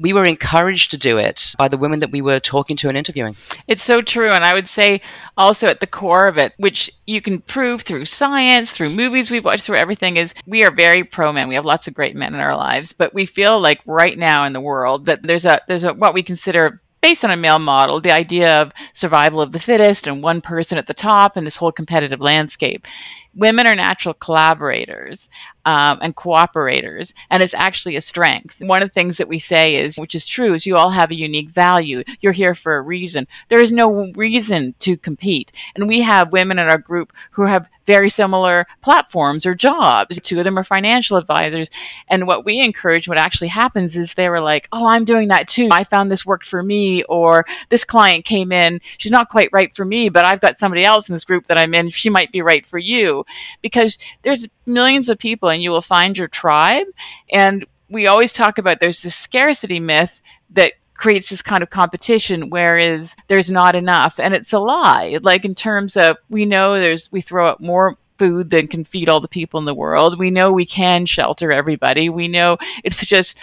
we 0.00 0.12
were 0.12 0.24
encouraged 0.24 0.90
to 0.90 0.96
do 0.96 1.18
it 1.18 1.54
by 1.58 1.68
the 1.68 1.76
women 1.76 2.00
that 2.00 2.10
we 2.10 2.22
were 2.22 2.40
talking 2.40 2.76
to 2.78 2.88
and 2.88 2.96
interviewing. 2.96 3.36
It's 3.68 3.82
so 3.82 4.00
true. 4.00 4.30
And 4.30 4.44
I 4.44 4.54
would 4.54 4.68
say 4.68 5.02
also 5.36 5.68
at 5.68 5.80
the 5.80 5.86
core 5.86 6.26
of 6.26 6.38
it, 6.38 6.54
which 6.56 6.90
you 7.06 7.20
can 7.20 7.40
prove 7.42 7.82
through 7.82 8.06
science, 8.06 8.72
through 8.72 8.90
movies 8.90 9.30
we've 9.30 9.44
watched, 9.44 9.64
through 9.64 9.76
everything, 9.76 10.16
is 10.16 10.34
we 10.46 10.64
are 10.64 10.70
very 10.70 11.04
pro 11.04 11.32
men. 11.32 11.48
We 11.48 11.54
have 11.54 11.64
lots 11.66 11.86
of 11.86 11.94
great 11.94 12.16
men 12.16 12.34
in 12.34 12.40
our 12.40 12.56
lives, 12.56 12.92
but 12.92 13.12
we 13.12 13.26
feel 13.26 13.60
like 13.60 13.80
right 13.84 14.18
now 14.18 14.44
in 14.44 14.54
the 14.54 14.60
world 14.60 15.06
that 15.06 15.22
there's 15.22 15.44
a 15.44 15.60
there's 15.68 15.84
a 15.84 15.92
what 15.92 16.14
we 16.14 16.22
consider 16.22 16.80
based 17.00 17.24
on 17.24 17.30
a 17.30 17.36
male 17.36 17.58
model, 17.58 18.00
the 18.00 18.12
idea 18.12 18.60
of 18.60 18.72
survival 18.92 19.40
of 19.40 19.52
the 19.52 19.60
fittest 19.60 20.06
and 20.06 20.22
one 20.22 20.40
person 20.40 20.78
at 20.78 20.86
the 20.86 20.94
top 20.94 21.36
and 21.36 21.46
this 21.46 21.56
whole 21.56 21.72
competitive 21.72 22.20
landscape. 22.20 22.86
Women 23.34 23.66
are 23.66 23.74
natural 23.74 24.14
collaborators 24.14 25.28
um, 25.64 25.98
and 26.02 26.16
cooperators, 26.16 27.12
and 27.30 27.42
it's 27.42 27.54
actually 27.54 27.96
a 27.96 28.00
strength. 28.00 28.60
One 28.60 28.82
of 28.82 28.88
the 28.88 28.94
things 28.94 29.18
that 29.18 29.28
we 29.28 29.38
say 29.38 29.76
is, 29.76 29.96
which 29.96 30.14
is 30.14 30.26
true, 30.26 30.54
is 30.54 30.66
you 30.66 30.76
all 30.76 30.90
have 30.90 31.10
a 31.10 31.16
unique 31.16 31.50
value. 31.50 32.02
You're 32.20 32.32
here 32.32 32.54
for 32.54 32.76
a 32.76 32.82
reason. 32.82 33.26
There 33.48 33.60
is 33.60 33.70
no 33.70 34.10
reason 34.14 34.74
to 34.80 34.96
compete. 34.96 35.52
And 35.74 35.86
we 35.86 36.00
have 36.00 36.32
women 36.32 36.58
in 36.58 36.68
our 36.68 36.78
group 36.78 37.12
who 37.32 37.42
have 37.42 37.68
very 37.86 38.08
similar 38.08 38.66
platforms 38.82 39.44
or 39.44 39.54
jobs. 39.54 40.18
Two 40.22 40.38
of 40.38 40.44
them 40.44 40.58
are 40.58 40.64
financial 40.64 41.16
advisors. 41.16 41.70
And 42.08 42.26
what 42.26 42.44
we 42.44 42.60
encourage, 42.60 43.08
what 43.08 43.18
actually 43.18 43.48
happens 43.48 43.96
is 43.96 44.14
they 44.14 44.28
were 44.28 44.40
like, 44.40 44.68
oh, 44.72 44.86
I'm 44.86 45.04
doing 45.04 45.28
that 45.28 45.48
too. 45.48 45.68
I 45.72 45.84
found 45.84 46.10
this 46.10 46.24
worked 46.24 46.46
for 46.46 46.62
me, 46.62 47.02
or 47.04 47.44
this 47.68 47.84
client 47.84 48.24
came 48.24 48.52
in. 48.52 48.80
She's 48.98 49.12
not 49.12 49.28
quite 49.28 49.50
right 49.52 49.74
for 49.74 49.84
me, 49.84 50.08
but 50.08 50.24
I've 50.24 50.40
got 50.40 50.58
somebody 50.58 50.84
else 50.84 51.08
in 51.08 51.14
this 51.14 51.24
group 51.24 51.46
that 51.46 51.58
I'm 51.58 51.74
in. 51.74 51.90
She 51.90 52.10
might 52.10 52.32
be 52.32 52.42
right 52.42 52.66
for 52.66 52.78
you. 52.78 53.19
Because 53.62 53.98
there's 54.22 54.46
millions 54.66 55.08
of 55.08 55.18
people 55.18 55.48
and 55.48 55.62
you 55.62 55.70
will 55.70 55.82
find 55.82 56.16
your 56.16 56.28
tribe. 56.28 56.86
And 57.30 57.66
we 57.88 58.06
always 58.06 58.32
talk 58.32 58.58
about 58.58 58.80
there's 58.80 59.00
this 59.00 59.14
scarcity 59.14 59.80
myth 59.80 60.22
that 60.50 60.74
creates 60.94 61.30
this 61.30 61.40
kind 61.40 61.62
of 61.62 61.70
competition 61.70 62.50
whereas 62.50 63.16
there's 63.28 63.50
not 63.50 63.74
enough. 63.74 64.20
And 64.20 64.34
it's 64.34 64.52
a 64.52 64.58
lie. 64.58 65.18
Like 65.22 65.44
in 65.44 65.54
terms 65.54 65.96
of 65.96 66.18
we 66.28 66.44
know 66.44 66.78
there's 66.78 67.10
we 67.10 67.20
throw 67.20 67.48
out 67.48 67.60
more 67.60 67.96
food 68.18 68.50
than 68.50 68.68
can 68.68 68.84
feed 68.84 69.08
all 69.08 69.18
the 69.20 69.28
people 69.28 69.58
in 69.58 69.64
the 69.64 69.74
world. 69.74 70.18
We 70.18 70.30
know 70.30 70.52
we 70.52 70.66
can 70.66 71.06
shelter 71.06 71.50
everybody. 71.50 72.10
We 72.10 72.28
know 72.28 72.58
it's 72.84 73.04
just 73.04 73.36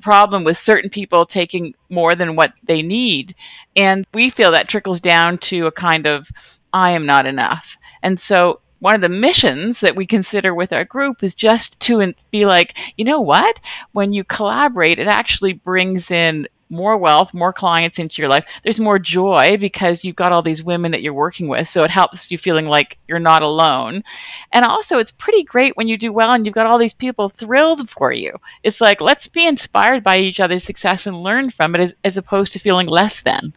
problem 0.00 0.42
with 0.42 0.58
certain 0.58 0.90
people 0.90 1.24
taking 1.24 1.74
more 1.88 2.16
than 2.16 2.34
what 2.34 2.52
they 2.64 2.82
need. 2.82 3.34
And 3.76 4.06
we 4.12 4.30
feel 4.30 4.50
that 4.50 4.68
trickles 4.68 5.00
down 5.00 5.38
to 5.38 5.66
a 5.66 5.72
kind 5.72 6.06
of 6.06 6.30
i 6.72 6.90
am 6.90 7.06
not 7.06 7.26
enough. 7.26 7.78
And 8.02 8.18
so 8.18 8.60
one 8.84 8.94
of 8.94 9.00
the 9.00 9.08
missions 9.08 9.80
that 9.80 9.96
we 9.96 10.04
consider 10.04 10.54
with 10.54 10.70
our 10.70 10.84
group 10.84 11.22
is 11.22 11.34
just 11.34 11.80
to 11.80 12.12
be 12.30 12.44
like, 12.44 12.76
you 12.98 13.04
know 13.06 13.18
what? 13.18 13.58
When 13.92 14.12
you 14.12 14.24
collaborate, 14.24 14.98
it 14.98 15.06
actually 15.06 15.54
brings 15.54 16.10
in 16.10 16.46
more 16.68 16.98
wealth, 16.98 17.32
more 17.32 17.50
clients 17.50 17.98
into 17.98 18.20
your 18.20 18.28
life. 18.28 18.44
There's 18.62 18.78
more 18.78 18.98
joy 18.98 19.56
because 19.58 20.04
you've 20.04 20.16
got 20.16 20.32
all 20.32 20.42
these 20.42 20.62
women 20.62 20.92
that 20.92 21.00
you're 21.00 21.14
working 21.14 21.48
with. 21.48 21.66
So 21.66 21.82
it 21.82 21.90
helps 21.90 22.30
you 22.30 22.36
feeling 22.36 22.66
like 22.66 22.98
you're 23.08 23.18
not 23.18 23.40
alone. 23.40 24.04
And 24.52 24.66
also, 24.66 24.98
it's 24.98 25.10
pretty 25.10 25.44
great 25.44 25.78
when 25.78 25.88
you 25.88 25.96
do 25.96 26.12
well 26.12 26.32
and 26.34 26.44
you've 26.44 26.54
got 26.54 26.66
all 26.66 26.76
these 26.76 26.92
people 26.92 27.30
thrilled 27.30 27.88
for 27.88 28.12
you. 28.12 28.36
It's 28.64 28.82
like, 28.82 29.00
let's 29.00 29.28
be 29.28 29.46
inspired 29.46 30.04
by 30.04 30.18
each 30.18 30.40
other's 30.40 30.62
success 30.62 31.06
and 31.06 31.22
learn 31.22 31.48
from 31.48 31.74
it 31.74 31.80
as, 31.80 31.94
as 32.04 32.18
opposed 32.18 32.52
to 32.52 32.58
feeling 32.58 32.88
less 32.88 33.22
than. 33.22 33.54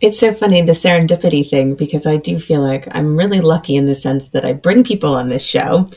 It's 0.00 0.18
so 0.18 0.34
funny, 0.34 0.60
the 0.60 0.72
serendipity 0.72 1.48
thing, 1.48 1.74
because 1.74 2.06
I 2.06 2.18
do 2.18 2.38
feel 2.38 2.60
like 2.60 2.86
I'm 2.94 3.16
really 3.16 3.40
lucky 3.40 3.76
in 3.76 3.86
the 3.86 3.94
sense 3.94 4.28
that 4.28 4.44
I 4.44 4.52
bring 4.52 4.84
people 4.84 5.14
on 5.14 5.30
this 5.30 5.42
show. 5.42 5.88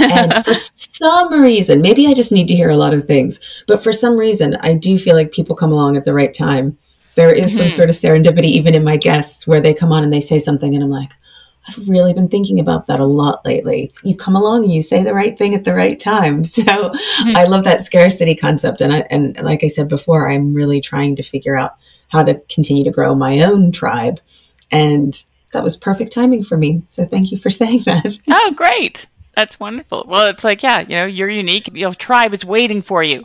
and 0.00 0.44
for 0.44 0.52
some 0.54 1.32
reason, 1.32 1.80
maybe 1.80 2.06
I 2.06 2.14
just 2.14 2.30
need 2.30 2.48
to 2.48 2.54
hear 2.54 2.68
a 2.68 2.76
lot 2.76 2.92
of 2.92 3.06
things, 3.06 3.64
but 3.66 3.82
for 3.82 3.92
some 3.92 4.18
reason, 4.18 4.56
I 4.60 4.74
do 4.74 4.98
feel 4.98 5.14
like 5.14 5.32
people 5.32 5.56
come 5.56 5.72
along 5.72 5.96
at 5.96 6.04
the 6.04 6.12
right 6.12 6.34
time. 6.34 6.76
There 7.14 7.32
is 7.32 7.50
mm-hmm. 7.50 7.58
some 7.58 7.70
sort 7.70 7.88
of 7.88 7.96
serendipity, 7.96 8.44
even 8.44 8.74
in 8.74 8.84
my 8.84 8.98
guests, 8.98 9.46
where 9.46 9.62
they 9.62 9.72
come 9.72 9.92
on 9.92 10.04
and 10.04 10.12
they 10.12 10.20
say 10.20 10.38
something, 10.38 10.74
and 10.74 10.84
I'm 10.84 10.90
like, 10.90 11.12
I've 11.68 11.88
really 11.88 12.14
been 12.14 12.28
thinking 12.28 12.60
about 12.60 12.86
that 12.86 13.00
a 13.00 13.04
lot 13.04 13.44
lately. 13.44 13.92
You 14.04 14.16
come 14.16 14.36
along 14.36 14.64
and 14.64 14.72
you 14.72 14.80
say 14.82 15.02
the 15.02 15.14
right 15.14 15.36
thing 15.36 15.54
at 15.54 15.64
the 15.64 15.74
right 15.74 15.98
time. 15.98 16.44
So 16.44 16.62
mm-hmm. 16.62 17.36
I 17.36 17.44
love 17.44 17.64
that 17.64 17.82
scarcity 17.82 18.34
concept. 18.34 18.80
And 18.80 18.92
I, 18.92 19.00
and 19.10 19.36
like 19.42 19.62
I 19.62 19.68
said 19.68 19.88
before, 19.88 20.30
I'm 20.30 20.54
really 20.54 20.80
trying 20.80 21.16
to 21.16 21.22
figure 21.22 21.56
out 21.56 21.76
how 22.08 22.22
to 22.22 22.40
continue 22.48 22.84
to 22.84 22.90
grow 22.90 23.14
my 23.14 23.42
own 23.42 23.72
tribe. 23.72 24.20
And 24.70 25.14
that 25.52 25.64
was 25.64 25.76
perfect 25.76 26.12
timing 26.12 26.44
for 26.44 26.56
me. 26.56 26.82
So 26.88 27.04
thank 27.04 27.30
you 27.30 27.38
for 27.38 27.50
saying 27.60 27.82
that. 27.86 28.18
oh, 28.28 28.54
great. 28.56 29.06
That's 29.36 29.60
wonderful. 29.60 30.04
Well, 30.08 30.26
it's 30.26 30.42
like, 30.42 30.62
yeah, 30.62 30.80
you 30.80 30.88
know, 30.88 31.06
you're 31.06 31.28
unique. 31.28 31.70
Your 31.72 31.94
tribe 31.94 32.34
is 32.34 32.44
waiting 32.44 32.82
for 32.82 33.02
you. 33.02 33.24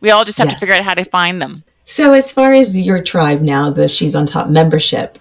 We 0.00 0.10
all 0.10 0.24
just 0.24 0.38
have 0.38 0.46
yes. 0.46 0.54
to 0.54 0.60
figure 0.60 0.74
out 0.74 0.84
how 0.84 0.94
to 0.94 1.04
find 1.04 1.42
them. 1.42 1.64
So, 1.84 2.12
as 2.12 2.30
far 2.30 2.54
as 2.54 2.78
your 2.78 3.02
tribe 3.02 3.40
now, 3.40 3.68
the 3.70 3.88
She's 3.88 4.14
on 4.14 4.24
Top 4.24 4.48
membership, 4.48 5.18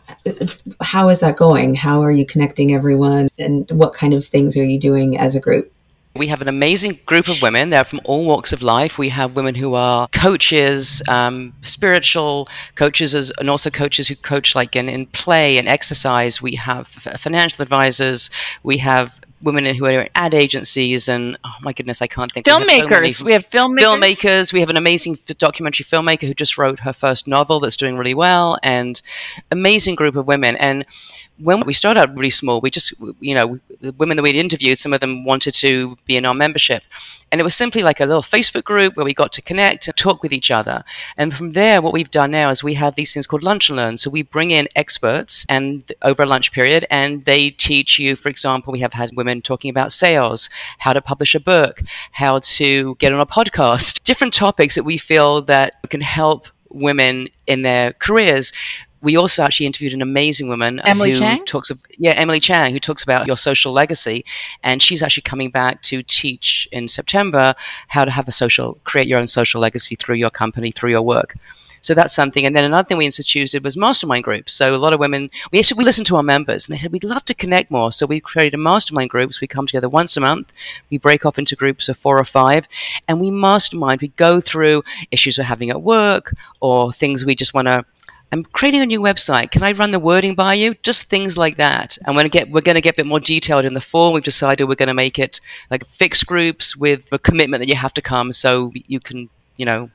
how 0.81 1.09
is 1.09 1.19
that 1.21 1.35
going? 1.35 1.73
How 1.73 2.03
are 2.03 2.11
you 2.11 2.27
connecting 2.27 2.75
everyone? 2.75 3.27
And 3.39 3.67
what 3.71 3.95
kind 3.95 4.13
of 4.13 4.23
things 4.23 4.55
are 4.55 4.63
you 4.63 4.79
doing 4.79 5.17
as 5.17 5.35
a 5.35 5.39
group? 5.39 5.73
We 6.15 6.27
have 6.27 6.41
an 6.41 6.47
amazing 6.47 6.99
group 7.05 7.27
of 7.27 7.41
women. 7.41 7.69
They're 7.69 7.83
from 7.83 8.01
all 8.03 8.25
walks 8.25 8.51
of 8.51 8.61
life. 8.61 8.97
We 8.97 9.09
have 9.09 9.35
women 9.35 9.55
who 9.55 9.75
are 9.75 10.07
coaches, 10.09 11.03
um, 11.07 11.53
spiritual 11.61 12.47
coaches, 12.75 13.13
as, 13.13 13.31
and 13.39 13.49
also 13.49 13.69
coaches 13.69 14.07
who 14.07 14.15
coach 14.15 14.55
like 14.55 14.75
in, 14.75 14.89
in 14.89 15.05
play 15.05 15.57
and 15.57 15.67
exercise. 15.67 16.41
We 16.41 16.55
have 16.55 16.87
financial 16.87 17.61
advisors. 17.61 18.31
We 18.63 18.77
have 18.77 19.21
women 19.41 19.73
who 19.75 19.85
are 19.85 20.01
in 20.01 20.09
ad 20.15 20.33
agencies 20.33 21.07
and 21.07 21.37
oh 21.43 21.55
my 21.61 21.73
goodness, 21.73 22.01
I 22.01 22.07
can't 22.07 22.31
think. 22.31 22.45
Filmmakers. 22.45 22.89
We 22.89 23.05
have, 23.05 23.15
so 23.15 23.25
we 23.25 23.33
have 23.33 23.49
filmmakers. 23.49 23.79
Filmmakers. 23.79 24.53
We 24.53 24.59
have 24.59 24.69
an 24.69 24.77
amazing 24.77 25.17
documentary 25.37 25.85
filmmaker 25.85 26.27
who 26.27 26.33
just 26.33 26.57
wrote 26.57 26.79
her 26.81 26.93
first 26.93 27.27
novel 27.27 27.59
that's 27.59 27.77
doing 27.77 27.97
really 27.97 28.13
well, 28.13 28.57
and 28.63 29.01
amazing 29.51 29.95
group 29.95 30.15
of 30.15 30.27
women. 30.27 30.55
And 30.57 30.85
when 31.39 31.61
we 31.65 31.73
started 31.73 32.01
out 32.01 32.15
really 32.15 32.29
small, 32.29 32.59
we 32.59 32.69
just, 32.69 32.93
you 33.19 33.33
know, 33.33 33.59
the 33.79 33.93
women 33.93 34.17
that 34.17 34.23
we'd 34.23 34.35
interviewed, 34.35 34.77
some 34.77 34.93
of 34.93 34.99
them 34.99 35.23
wanted 35.23 35.53
to 35.55 35.97
be 36.05 36.17
in 36.17 36.25
our 36.25 36.33
membership. 36.33 36.83
And 37.31 37.39
it 37.39 37.43
was 37.43 37.55
simply 37.55 37.83
like 37.83 37.99
a 37.99 38.05
little 38.05 38.23
Facebook 38.23 38.63
group 38.63 38.97
where 38.97 39.05
we 39.05 39.13
got 39.13 39.31
to 39.33 39.41
connect 39.41 39.87
and 39.87 39.95
talk 39.95 40.23
with 40.23 40.33
each 40.33 40.51
other. 40.51 40.81
And 41.17 41.33
from 41.33 41.51
there, 41.51 41.81
what 41.81 41.93
we've 41.93 42.09
done 42.09 42.31
now 42.31 42.49
is 42.49 42.63
we 42.63 42.73
have 42.73 42.95
these 42.95 43.13
things 43.13 43.27
called 43.27 43.43
lunch 43.43 43.69
and 43.69 43.77
learn. 43.77 43.97
So 43.97 44.09
we 44.09 44.23
bring 44.23 44.51
in 44.51 44.67
experts 44.75 45.45
and 45.47 45.89
over 46.01 46.23
a 46.23 46.25
lunch 46.25 46.51
period 46.51 46.85
and 46.89 47.23
they 47.25 47.51
teach 47.51 47.99
you, 47.99 48.15
for 48.15 48.29
example, 48.29 48.73
we 48.73 48.79
have 48.79 48.93
had 48.93 49.15
women 49.15 49.28
talking 49.41 49.69
about 49.69 49.91
sales, 49.91 50.49
how 50.79 50.93
to 50.93 51.01
publish 51.01 51.35
a 51.35 51.39
book, 51.39 51.81
how 52.11 52.39
to 52.39 52.95
get 52.95 53.13
on 53.13 53.19
a 53.19 53.25
podcast, 53.25 54.03
different 54.03 54.33
topics 54.33 54.75
that 54.75 54.83
we 54.83 54.97
feel 54.97 55.41
that 55.43 55.75
can 55.89 56.01
help 56.01 56.47
women 56.69 57.27
in 57.47 57.61
their 57.61 57.93
careers. 57.93 58.51
We 59.01 59.15
also 59.15 59.43
actually 59.43 59.65
interviewed 59.65 59.93
an 59.93 60.01
amazing 60.01 60.49
woman 60.49 60.81
Emily 60.81 61.11
who 61.11 61.19
Chang? 61.19 61.45
talks 61.45 61.71
yeah 61.97 62.11
Emily 62.11 62.41
Chang 62.41 62.73
who 62.73 62.79
talks 62.79 63.01
about 63.01 63.27
your 63.27 63.37
social 63.37 63.71
legacy. 63.71 64.25
And 64.61 64.81
she's 64.81 65.01
actually 65.01 65.23
coming 65.23 65.51
back 65.51 65.81
to 65.83 66.03
teach 66.03 66.67
in 66.71 66.89
September 66.89 67.55
how 67.87 68.03
to 68.03 68.11
have 68.11 68.27
a 68.27 68.33
social 68.33 68.77
create 68.83 69.07
your 69.07 69.19
own 69.19 69.27
social 69.27 69.61
legacy 69.61 69.95
through 69.95 70.17
your 70.17 70.29
company 70.29 70.71
through 70.71 70.91
your 70.91 71.01
work 71.01 71.35
so 71.81 71.93
that's 71.93 72.13
something 72.13 72.45
and 72.45 72.55
then 72.55 72.63
another 72.63 72.85
thing 72.85 72.97
we 72.97 73.05
instituted 73.05 73.63
was 73.63 73.77
mastermind 73.77 74.23
groups 74.23 74.53
so 74.53 74.75
a 74.75 74.77
lot 74.77 74.93
of 74.93 74.99
women 74.99 75.29
we 75.51 75.59
actually 75.59 75.77
we 75.77 75.83
listened 75.83 76.07
to 76.07 76.15
our 76.15 76.23
members 76.23 76.67
and 76.67 76.73
they 76.73 76.79
said 76.79 76.91
we'd 76.91 77.03
love 77.03 77.25
to 77.25 77.33
connect 77.33 77.71
more 77.71 77.91
so 77.91 78.05
we 78.05 78.19
created 78.19 78.59
a 78.59 78.63
mastermind 78.63 79.09
groups 79.09 79.41
we 79.41 79.47
come 79.47 79.65
together 79.65 79.89
once 79.89 80.15
a 80.17 80.21
month 80.21 80.51
we 80.89 80.97
break 80.97 81.25
off 81.25 81.39
into 81.39 81.55
groups 81.55 81.89
of 81.89 81.97
four 81.97 82.19
or 82.19 82.23
five 82.23 82.67
and 83.07 83.19
we 83.19 83.31
mastermind 83.31 84.01
we 84.01 84.09
go 84.09 84.39
through 84.39 84.83
issues 85.11 85.37
we're 85.37 85.43
having 85.43 85.69
at 85.69 85.81
work 85.81 86.33
or 86.59 86.91
things 86.91 87.25
we 87.25 87.35
just 87.35 87.53
want 87.53 87.67
to 87.67 87.83
I'm 88.31 88.43
creating 88.43 88.81
a 88.81 88.85
new 88.85 89.01
website. 89.01 89.49
Can 89.49 89.63
I 89.63 89.71
run 89.71 89.89
the 89.89 89.99
wording 89.99 90.35
by 90.35 90.53
you? 90.53 90.75
Just 90.83 91.09
things 91.09 91.37
like 91.37 91.57
that. 91.57 91.97
And 92.05 92.15
we're 92.15 92.21
going 92.21 92.31
to 92.31 92.37
get 92.37 92.51
we're 92.51 92.61
going 92.61 92.75
to 92.75 92.81
get 92.81 92.93
a 92.93 92.97
bit 92.97 93.07
more 93.07 93.19
detailed 93.19 93.65
in 93.65 93.73
the 93.73 93.81
form. 93.81 94.13
We've 94.13 94.23
decided 94.23 94.65
we're 94.65 94.75
going 94.75 94.87
to 94.87 94.93
make 94.93 95.17
it 95.17 95.41
like 95.71 95.83
fixed 95.83 96.27
groups 96.27 96.77
with 96.77 97.11
a 97.11 97.17
commitment 97.17 97.61
that 97.61 97.69
you 97.69 97.75
have 97.75 97.93
to 97.95 98.01
come, 98.01 98.31
so 98.31 98.71
you 98.73 98.99
can 98.99 99.29
you 99.57 99.65
know 99.65 99.89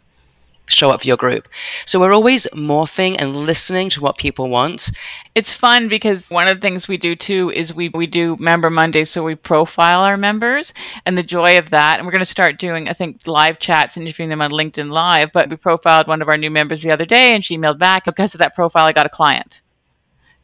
show 0.67 0.91
up 0.91 1.03
for 1.03 1.07
your 1.07 1.17
group. 1.17 1.49
So 1.85 2.01
we're 2.01 2.15
always 2.15 2.47
morphing 2.55 3.17
and 3.19 3.37
listening 3.37 3.91
to 3.91 4.01
what 4.01 4.17
people 4.17 4.49
want. 4.49 4.91
It's 5.35 5.53
fun 5.53 5.89
because 5.89 6.31
one 6.31 6.49
of 6.49 6.57
the 6.57 6.61
things 6.61 6.89
we 6.89 6.97
do 6.97 7.15
too 7.15 7.51
is 7.55 7.75
we, 7.75 7.91
we 7.91 8.07
do 8.07 8.37
member 8.39 8.71
Mondays, 8.71 9.11
so 9.11 9.23
we 9.23 9.35
profile 9.35 10.01
our 10.01 10.17
members 10.17 10.73
and 11.07 11.19
the 11.19 11.23
joy 11.23 11.59
of 11.59 11.71
that. 11.71 11.99
And 11.99 12.07
we're 12.07 12.13
going 12.13 12.21
to 12.21 12.27
start 12.27 12.59
doing, 12.59 12.89
I 12.89 12.93
think, 12.93 13.27
live 13.27 13.59
chats, 13.59 13.97
interviewing 13.97 14.31
them 14.31 14.41
on 14.41 14.51
LinkedIn 14.51 14.91
Live. 14.91 15.33
But 15.33 15.51
we 15.51 15.57
profiled 15.57 16.07
one 16.07 16.23
of 16.23 16.29
our 16.29 16.39
new 16.39 16.51
members 16.51 16.83
the 16.83 16.93
other 16.93 17.07
day 17.07 17.35
and 17.35 17.45
she 17.45 17.59
emailed 17.59 17.79
back, 17.79 18.05
because 18.05 18.35
of 18.35 18.39
that 18.39 18.55
profile, 18.55 18.87
I 18.87 18.93
got 18.93 19.07
a 19.07 19.11
client 19.11 19.63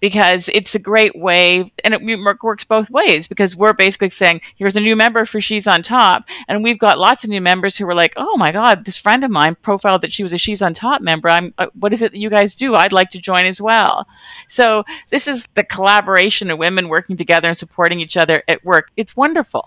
because 0.00 0.48
it's 0.52 0.74
a 0.74 0.78
great 0.78 1.16
way 1.16 1.70
and 1.84 1.94
it 1.94 2.42
works 2.42 2.64
both 2.64 2.90
ways 2.90 3.28
because 3.28 3.54
we're 3.54 3.72
basically 3.72 4.10
saying 4.10 4.40
here's 4.56 4.76
a 4.76 4.80
new 4.80 4.96
member 4.96 5.24
for 5.24 5.40
she's 5.40 5.66
on 5.66 5.82
top 5.82 6.24
and 6.48 6.64
we've 6.64 6.78
got 6.78 6.98
lots 6.98 7.22
of 7.24 7.30
new 7.30 7.40
members 7.40 7.76
who 7.76 7.88
are 7.88 7.94
like 7.94 8.14
oh 8.16 8.36
my 8.36 8.50
god 8.50 8.84
this 8.84 8.96
friend 8.96 9.24
of 9.24 9.30
mine 9.30 9.54
profiled 9.62 10.02
that 10.02 10.12
she 10.12 10.22
was 10.22 10.32
a 10.32 10.38
she's 10.38 10.62
on 10.62 10.74
top 10.74 11.00
member. 11.02 11.28
I'm 11.28 11.54
uh, 11.58 11.66
what 11.78 11.92
is 11.92 12.02
it 12.02 12.12
that 12.12 12.18
you 12.18 12.30
guys 12.30 12.54
do? 12.54 12.74
I'd 12.74 12.92
like 12.92 13.10
to 13.10 13.18
join 13.18 13.46
as 13.46 13.60
well. 13.60 14.06
So 14.48 14.84
this 15.10 15.28
is 15.28 15.46
the 15.54 15.64
collaboration 15.64 16.50
of 16.50 16.58
women 16.58 16.88
working 16.88 17.16
together 17.16 17.48
and 17.48 17.56
supporting 17.56 18.00
each 18.00 18.16
other 18.16 18.42
at 18.48 18.64
work. 18.64 18.90
It's 18.96 19.16
wonderful. 19.16 19.64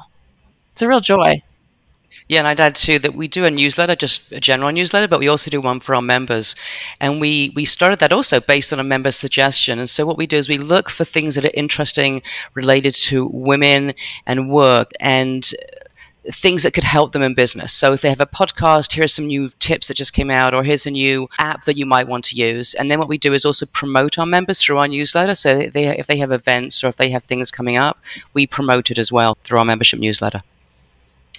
It's 0.74 0.82
a 0.82 0.88
real 0.88 1.02
joy 1.02 1.42
yeah, 2.28 2.40
and 2.40 2.48
I'd 2.48 2.62
add 2.62 2.76
too 2.76 3.00
that 3.00 3.16
we 3.16 3.28
do 3.28 3.46
a 3.46 3.52
newsletter, 3.52 3.96
just 3.96 4.32
a 4.32 4.40
general 4.40 4.72
newsletter, 4.72 5.08
but 5.08 5.20
we 5.20 5.28
also 5.28 5.52
do 5.52 5.62
one 5.62 5.80
for 5.80 5.96
our 5.96 6.02
members. 6.02 6.56
And 7.00 7.20
we, 7.20 7.52
we 7.56 7.66
started 7.66 8.00
that 8.00 8.14
also 8.14 8.40
based 8.40 8.72
on 8.74 8.80
a 8.80 8.84
member's 8.84 9.16
suggestion. 9.16 9.80
And 9.80 9.90
so 9.90 10.06
what 10.06 10.18
we 10.18 10.28
do 10.28 10.38
is 10.38 10.48
we 10.48 10.58
look 10.58 10.90
for 10.90 11.04
things 11.06 11.36
that 11.36 11.46
are 11.46 11.52
interesting 11.54 12.22
related 12.54 12.94
to 12.96 13.28
women 13.28 13.94
and 14.26 14.50
work. 14.50 14.92
And 15.00 15.52
things 16.32 16.64
that 16.64 16.74
could 16.74 16.84
help 16.84 17.12
them 17.12 17.22
in 17.22 17.34
business. 17.34 17.74
So 17.74 17.94
if 17.94 18.02
they 18.02 18.10
have 18.10 18.22
a 18.22 18.26
podcast, 18.26 18.94
here's 18.94 19.14
some 19.14 19.28
new 19.28 19.50
tips 19.60 19.88
that 19.88 19.98
just 19.98 20.14
came 20.14 20.32
out, 20.32 20.54
or 20.54 20.64
here's 20.64 20.86
a 20.86 20.92
new 20.92 21.28
app 21.38 21.66
that 21.66 21.78
you 21.78 21.86
might 21.86 22.08
want 22.08 22.24
to 22.26 22.36
use. 22.36 22.74
And 22.74 22.90
then 22.90 23.00
what 23.00 23.10
we 23.10 23.18
do 23.18 23.34
is 23.34 23.44
also 23.46 23.66
promote 23.66 24.18
our 24.18 24.26
members 24.26 24.62
through 24.62 24.78
our 24.78 24.88
newsletter. 24.88 25.36
So 25.36 25.68
they, 25.68 25.88
if 25.98 26.08
they 26.08 26.18
have 26.18 26.32
events 26.32 26.84
or 26.84 26.88
if 26.88 26.96
they 26.96 27.10
have 27.10 27.24
things 27.24 27.52
coming 27.52 27.78
up, 27.78 28.00
we 28.34 28.48
promote 28.48 28.90
it 28.90 28.98
as 28.98 29.12
well 29.12 29.38
through 29.42 29.60
our 29.60 29.66
membership 29.66 30.00
newsletter. 30.00 30.40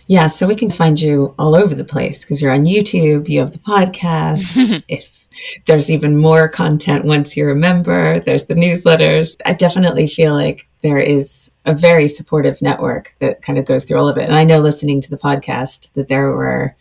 Yeah, 0.07 0.27
so 0.27 0.47
we 0.47 0.55
can 0.55 0.71
find 0.71 1.01
you 1.01 1.35
all 1.39 1.55
over 1.55 1.75
the 1.75 1.85
place 1.85 2.25
because 2.25 2.43
you're 2.43 2.53
on 2.53 2.65
YouTube, 2.65 3.29
you 3.29 3.41
have 3.41 3.53
the 3.53 3.59
podcast. 3.59 4.83
if 4.89 5.27
there's 5.67 5.91
even 5.91 6.17
more 6.17 6.49
content 6.49 7.05
once 7.05 7.37
you're 7.37 7.51
a 7.51 7.57
member, 7.57 8.21
there's 8.21 8.45
the 8.45 8.55
newsletters. 8.55 9.37
I 9.47 9.55
definitely 9.55 10.07
feel 10.07 10.35
like 10.35 10.69
there 10.83 11.01
is 11.01 11.51
a 11.65 11.75
very 11.75 12.09
supportive 12.09 12.61
network 12.61 13.15
that 13.19 13.43
kind 13.43 13.59
of 13.59 13.65
goes 13.65 13.85
through 13.85 13.99
all 13.99 14.09
of 14.09 14.19
it. 14.19 14.25
And 14.25 14.35
I 14.35 14.45
know 14.45 14.61
listening 14.61 15.01
to 15.01 15.11
the 15.11 15.17
podcast 15.17 15.93
that 15.95 16.09
there 16.09 16.29
were 16.29 16.77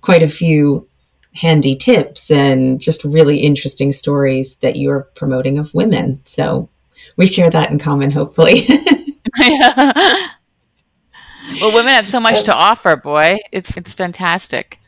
quite 0.00 0.22
a 0.22 0.28
few 0.28 0.88
handy 1.34 1.76
tips 1.76 2.30
and 2.30 2.80
just 2.80 3.04
really 3.04 3.38
interesting 3.38 3.92
stories 3.92 4.56
that 4.56 4.76
you're 4.76 5.02
promoting 5.14 5.58
of 5.58 5.72
women. 5.74 6.20
So 6.24 6.68
we 7.16 7.26
share 7.26 7.50
that 7.50 7.70
in 7.70 7.78
common, 7.78 8.10
hopefully. 8.10 8.62
yeah. 9.38 10.28
Well, 11.60 11.74
women 11.74 11.94
have 11.94 12.06
so 12.06 12.20
much 12.20 12.44
to 12.44 12.54
offer, 12.54 12.96
boy. 12.96 13.38
It's 13.52 13.76
it's 13.76 13.94
fantastic. 13.94 14.78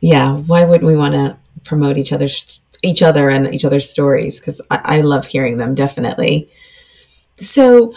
Yeah, 0.00 0.36
why 0.36 0.64
wouldn't 0.64 0.86
we 0.86 0.96
want 0.96 1.14
to 1.14 1.36
promote 1.64 1.96
each 1.96 2.12
other's 2.12 2.60
each 2.82 3.02
other 3.02 3.30
and 3.30 3.52
each 3.54 3.64
other's 3.64 3.88
stories? 3.88 4.38
Because 4.40 4.60
I, 4.70 4.80
I 4.84 5.00
love 5.00 5.26
hearing 5.26 5.58
them, 5.58 5.74
definitely. 5.74 6.50
So, 7.36 7.92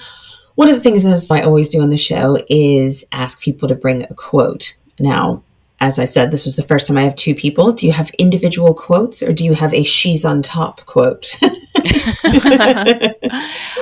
one 0.56 0.70
of 0.70 0.76
the 0.76 0.82
things 0.82 1.06
as 1.06 1.30
I 1.32 1.41
always 1.41 1.70
do 1.70 1.82
on 1.82 1.89
the 1.89 1.98
show 1.98 2.38
is 2.50 3.06
ask 3.12 3.41
people 3.41 3.68
to 3.68 3.76
bring 3.76 4.04
a 4.04 4.14
quote. 4.14 4.76
Now, 5.00 5.43
as 5.80 6.00
I 6.00 6.06
said, 6.06 6.32
this 6.32 6.45
was 6.45 6.56
the 6.56 6.64
first 6.64 6.88
time 6.88 6.98
I 6.98 7.04
have 7.04 7.16
two 7.16 7.36
people. 7.36 7.72
Do 7.72 7.86
you 7.86 7.91
have 7.91 8.10
individual 8.18 8.74
quotes 8.74 9.22
or 9.22 9.32
do 9.32 9.45
you 9.45 9.54
have 9.54 9.74
a 9.74 9.84
she's 9.84 10.26
on 10.26 10.41
top 10.41 10.86
quote? 10.86 11.30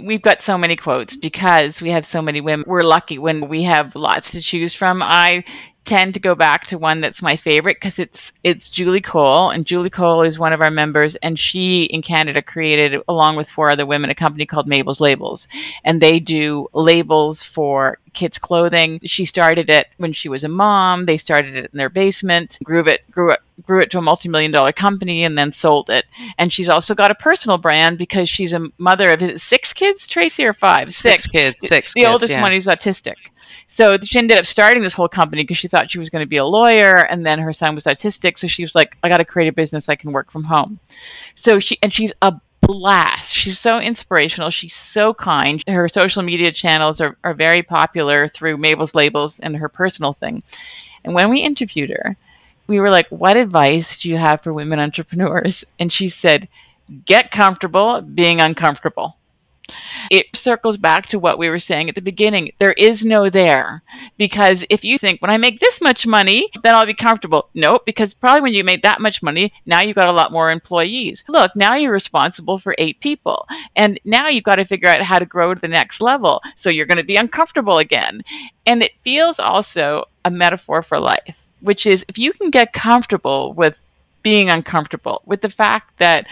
We've 0.04 0.22
got 0.22 0.41
so 0.41 0.58
many 0.58 0.76
quotes 0.76 1.16
because 1.16 1.82
we 1.82 1.91
have 1.91 2.06
so 2.06 2.22
many 2.22 2.41
women. 2.41 2.66
We're 2.68 2.84
lucky 2.84 3.18
when 3.18 3.48
we 3.48 3.64
have 3.64 3.96
lots 3.96 4.32
to 4.32 4.41
choose 4.41 4.74
from. 4.74 5.02
I 5.02 5.43
tend 5.86 6.13
to 6.15 6.19
go 6.19 6.36
back 6.36 6.65
to 6.67 6.77
one 6.77 6.99
that's 6.99 7.21
my 7.21 7.38
favorite 7.38 7.77
because 7.77 7.99
it's 7.99 8.31
it's 8.43 8.69
Julie 8.69 9.01
Cole, 9.01 9.49
and 9.49 9.65
Julie 9.65 9.89
Cole 9.89 10.23
is 10.23 10.39
one 10.39 10.53
of 10.53 10.61
our 10.61 10.71
members, 10.71 11.15
and 11.17 11.39
she 11.39 11.83
in 11.83 12.01
Canada 12.01 12.41
created, 12.41 13.01
along 13.07 13.36
with 13.36 13.49
four 13.49 13.71
other 13.71 13.86
women, 13.86 14.09
a 14.09 14.15
company 14.15 14.45
called 14.45 14.67
Mabel's 14.67 14.99
Labels, 14.99 15.47
and 15.83 16.01
they 16.01 16.19
do 16.19 16.67
labels 16.73 17.43
for 17.43 17.99
kids' 18.13 18.39
clothing. 18.39 18.99
She 19.03 19.25
started 19.25 19.69
it 19.69 19.88
when 19.97 20.13
she 20.13 20.29
was 20.29 20.43
a 20.43 20.49
mom. 20.49 21.05
They 21.05 21.17
started 21.17 21.55
it 21.55 21.69
in 21.71 21.77
their 21.77 21.89
basement, 21.89 22.57
grew 22.63 22.83
it, 22.86 23.09
grew 23.11 23.31
it, 23.31 23.39
grew 23.63 23.81
it 23.81 23.91
to 23.91 23.99
a 23.99 24.01
multi-million 24.01 24.51
dollar 24.51 24.71
company, 24.71 25.23
and 25.23 25.38
then 25.38 25.51
sold 25.51 25.89
it. 25.89 26.05
And 26.38 26.51
she's 26.51 26.69
also 26.69 26.95
got 26.95 27.11
a 27.11 27.15
personal 27.15 27.59
brand 27.59 27.97
because 27.97 28.27
she's 28.27 28.53
a 28.53 28.67
mother 28.79 29.11
of 29.11 29.41
six 29.41 29.73
kids, 29.73 30.07
Tracy, 30.07 30.45
or 30.45 30.53
five? 30.53 30.89
Six, 30.89 31.25
six 31.25 31.27
kids. 31.27 31.57
Six. 31.61 31.93
The 31.93 32.01
kids, 32.01 32.09
oldest 32.09 32.31
yeah. 32.31 32.41
one 32.41 32.53
is 32.53 32.65
autistic. 32.65 33.15
So 33.68 33.98
she 34.04 34.20
ended 34.20 34.38
up 34.38 34.46
starting 34.46 34.84
this 34.84 34.93
whole 34.93 35.08
company 35.08 35.43
because 35.43 35.58
she 35.58 35.68
thought 35.68 35.91
she 35.91 36.00
was 36.00 36.10
going 36.10 36.24
to 36.24 36.30
be 36.30 36.38
a 36.38 36.46
lawyer, 36.46 37.06
and 37.10 37.26
then 37.26 37.39
her 37.39 37.54
son 37.54 37.76
was 37.76 37.86
autistic, 37.86 38.38
so 38.38 38.48
she 38.48 38.64
was 38.64 38.76
like, 38.76 38.98
"I 39.04 39.10
got 39.10 39.18
to 39.18 39.26
create 39.26 39.48
a 39.48 39.54
business 39.54 39.89
I 39.89 39.96
can 39.96 40.12
work 40.12 40.32
from 40.32 40.43
home." 40.43 40.80
So 41.34 41.60
she 41.60 41.78
and 41.82 41.93
she's 41.93 42.14
a 42.22 42.34
blast. 42.62 43.32
She's 43.32 43.60
so 43.60 43.80
inspirational. 43.80 44.50
She's 44.50 44.76
so 44.76 45.14
kind. 45.14 45.64
Her 45.68 45.88
social 45.88 46.24
media 46.24 46.52
channels 46.52 47.02
are, 47.02 47.18
are 47.24 47.34
very 47.34 47.62
popular 47.62 48.28
through 48.28 48.58
Mabel's 48.58 48.96
labels 48.96 49.39
and 49.39 49.56
her 49.56 49.70
personal 49.70 50.14
thing. 50.14 50.43
And 51.04 51.14
when 51.14 51.30
we 51.30 51.41
interviewed 51.41 51.91
her, 51.91 52.18
we 52.68 52.80
were 52.80 52.89
like, 52.89 53.08
What 53.10 53.38
advice 53.38 54.00
do 54.00 54.10
you 54.10 54.18
have 54.18 54.41
for 54.41 54.54
women 54.54 54.80
entrepreneurs? 54.80 55.64
And 55.80 55.91
she 55.91 56.08
said, 56.08 56.48
Get 57.06 57.32
comfortable 57.32 58.02
being 58.02 58.41
uncomfortable. 58.41 59.18
It 60.11 60.36
circles 60.36 60.78
back 60.78 61.07
to 61.07 61.20
what 61.20 61.39
we 61.39 61.49
were 61.49 61.59
saying 61.59 61.89
at 61.89 61.95
the 61.95 62.01
beginning. 62.01 62.51
There 62.59 62.74
is 62.74 63.03
no 63.03 63.30
there. 63.30 63.82
Because 64.18 64.66
if 64.70 64.84
you 64.84 64.97
think, 64.97 65.22
when 65.22 65.32
I 65.32 65.38
make 65.38 65.59
this 65.59 65.82
much 65.82 66.05
money, 66.05 66.49
then 66.63 66.76
I'll 66.76 66.86
be 66.86 66.93
comfortable. 66.93 67.49
Nope, 67.53 67.84
because 67.86 68.13
probably 68.13 68.41
when 68.41 68.53
you 68.53 68.63
made 68.63 68.84
that 68.84 69.01
much 69.01 69.24
money, 69.24 69.53
now 69.66 69.82
you've 69.82 69.95
got 69.95 70.09
a 70.09 70.13
lot 70.13 70.32
more 70.32 70.51
employees. 70.51 71.24
Look, 71.28 71.55
now 71.55 71.76
you're 71.76 71.91
responsible 71.91 72.57
for 72.57 72.76
eight 72.78 72.99
people. 72.99 73.47
And 73.76 73.99
now 74.05 74.28
you've 74.28 74.43
got 74.43 74.55
to 74.55 74.66
figure 74.66 74.89
out 74.89 75.01
how 75.01 75.20
to 75.20 75.26
grow 75.26 75.53
to 75.53 75.59
the 75.59 75.68
next 75.68 76.01
level. 76.01 76.41
So 76.55 76.70
you're 76.70 76.86
going 76.86 76.97
to 76.97 77.03
be 77.03 77.18
uncomfortable 77.18 77.78
again. 77.78 78.22
And 78.66 78.84
it 78.84 78.93
feels 79.01 79.39
also 79.39 80.05
a 80.24 80.32
metaphor 80.32 80.82
for 80.82 80.99
life, 80.99 81.47
which 81.61 81.86
is 81.86 82.05
if 82.07 82.18
you 82.18 82.34
can 82.34 82.49
get 82.49 82.74
comfortable 82.74 83.53
with 83.53 83.80
being 84.24 84.49
uncomfortable, 84.49 85.22
with 85.26 85.41
the 85.41 85.49
fact 85.51 85.99
that 85.99 86.26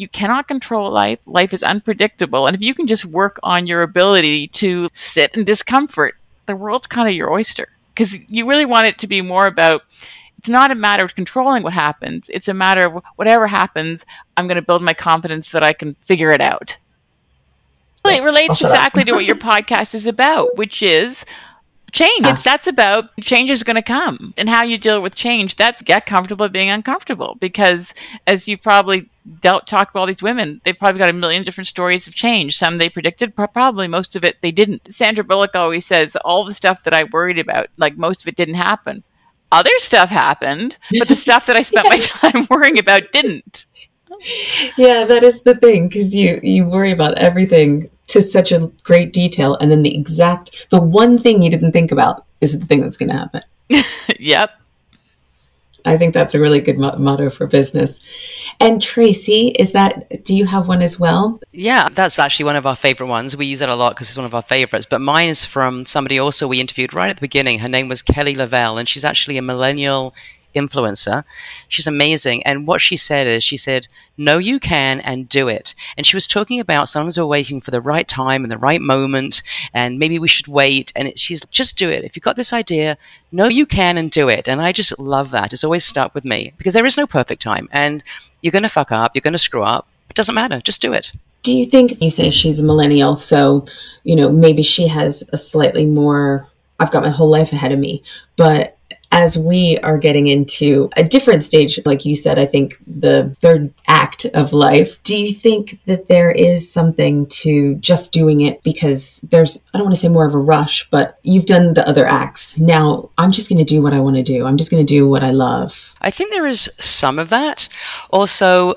you 0.00 0.08
cannot 0.08 0.48
control 0.48 0.90
life. 0.90 1.18
Life 1.26 1.52
is 1.52 1.62
unpredictable. 1.62 2.46
And 2.46 2.56
if 2.56 2.62
you 2.62 2.74
can 2.74 2.86
just 2.86 3.04
work 3.04 3.38
on 3.42 3.66
your 3.66 3.82
ability 3.82 4.48
to 4.48 4.88
sit 4.94 5.36
in 5.36 5.44
discomfort, 5.44 6.16
the 6.46 6.56
world's 6.56 6.86
kind 6.86 7.06
of 7.06 7.14
your 7.14 7.30
oyster. 7.30 7.68
Because 7.92 8.16
you 8.30 8.48
really 8.48 8.64
want 8.64 8.86
it 8.86 8.98
to 9.00 9.06
be 9.06 9.20
more 9.20 9.46
about 9.46 9.82
it's 10.38 10.48
not 10.48 10.70
a 10.70 10.74
matter 10.74 11.04
of 11.04 11.14
controlling 11.14 11.62
what 11.62 11.74
happens. 11.74 12.30
It's 12.32 12.48
a 12.48 12.54
matter 12.54 12.86
of 12.86 13.04
whatever 13.16 13.46
happens, 13.46 14.06
I'm 14.38 14.46
going 14.46 14.56
to 14.56 14.62
build 14.62 14.80
my 14.80 14.94
confidence 14.94 15.52
that 15.52 15.62
I 15.62 15.74
can 15.74 15.94
figure 16.00 16.30
it 16.30 16.40
out. 16.40 16.78
Well, 18.02 18.16
it 18.16 18.24
relates 18.24 18.62
exactly 18.62 19.04
to 19.04 19.12
what 19.12 19.26
your 19.26 19.36
podcast 19.50 19.94
is 19.94 20.06
about, 20.06 20.56
which 20.56 20.82
is 20.82 21.26
change. 21.92 22.24
Uh, 22.24 22.36
that's 22.42 22.66
about 22.66 23.14
change 23.20 23.50
is 23.50 23.62
going 23.62 23.76
to 23.76 23.82
come 23.82 24.32
and 24.38 24.48
how 24.48 24.62
you 24.62 24.78
deal 24.78 25.02
with 25.02 25.14
change. 25.14 25.56
That's 25.56 25.82
get 25.82 26.06
comfortable 26.06 26.48
being 26.48 26.70
uncomfortable 26.70 27.36
because 27.38 27.94
as 28.26 28.48
you 28.48 28.56
probably 28.56 29.10
dealt 29.40 29.66
talked 29.66 29.94
with 29.94 30.00
all 30.00 30.06
these 30.06 30.22
women, 30.22 30.60
they've 30.64 30.78
probably 30.78 30.98
got 30.98 31.08
a 31.08 31.14
million 31.14 31.42
different 31.42 31.68
stories 31.68 32.06
of 32.06 32.14
change. 32.14 32.56
Some 32.56 32.78
they 32.78 32.88
predicted, 32.88 33.34
probably 33.36 33.88
most 33.88 34.16
of 34.16 34.24
it 34.24 34.36
they 34.40 34.50
didn't. 34.50 34.92
Sandra 34.92 35.24
Bullock 35.24 35.54
always 35.54 35.86
says 35.86 36.16
all 36.16 36.44
the 36.44 36.54
stuff 36.54 36.82
that 36.84 36.94
I 36.94 37.04
worried 37.04 37.38
about, 37.38 37.68
like 37.76 37.96
most 37.96 38.22
of 38.22 38.28
it 38.28 38.36
didn't 38.36 38.54
happen. 38.54 39.02
Other 39.52 39.76
stuff 39.78 40.08
happened, 40.08 40.78
but 40.98 41.08
the 41.08 41.16
stuff 41.16 41.46
that 41.46 41.56
I 41.56 41.62
spent 41.62 41.88
my 41.88 41.96
time 42.00 42.46
worrying 42.48 42.78
about 42.78 43.10
didn't. 43.12 43.66
Yeah, 44.76 45.04
that 45.04 45.22
is 45.22 45.42
the 45.42 45.54
thing 45.54 45.88
because 45.88 46.14
you 46.14 46.38
you 46.42 46.68
worry 46.68 46.90
about 46.90 47.18
everything 47.18 47.90
to 48.08 48.20
such 48.20 48.52
a 48.52 48.70
great 48.82 49.12
detail, 49.12 49.56
and 49.60 49.70
then 49.70 49.82
the 49.82 49.94
exact 49.94 50.70
the 50.70 50.80
one 50.80 51.18
thing 51.18 51.42
you 51.42 51.50
didn't 51.50 51.72
think 51.72 51.90
about 51.90 52.26
is 52.40 52.58
the 52.58 52.66
thing 52.66 52.80
that's 52.80 52.96
going 52.96 53.08
to 53.08 53.16
happen. 53.16 53.42
yep. 54.18 54.50
I 55.84 55.96
think 55.96 56.14
that's 56.14 56.34
a 56.34 56.40
really 56.40 56.60
good 56.60 56.78
mo- 56.78 56.96
motto 56.98 57.30
for 57.30 57.46
business. 57.46 58.00
And 58.60 58.82
Tracy, 58.82 59.48
is 59.58 59.72
that, 59.72 60.24
do 60.24 60.34
you 60.34 60.46
have 60.46 60.68
one 60.68 60.82
as 60.82 60.98
well? 60.98 61.40
Yeah, 61.52 61.88
that's 61.92 62.18
actually 62.18 62.44
one 62.44 62.56
of 62.56 62.66
our 62.66 62.76
favorite 62.76 63.06
ones. 63.06 63.36
We 63.36 63.46
use 63.46 63.60
it 63.60 63.68
a 63.68 63.74
lot 63.74 63.94
because 63.94 64.08
it's 64.08 64.16
one 64.16 64.26
of 64.26 64.34
our 64.34 64.42
favorites. 64.42 64.86
But 64.88 65.00
mine 65.00 65.28
is 65.28 65.44
from 65.44 65.84
somebody 65.84 66.18
also 66.18 66.46
we 66.46 66.60
interviewed 66.60 66.94
right 66.94 67.10
at 67.10 67.16
the 67.16 67.20
beginning. 67.20 67.60
Her 67.60 67.68
name 67.68 67.88
was 67.88 68.02
Kelly 68.02 68.34
Lavelle, 68.34 68.78
and 68.78 68.88
she's 68.88 69.04
actually 69.04 69.38
a 69.38 69.42
millennial 69.42 70.14
influencer. 70.54 71.24
She's 71.68 71.86
amazing. 71.86 72.42
And 72.44 72.66
what 72.66 72.80
she 72.80 72.96
said 72.96 73.26
is, 73.26 73.44
she 73.44 73.56
said, 73.56 73.86
Know 74.16 74.38
you 74.38 74.60
can 74.60 75.00
and 75.00 75.28
do 75.28 75.48
it. 75.48 75.74
And 75.96 76.06
she 76.06 76.16
was 76.16 76.26
talking 76.26 76.60
about 76.60 76.88
sometimes 76.88 77.18
we're 77.18 77.24
waiting 77.24 77.60
for 77.60 77.70
the 77.70 77.80
right 77.80 78.06
time 78.06 78.44
and 78.44 78.52
the 78.52 78.58
right 78.58 78.80
moment, 78.80 79.42
and 79.72 79.98
maybe 79.98 80.18
we 80.18 80.28
should 80.28 80.48
wait. 80.48 80.92
And 80.94 81.08
it, 81.08 81.18
she's 81.18 81.44
just 81.46 81.78
do 81.78 81.88
it. 81.88 82.04
If 82.04 82.16
you've 82.16 82.22
got 82.22 82.36
this 82.36 82.52
idea, 82.52 82.98
know 83.32 83.46
you 83.46 83.64
can 83.64 83.96
and 83.96 84.10
do 84.10 84.28
it. 84.28 84.48
And 84.48 84.60
I 84.60 84.72
just 84.72 84.98
love 84.98 85.30
that. 85.30 85.52
It's 85.52 85.64
always 85.64 85.84
stuck 85.84 86.14
with 86.14 86.24
me 86.24 86.52
because 86.58 86.74
there 86.74 86.86
is 86.86 86.96
no 86.96 87.06
perfect 87.06 87.40
time. 87.40 87.68
And 87.72 88.04
you're 88.42 88.52
going 88.52 88.62
to 88.62 88.68
fuck 88.68 88.92
up, 88.92 89.12
you're 89.14 89.22
going 89.22 89.32
to 89.32 89.38
screw 89.38 89.62
up. 89.62 89.86
It 90.10 90.16
doesn't 90.16 90.34
matter. 90.34 90.60
Just 90.60 90.82
do 90.82 90.92
it. 90.92 91.12
Do 91.42 91.52
you 91.52 91.64
think 91.64 92.02
you 92.02 92.10
say 92.10 92.28
she's 92.30 92.60
a 92.60 92.64
millennial, 92.64 93.16
so 93.16 93.64
you 94.04 94.14
know 94.14 94.30
maybe 94.30 94.62
she 94.62 94.86
has 94.88 95.26
a 95.32 95.38
slightly 95.38 95.86
more 95.86 96.46
I've 96.80 96.90
got 96.90 97.02
my 97.02 97.10
whole 97.10 97.30
life 97.30 97.52
ahead 97.52 97.72
of 97.72 97.78
me, 97.78 98.02
but 98.36 98.78
as 99.12 99.36
we 99.36 99.78
are 99.82 99.98
getting 99.98 100.28
into 100.28 100.88
a 100.96 101.02
different 101.02 101.42
stage, 101.42 101.80
like 101.84 102.04
you 102.04 102.14
said, 102.14 102.38
I 102.38 102.46
think 102.46 102.76
the 102.86 103.34
third 103.40 103.72
act 103.88 104.24
of 104.26 104.52
life, 104.52 105.02
do 105.02 105.16
you 105.16 105.32
think 105.32 105.82
that 105.84 106.08
there 106.08 106.30
is 106.30 106.70
something 106.72 107.26
to 107.26 107.74
just 107.76 108.12
doing 108.12 108.40
it 108.40 108.62
because 108.62 109.20
there's, 109.30 109.64
I 109.74 109.78
don't 109.78 109.86
want 109.86 109.94
to 109.94 110.00
say 110.00 110.08
more 110.08 110.26
of 110.26 110.34
a 110.34 110.38
rush, 110.38 110.88
but 110.90 111.18
you've 111.22 111.46
done 111.46 111.74
the 111.74 111.86
other 111.88 112.06
acts. 112.06 112.58
Now 112.60 113.10
I'm 113.18 113.32
just 113.32 113.48
going 113.48 113.58
to 113.58 113.64
do 113.64 113.82
what 113.82 113.92
I 113.92 114.00
want 114.00 114.16
to 114.16 114.22
do. 114.22 114.46
I'm 114.46 114.56
just 114.56 114.70
going 114.70 114.84
to 114.84 114.94
do 114.94 115.08
what 115.08 115.24
I 115.24 115.30
love. 115.30 115.94
I 116.00 116.10
think 116.10 116.30
there 116.30 116.46
is 116.46 116.70
some 116.78 117.18
of 117.18 117.30
that. 117.30 117.68
Also, 118.10 118.74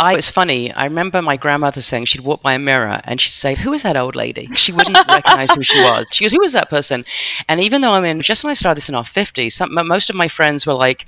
I, 0.00 0.14
it's 0.14 0.30
funny. 0.30 0.72
I 0.72 0.84
remember 0.84 1.20
my 1.20 1.36
grandmother 1.36 1.82
saying 1.82 2.06
she'd 2.06 2.22
walk 2.22 2.42
by 2.42 2.54
a 2.54 2.58
mirror 2.58 3.02
and 3.04 3.20
she'd 3.20 3.32
say, 3.32 3.54
"Who 3.54 3.74
is 3.74 3.82
that 3.82 3.98
old 3.98 4.16
lady?" 4.16 4.48
She 4.56 4.72
wouldn't 4.72 4.96
recognize 5.08 5.50
who 5.50 5.62
she 5.62 5.78
was. 5.82 6.06
She 6.10 6.24
goes, 6.24 6.32
"Who 6.32 6.42
is 6.42 6.54
that 6.54 6.70
person?" 6.70 7.04
And 7.48 7.60
even 7.60 7.82
though 7.82 7.92
I'm 7.92 8.06
in, 8.06 8.22
just 8.22 8.42
when 8.42 8.50
I 8.50 8.54
started 8.54 8.78
this 8.78 8.88
in 8.88 8.94
our 8.94 9.04
50s, 9.04 9.52
some, 9.52 9.74
most 9.74 10.08
of 10.08 10.16
my 10.16 10.26
friends 10.26 10.66
were 10.66 10.72
like 10.72 11.04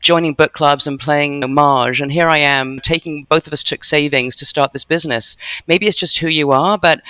joining 0.00 0.34
book 0.34 0.52
clubs 0.52 0.86
and 0.86 1.00
playing 1.00 1.40
Mahjong, 1.42 2.02
and 2.02 2.12
here 2.12 2.28
I 2.28 2.38
am 2.38 2.78
taking. 2.84 3.24
Both 3.28 3.48
of 3.48 3.52
us 3.52 3.64
took 3.64 3.82
savings 3.82 4.36
to 4.36 4.46
start 4.46 4.72
this 4.72 4.84
business. 4.84 5.36
Maybe 5.66 5.88
it's 5.88 5.96
just 5.96 6.18
who 6.18 6.28
you 6.28 6.52
are, 6.52 6.78
but 6.78 7.02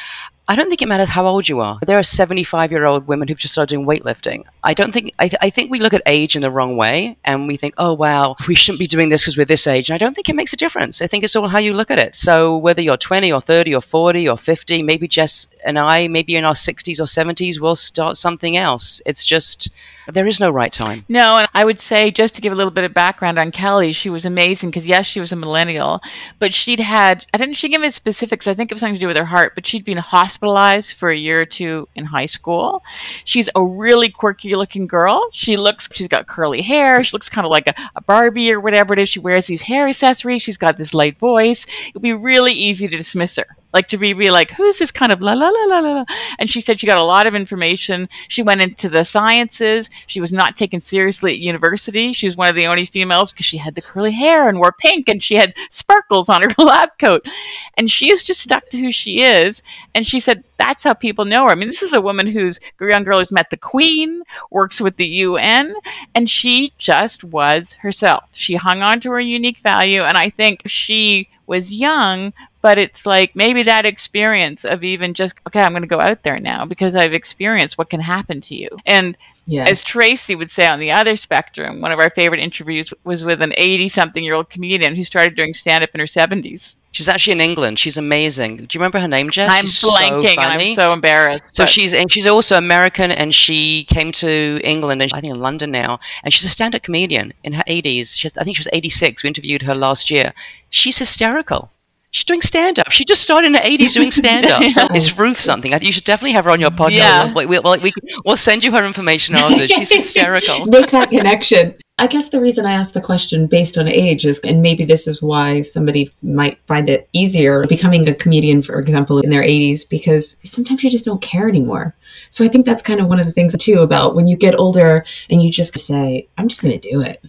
I 0.48 0.54
don't 0.54 0.68
think 0.68 0.80
it 0.80 0.86
matters 0.86 1.08
how 1.08 1.26
old 1.26 1.48
you 1.48 1.58
are. 1.58 1.78
There 1.84 1.98
are 1.98 2.04
75 2.04 2.70
year 2.70 2.84
old 2.84 3.08
women 3.08 3.26
who've 3.26 3.38
just 3.38 3.54
started 3.54 3.74
doing 3.74 3.84
weightlifting. 3.86 4.44
I 4.62 4.74
don't 4.74 4.92
think, 4.92 5.12
I, 5.18 5.28
I 5.40 5.50
think 5.50 5.72
we 5.72 5.80
look 5.80 5.92
at 5.92 6.02
age 6.06 6.36
in 6.36 6.42
the 6.42 6.52
wrong 6.52 6.76
way 6.76 7.16
and 7.24 7.48
we 7.48 7.56
think, 7.56 7.74
oh, 7.78 7.92
wow, 7.94 8.36
we 8.46 8.54
shouldn't 8.54 8.78
be 8.78 8.86
doing 8.86 9.08
this 9.08 9.22
because 9.22 9.36
we're 9.36 9.44
this 9.44 9.66
age. 9.66 9.90
And 9.90 9.94
I 9.94 9.98
don't 9.98 10.14
think 10.14 10.28
it 10.28 10.36
makes 10.36 10.52
a 10.52 10.56
difference. 10.56 11.02
I 11.02 11.08
think 11.08 11.24
it's 11.24 11.34
all 11.34 11.48
how 11.48 11.58
you 11.58 11.74
look 11.74 11.90
at 11.90 11.98
it. 11.98 12.14
So 12.14 12.56
whether 12.56 12.80
you're 12.80 12.96
20 12.96 13.32
or 13.32 13.40
30 13.40 13.74
or 13.74 13.80
40 13.80 14.28
or 14.28 14.38
50, 14.38 14.82
maybe 14.82 15.08
Jess 15.08 15.48
and 15.64 15.80
I, 15.80 16.06
maybe 16.06 16.36
in 16.36 16.44
our 16.44 16.52
60s 16.52 17.00
or 17.00 17.04
70s, 17.04 17.58
we'll 17.58 17.74
start 17.74 18.16
something 18.16 18.56
else. 18.56 19.02
It's 19.04 19.24
just, 19.24 19.74
there 20.12 20.26
is 20.26 20.40
no 20.40 20.50
right 20.50 20.72
time. 20.72 21.04
No, 21.08 21.38
and 21.38 21.48
I 21.54 21.64
would 21.64 21.80
say 21.80 22.10
just 22.10 22.34
to 22.36 22.40
give 22.40 22.52
a 22.52 22.56
little 22.56 22.70
bit 22.70 22.84
of 22.84 22.94
background 22.94 23.38
on 23.38 23.50
Kelly, 23.50 23.92
she 23.92 24.10
was 24.10 24.24
amazing 24.24 24.70
because 24.70 24.86
yes, 24.86 25.06
she 25.06 25.20
was 25.20 25.32
a 25.32 25.36
millennial, 25.36 26.00
but 26.38 26.54
she'd 26.54 26.80
had 26.80 27.26
I 27.34 27.38
didn't 27.38 27.54
she 27.54 27.68
give 27.68 27.80
me 27.80 27.90
specifics. 27.90 28.46
I 28.46 28.54
think 28.54 28.70
it 28.70 28.74
was 28.74 28.80
something 28.80 28.94
to 28.94 29.00
do 29.00 29.06
with 29.06 29.16
her 29.16 29.24
heart, 29.24 29.54
but 29.54 29.66
she'd 29.66 29.84
been 29.84 29.98
hospitalized 29.98 30.94
for 30.94 31.10
a 31.10 31.16
year 31.16 31.40
or 31.40 31.46
two 31.46 31.88
in 31.94 32.04
high 32.04 32.26
school. 32.26 32.82
She's 33.24 33.48
a 33.54 33.62
really 33.62 34.08
quirky 34.08 34.54
looking 34.54 34.86
girl. 34.86 35.28
She 35.32 35.56
looks 35.56 35.88
she's 35.92 36.08
got 36.08 36.26
curly 36.26 36.62
hair. 36.62 37.02
She 37.02 37.12
looks 37.12 37.28
kind 37.28 37.44
of 37.44 37.50
like 37.50 37.66
a, 37.66 37.74
a 37.96 38.02
Barbie 38.02 38.52
or 38.52 38.60
whatever 38.60 38.92
it 38.92 38.98
is. 38.98 39.08
She 39.08 39.20
wears 39.20 39.46
these 39.46 39.62
hair 39.62 39.88
accessories. 39.88 40.42
She's 40.42 40.56
got 40.56 40.76
this 40.76 40.94
light 40.94 41.18
voice. 41.18 41.66
It'd 41.88 42.02
be 42.02 42.12
really 42.12 42.52
easy 42.52 42.88
to 42.88 42.96
dismiss 42.96 43.36
her 43.36 43.46
like 43.76 43.88
to 43.88 43.98
be, 43.98 44.14
be 44.14 44.30
like, 44.30 44.50
who's 44.50 44.78
this 44.78 44.90
kind 44.90 45.12
of 45.12 45.20
la 45.20 45.34
la 45.34 45.50
la 45.50 45.64
la 45.66 45.80
la? 45.80 46.04
And 46.38 46.48
she 46.48 46.62
said 46.62 46.80
she 46.80 46.86
got 46.86 46.96
a 46.96 47.02
lot 47.02 47.26
of 47.26 47.34
information. 47.34 48.08
She 48.28 48.42
went 48.42 48.62
into 48.62 48.88
the 48.88 49.04
sciences. 49.04 49.90
She 50.06 50.18
was 50.18 50.32
not 50.32 50.56
taken 50.56 50.80
seriously 50.80 51.32
at 51.32 51.38
university. 51.38 52.14
She 52.14 52.26
was 52.26 52.38
one 52.38 52.48
of 52.48 52.54
the 52.54 52.66
only 52.66 52.86
females 52.86 53.32
because 53.32 53.44
she 53.44 53.58
had 53.58 53.74
the 53.74 53.82
curly 53.82 54.12
hair 54.12 54.48
and 54.48 54.58
wore 54.58 54.72
pink 54.72 55.10
and 55.10 55.22
she 55.22 55.34
had 55.34 55.54
sparkles 55.70 56.30
on 56.30 56.42
her 56.42 56.54
lab 56.58 56.88
coat. 56.98 57.28
And 57.76 57.90
she 57.90 58.10
is 58.10 58.24
just 58.24 58.40
stuck 58.40 58.66
to 58.70 58.78
who 58.78 58.90
she 58.90 59.22
is. 59.22 59.62
And 59.94 60.06
she 60.06 60.20
said 60.20 60.42
that's 60.56 60.84
how 60.84 60.94
people 60.94 61.26
know 61.26 61.44
her. 61.44 61.50
I 61.50 61.54
mean, 61.54 61.68
this 61.68 61.82
is 61.82 61.92
a 61.92 62.00
woman 62.00 62.26
who's 62.26 62.58
young 62.80 63.04
girl 63.04 63.18
who's 63.18 63.30
met 63.30 63.50
the 63.50 63.58
Queen, 63.58 64.22
works 64.50 64.80
with 64.80 64.96
the 64.96 65.06
UN, 65.06 65.74
and 66.14 66.30
she 66.30 66.72
just 66.78 67.24
was 67.24 67.74
herself. 67.74 68.24
She 68.32 68.54
hung 68.54 68.80
on 68.80 69.00
to 69.00 69.10
her 69.10 69.20
unique 69.20 69.58
value, 69.58 70.02
and 70.02 70.16
I 70.16 70.30
think 70.30 70.62
she 70.64 71.28
was 71.46 71.72
young, 71.72 72.32
but 72.66 72.78
it's 72.78 73.06
like 73.06 73.36
maybe 73.36 73.62
that 73.62 73.86
experience 73.86 74.64
of 74.64 74.82
even 74.82 75.14
just 75.14 75.38
okay 75.46 75.60
i'm 75.60 75.70
going 75.70 75.82
to 75.82 75.86
go 75.86 76.00
out 76.00 76.24
there 76.24 76.40
now 76.40 76.64
because 76.64 76.96
i've 76.96 77.12
experienced 77.12 77.78
what 77.78 77.88
can 77.88 78.00
happen 78.00 78.40
to 78.40 78.56
you 78.56 78.68
and 78.84 79.16
yes. 79.46 79.70
as 79.70 79.84
tracy 79.84 80.34
would 80.34 80.50
say 80.50 80.66
on 80.66 80.80
the 80.80 80.90
other 80.90 81.16
spectrum 81.16 81.80
one 81.80 81.92
of 81.92 82.00
our 82.00 82.10
favorite 82.10 82.40
interviews 82.40 82.92
was 83.04 83.24
with 83.24 83.40
an 83.40 83.54
80 83.56 83.88
something 83.88 84.24
year 84.24 84.34
old 84.34 84.50
comedian 84.50 84.96
who 84.96 85.04
started 85.04 85.36
doing 85.36 85.54
stand 85.54 85.84
up 85.84 85.90
in 85.94 86.00
her 86.00 86.06
70s 86.06 86.74
She's 86.92 87.10
actually 87.10 87.32
in 87.32 87.42
England. 87.42 87.78
She's 87.78 87.98
amazing. 87.98 88.56
Do 88.56 88.62
you 88.62 88.80
remember 88.80 88.98
her 88.98 89.06
name, 89.06 89.28
Jess? 89.28 89.50
I'm 89.52 89.66
she's 89.66 89.84
blanking. 89.84 90.34
So 90.34 90.40
I'm 90.40 90.74
so 90.74 90.92
embarrassed. 90.94 91.54
So 91.54 91.64
but. 91.64 91.68
she's 91.68 91.92
and 91.92 92.10
she's 92.10 92.26
also 92.26 92.56
American, 92.56 93.10
and 93.10 93.34
she 93.34 93.84
came 93.84 94.12
to 94.12 94.58
England, 94.64 95.02
and 95.02 95.12
I 95.12 95.20
think 95.20 95.34
in 95.34 95.42
London 95.42 95.70
now. 95.70 96.00
And 96.24 96.32
she's 96.32 96.46
a 96.46 96.48
stand-up 96.48 96.84
comedian 96.84 97.34
in 97.44 97.52
her 97.52 97.62
80s. 97.64 98.16
She 98.16 98.24
has, 98.26 98.38
I 98.38 98.44
think 98.44 98.56
she 98.56 98.60
was 98.60 98.70
86. 98.72 99.22
We 99.22 99.28
interviewed 99.28 99.60
her 99.60 99.74
last 99.74 100.08
year. 100.08 100.32
She's 100.70 100.96
hysterical. 100.96 101.70
She's 102.16 102.24
doing 102.24 102.40
stand 102.40 102.78
up. 102.78 102.90
She 102.90 103.04
just 103.04 103.22
started 103.22 103.48
in 103.48 103.52
the 103.52 103.58
80s 103.58 103.92
doing 103.92 104.10
stand 104.10 104.46
up. 104.46 104.62
So 104.70 104.86
it's 104.90 105.18
Ruth 105.18 105.38
something. 105.38 105.72
You 105.82 105.92
should 105.92 106.04
definitely 106.04 106.32
have 106.32 106.46
her 106.46 106.50
on 106.50 106.60
your 106.60 106.70
podcast. 106.70 106.92
Yeah. 106.92 107.32
We'll, 107.34 107.46
we'll, 107.62 107.78
we, 107.80 107.92
will 108.24 108.38
send 108.38 108.64
you 108.64 108.72
her 108.72 108.86
information 108.86 109.34
after. 109.36 109.68
She's 109.68 109.92
hysterical. 109.92 110.64
Make 110.66 110.90
that 110.92 111.10
connection. 111.10 111.74
I 111.98 112.06
guess 112.06 112.30
the 112.30 112.40
reason 112.40 112.64
I 112.64 112.72
asked 112.72 112.94
the 112.94 113.02
question 113.02 113.46
based 113.46 113.76
on 113.76 113.86
age 113.86 114.24
is, 114.24 114.38
and 114.40 114.62
maybe 114.62 114.86
this 114.86 115.06
is 115.06 115.20
why 115.20 115.60
somebody 115.60 116.10
might 116.22 116.58
find 116.66 116.88
it 116.88 117.06
easier 117.12 117.66
becoming 117.66 118.08
a 118.08 118.14
comedian, 118.14 118.62
for 118.62 118.78
example, 118.78 119.18
in 119.20 119.28
their 119.28 119.42
80s, 119.42 119.86
because 119.86 120.38
sometimes 120.42 120.82
you 120.82 120.90
just 120.90 121.04
don't 121.04 121.20
care 121.20 121.50
anymore. 121.50 121.94
So 122.30 122.46
I 122.46 122.48
think 122.48 122.64
that's 122.64 122.82
kind 122.82 122.98
of 122.98 123.08
one 123.08 123.20
of 123.20 123.26
the 123.26 123.32
things 123.32 123.54
too 123.58 123.80
about 123.80 124.14
when 124.14 124.26
you 124.26 124.38
get 124.38 124.58
older 124.58 125.04
and 125.28 125.42
you 125.42 125.50
just 125.50 125.78
say, 125.78 126.26
I'm 126.38 126.48
just 126.48 126.62
going 126.62 126.80
to 126.80 126.90
do 126.90 127.02
it. 127.02 127.22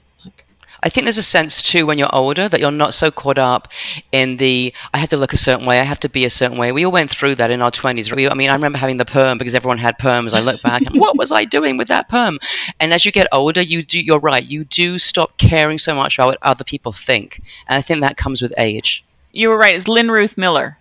I 0.87 0.89
think 0.89 1.03
there's 1.03 1.17
a 1.17 1.23
sense 1.23 1.61
too 1.61 1.85
when 1.85 1.97
you're 1.97 2.15
older 2.15 2.47
that 2.47 2.61
you're 2.61 2.71
not 2.71 2.93
so 2.93 3.11
caught 3.11 3.37
up 3.37 3.67
in 4.13 4.37
the 4.37 4.73
I 4.93 4.99
have 4.99 5.09
to 5.09 5.17
look 5.17 5.33
a 5.33 5.37
certain 5.37 5.65
way, 5.65 5.81
I 5.81 5.83
have 5.83 5.99
to 5.99 6.07
be 6.07 6.23
a 6.23 6.29
certain 6.29 6.57
way. 6.57 6.71
We 6.71 6.85
all 6.85 6.93
went 6.93 7.11
through 7.11 7.35
that 7.35 7.51
in 7.51 7.61
our 7.61 7.71
20s. 7.71 8.09
I 8.31 8.33
mean, 8.35 8.49
I 8.49 8.53
remember 8.53 8.77
having 8.77 8.95
the 8.95 9.03
perm 9.03 9.37
because 9.37 9.53
everyone 9.53 9.79
had 9.79 9.99
perms. 9.99 10.33
I 10.33 10.39
look 10.39 10.61
back 10.61 10.83
and 10.83 10.97
what 10.97 11.17
was 11.17 11.29
I 11.29 11.43
doing 11.43 11.75
with 11.75 11.89
that 11.89 12.07
perm? 12.07 12.39
And 12.79 12.93
as 12.93 13.03
you 13.03 13.11
get 13.11 13.27
older, 13.33 13.59
you 13.59 13.83
do 13.83 13.99
you're 13.99 14.21
right, 14.21 14.45
you 14.45 14.63
do 14.63 14.97
stop 14.97 15.37
caring 15.37 15.77
so 15.77 15.93
much 15.93 16.17
about 16.17 16.27
what 16.27 16.37
other 16.41 16.63
people 16.63 16.93
think. 16.93 17.41
And 17.67 17.77
I 17.77 17.81
think 17.81 17.99
that 17.99 18.15
comes 18.15 18.41
with 18.41 18.53
age. 18.57 19.03
You 19.33 19.49
were 19.49 19.57
right. 19.57 19.75
It's 19.75 19.89
Lynn 19.89 20.09
Ruth 20.09 20.37
Miller. 20.37 20.77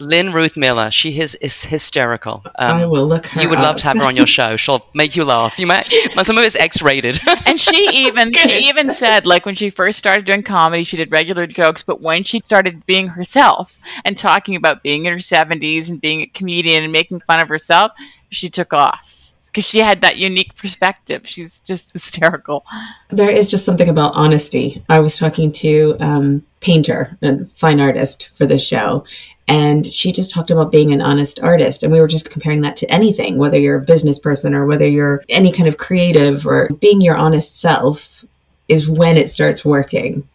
Lynn 0.00 0.32
Ruth 0.32 0.56
Miller. 0.56 0.90
She 0.90 1.20
is, 1.20 1.34
is 1.36 1.62
hysterical. 1.62 2.42
Um, 2.58 2.76
I 2.76 2.86
will 2.86 3.06
look 3.06 3.26
her 3.26 3.42
You 3.42 3.48
would 3.48 3.58
up. 3.58 3.64
love 3.64 3.76
to 3.78 3.84
have 3.84 3.98
her 3.98 4.04
on 4.04 4.16
your 4.16 4.26
show. 4.26 4.56
She'll 4.60 4.84
make 4.94 5.14
you 5.14 5.24
laugh. 5.24 5.58
You 5.58 5.66
might. 5.66 5.84
Some 6.22 6.38
of 6.38 6.44
it's 6.44 6.56
X-rated. 6.56 7.20
and 7.46 7.60
she 7.60 7.88
even 8.06 8.32
she 8.32 8.68
even 8.68 8.92
said 8.94 9.26
like 9.26 9.46
when 9.46 9.54
she 9.54 9.70
first 9.70 9.98
started 9.98 10.24
doing 10.24 10.42
comedy, 10.42 10.84
she 10.84 10.96
did 10.96 11.10
regular 11.10 11.46
jokes, 11.46 11.82
but 11.82 12.00
when 12.00 12.24
she 12.24 12.40
started 12.40 12.84
being 12.86 13.08
herself 13.08 13.78
and 14.04 14.16
talking 14.16 14.56
about 14.56 14.82
being 14.82 15.04
in 15.04 15.12
her 15.12 15.18
seventies 15.18 15.88
and 15.88 16.00
being 16.00 16.22
a 16.22 16.26
comedian 16.26 16.82
and 16.82 16.92
making 16.92 17.20
fun 17.20 17.40
of 17.40 17.48
herself, 17.48 17.92
she 18.30 18.48
took 18.48 18.72
off 18.72 18.98
because 19.46 19.64
she 19.64 19.78
had 19.80 20.00
that 20.00 20.16
unique 20.16 20.54
perspective. 20.54 21.22
She's 21.26 21.60
just 21.60 21.92
hysterical. 21.92 22.64
There 23.08 23.30
is 23.30 23.50
just 23.50 23.64
something 23.64 23.88
about 23.88 24.14
honesty. 24.16 24.82
I 24.88 25.00
was 25.00 25.18
talking 25.18 25.50
to 25.52 25.96
um, 26.00 26.44
painter 26.60 27.16
and 27.22 27.50
fine 27.50 27.80
artist 27.80 28.28
for 28.28 28.46
the 28.46 28.58
show, 28.58 29.04
and 29.50 29.84
she 29.84 30.12
just 30.12 30.32
talked 30.32 30.52
about 30.52 30.70
being 30.70 30.92
an 30.92 31.02
honest 31.02 31.40
artist. 31.40 31.82
And 31.82 31.92
we 31.92 32.00
were 32.00 32.06
just 32.06 32.30
comparing 32.30 32.60
that 32.60 32.76
to 32.76 32.90
anything, 32.90 33.36
whether 33.36 33.58
you're 33.58 33.78
a 33.78 33.84
business 33.84 34.16
person 34.16 34.54
or 34.54 34.64
whether 34.64 34.86
you're 34.86 35.24
any 35.28 35.50
kind 35.50 35.68
of 35.68 35.76
creative 35.76 36.46
or 36.46 36.68
being 36.80 37.00
your 37.00 37.16
honest 37.16 37.60
self 37.60 38.24
is 38.68 38.88
when 38.88 39.16
it 39.16 39.28
starts 39.28 39.64
working. 39.64 40.26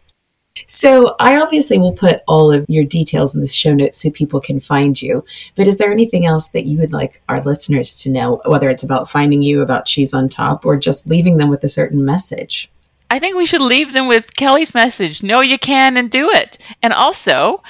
So 0.66 1.16
I 1.18 1.40
obviously 1.40 1.78
will 1.78 1.94
put 1.94 2.20
all 2.28 2.52
of 2.52 2.66
your 2.68 2.84
details 2.84 3.34
in 3.34 3.40
the 3.40 3.46
show 3.46 3.72
notes 3.72 4.02
so 4.02 4.10
people 4.10 4.38
can 4.38 4.60
find 4.60 5.00
you. 5.00 5.24
But 5.54 5.66
is 5.66 5.78
there 5.78 5.92
anything 5.92 6.26
else 6.26 6.48
that 6.48 6.66
you 6.66 6.78
would 6.78 6.92
like 6.92 7.22
our 7.30 7.42
listeners 7.42 7.94
to 8.02 8.10
know, 8.10 8.42
whether 8.44 8.68
it's 8.68 8.82
about 8.82 9.08
finding 9.08 9.40
you, 9.40 9.62
about 9.62 9.88
She's 9.88 10.12
on 10.12 10.28
Top, 10.28 10.66
or 10.66 10.76
just 10.76 11.06
leaving 11.06 11.38
them 11.38 11.48
with 11.48 11.64
a 11.64 11.70
certain 11.70 12.04
message? 12.04 12.70
I 13.08 13.18
think 13.18 13.36
we 13.36 13.46
should 13.46 13.62
leave 13.62 13.94
them 13.94 14.08
with 14.08 14.34
Kelly's 14.36 14.74
message 14.74 15.22
know, 15.22 15.40
you 15.40 15.58
can 15.58 15.96
and 15.96 16.10
do 16.10 16.30
it. 16.30 16.58
And 16.82 16.92
also, 16.92 17.62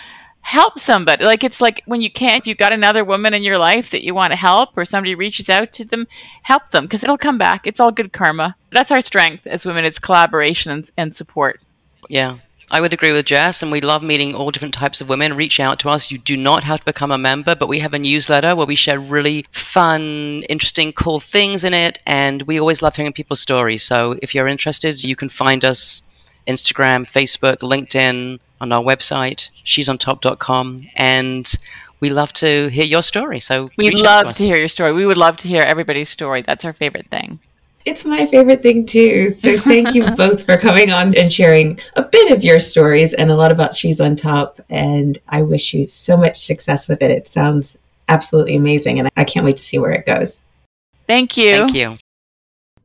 help 0.46 0.78
somebody. 0.78 1.24
Like 1.24 1.42
it's 1.42 1.60
like 1.60 1.82
when 1.86 2.00
you 2.00 2.10
can't, 2.10 2.40
if 2.40 2.46
you've 2.46 2.56
got 2.56 2.72
another 2.72 3.04
woman 3.04 3.34
in 3.34 3.42
your 3.42 3.58
life 3.58 3.90
that 3.90 4.04
you 4.04 4.14
want 4.14 4.32
to 4.32 4.36
help 4.38 4.76
or 4.76 4.84
somebody 4.84 5.16
reaches 5.16 5.48
out 5.48 5.72
to 5.72 5.84
them, 5.84 6.06
help 6.42 6.70
them 6.70 6.84
because 6.84 7.02
it'll 7.02 7.18
come 7.18 7.36
back. 7.36 7.66
It's 7.66 7.80
all 7.80 7.90
good 7.90 8.12
karma. 8.12 8.54
That's 8.70 8.92
our 8.92 9.00
strength 9.00 9.48
as 9.48 9.66
women. 9.66 9.84
It's 9.84 9.98
collaboration 9.98 10.70
and, 10.70 10.88
and 10.96 11.16
support. 11.16 11.60
Yeah. 12.08 12.38
I 12.70 12.80
would 12.80 12.92
agree 12.92 13.12
with 13.12 13.26
Jess, 13.26 13.62
and 13.62 13.70
we 13.70 13.80
love 13.80 14.02
meeting 14.02 14.34
all 14.34 14.50
different 14.50 14.74
types 14.74 15.00
of 15.00 15.08
women. 15.08 15.36
Reach 15.36 15.60
out 15.60 15.78
to 15.80 15.88
us. 15.88 16.10
You 16.10 16.18
do 16.18 16.36
not 16.36 16.64
have 16.64 16.80
to 16.80 16.84
become 16.84 17.12
a 17.12 17.18
member, 17.18 17.54
but 17.54 17.68
we 17.68 17.78
have 17.78 17.94
a 17.94 17.98
newsletter 17.98 18.56
where 18.56 18.66
we 18.66 18.74
share 18.74 18.98
really 18.98 19.44
fun, 19.52 20.42
interesting, 20.48 20.92
cool 20.92 21.20
things 21.20 21.62
in 21.62 21.74
it, 21.74 22.00
and 22.06 22.42
we 22.42 22.58
always 22.58 22.82
love 22.82 22.96
hearing 22.96 23.12
people's 23.12 23.40
stories. 23.40 23.84
So 23.84 24.16
if 24.20 24.34
you're 24.34 24.48
interested, 24.48 25.04
you 25.04 25.14
can 25.14 25.28
find 25.28 25.64
us 25.64 26.02
Instagram, 26.46 27.04
Facebook, 27.04 27.58
LinkedIn, 27.58 28.38
on 28.60 28.72
our 28.72 28.82
website, 28.82 29.50
she'sontop.com, 29.64 30.80
and 30.96 31.54
we 32.00 32.10
love 32.10 32.32
to 32.34 32.68
hear 32.68 32.84
your 32.84 33.02
story. 33.02 33.40
So 33.40 33.70
we'd 33.76 33.98
love 33.98 34.28
to, 34.28 34.34
to, 34.34 34.44
hear 34.44 34.56
your 34.56 34.68
story. 34.68 34.92
We 34.92 35.06
would 35.06 35.18
love 35.18 35.36
to 35.38 35.48
hear 35.48 35.62
everybody's 35.62 36.08
story. 36.08 36.42
That's 36.42 36.64
our 36.64 36.72
favorite 36.72 37.08
thing. 37.10 37.38
It's 37.84 38.04
my 38.04 38.26
favorite 38.26 38.62
thing 38.62 38.84
too. 38.84 39.30
So 39.30 39.56
thank 39.58 39.94
you 39.94 40.10
both 40.16 40.44
for 40.44 40.56
coming 40.56 40.90
on 40.90 41.16
and 41.16 41.32
sharing 41.32 41.78
a 41.94 42.02
bit 42.02 42.32
of 42.32 42.42
your 42.42 42.58
stories 42.58 43.14
and 43.14 43.30
a 43.30 43.36
lot 43.36 43.52
about 43.52 43.76
She's 43.76 44.00
on 44.00 44.16
Top. 44.16 44.58
And 44.68 45.18
I 45.28 45.42
wish 45.42 45.72
you 45.72 45.86
so 45.86 46.16
much 46.16 46.36
success 46.38 46.88
with 46.88 47.00
it. 47.00 47.10
It 47.10 47.28
sounds 47.28 47.78
absolutely 48.08 48.56
amazing, 48.56 48.98
and 48.98 49.08
I 49.16 49.24
can't 49.24 49.44
wait 49.44 49.56
to 49.56 49.62
see 49.62 49.78
where 49.78 49.92
it 49.92 50.06
goes. 50.06 50.44
Thank 51.06 51.36
you. 51.36 51.52
Thank 51.52 51.74
you. 51.74 51.98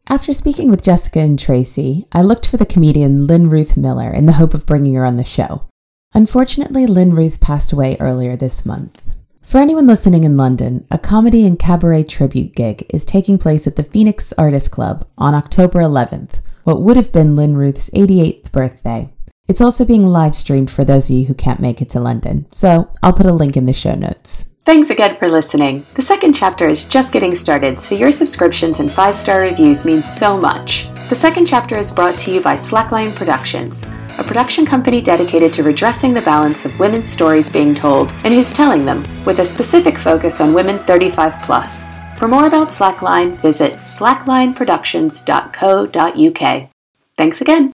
After 0.09 0.33
speaking 0.33 0.69
with 0.69 0.83
Jessica 0.83 1.19
and 1.19 1.37
Tracy, 1.37 2.05
I 2.11 2.21
looked 2.21 2.47
for 2.47 2.57
the 2.57 2.65
comedian 2.65 3.27
Lynn 3.27 3.49
Ruth 3.49 3.77
Miller 3.77 4.11
in 4.11 4.25
the 4.25 4.33
hope 4.33 4.53
of 4.53 4.65
bringing 4.65 4.95
her 4.95 5.05
on 5.05 5.15
the 5.15 5.23
show. 5.23 5.67
Unfortunately, 6.13 6.85
Lynn 6.85 7.15
Ruth 7.15 7.39
passed 7.39 7.71
away 7.71 7.95
earlier 7.99 8.35
this 8.35 8.65
month. 8.65 9.15
For 9.41 9.59
anyone 9.59 9.87
listening 9.87 10.23
in 10.23 10.37
London, 10.37 10.85
a 10.91 10.97
comedy 10.97 11.45
and 11.45 11.57
cabaret 11.57 12.03
tribute 12.03 12.55
gig 12.55 12.85
is 12.89 13.05
taking 13.05 13.37
place 13.37 13.67
at 13.67 13.75
the 13.75 13.83
Phoenix 13.83 14.33
Artist 14.37 14.71
Club 14.71 15.07
on 15.17 15.33
October 15.33 15.79
11th, 15.79 16.41
what 16.63 16.81
would 16.81 16.97
have 16.97 17.11
been 17.11 17.35
Lynn 17.35 17.55
Ruth's 17.55 17.89
88th 17.91 18.51
birthday. 18.51 19.13
It's 19.47 19.61
also 19.61 19.85
being 19.85 20.05
live 20.05 20.35
streamed 20.35 20.71
for 20.71 20.83
those 20.83 21.09
of 21.09 21.15
you 21.15 21.25
who 21.25 21.33
can't 21.33 21.59
make 21.59 21.81
it 21.81 21.89
to 21.91 21.99
London, 21.99 22.47
so 22.51 22.91
I'll 23.01 23.13
put 23.13 23.25
a 23.25 23.33
link 23.33 23.55
in 23.55 23.65
the 23.65 23.73
show 23.73 23.95
notes. 23.95 24.45
Thanks 24.63 24.89
again 24.89 25.15
for 25.15 25.29
listening. 25.29 25.85
The 25.95 26.01
second 26.01 26.33
chapter 26.33 26.67
is 26.67 26.85
just 26.85 27.11
getting 27.11 27.35
started, 27.35 27.79
so 27.79 27.95
your 27.95 28.11
subscriptions 28.11 28.79
and 28.79 28.91
five 28.91 29.15
star 29.15 29.41
reviews 29.41 29.85
mean 29.85 30.03
so 30.03 30.37
much. 30.37 30.87
The 31.09 31.15
second 31.15 31.45
chapter 31.45 31.77
is 31.77 31.91
brought 31.91 32.17
to 32.19 32.31
you 32.31 32.41
by 32.41 32.55
Slackline 32.55 33.13
Productions 33.15 33.85
a 34.17 34.23
production 34.23 34.65
company 34.65 35.01
dedicated 35.01 35.51
to 35.53 35.63
redressing 35.63 36.13
the 36.13 36.21
balance 36.21 36.65
of 36.65 36.77
women's 36.79 37.09
stories 37.09 37.51
being 37.51 37.73
told 37.73 38.13
and 38.23 38.33
who's 38.33 38.53
telling 38.53 38.85
them, 38.85 39.03
with 39.25 39.39
a 39.39 39.45
specific 39.45 39.97
focus 39.97 40.39
on 40.41 40.53
women 40.53 40.77
35 40.85 41.41
plus. 41.41 41.89
For 42.17 42.27
more 42.27 42.47
about 42.47 42.67
Slackline, 42.69 43.41
visit 43.41 43.73
slacklineproductions.co.uk. 43.79 46.69
Thanks 47.17 47.41
again. 47.41 47.70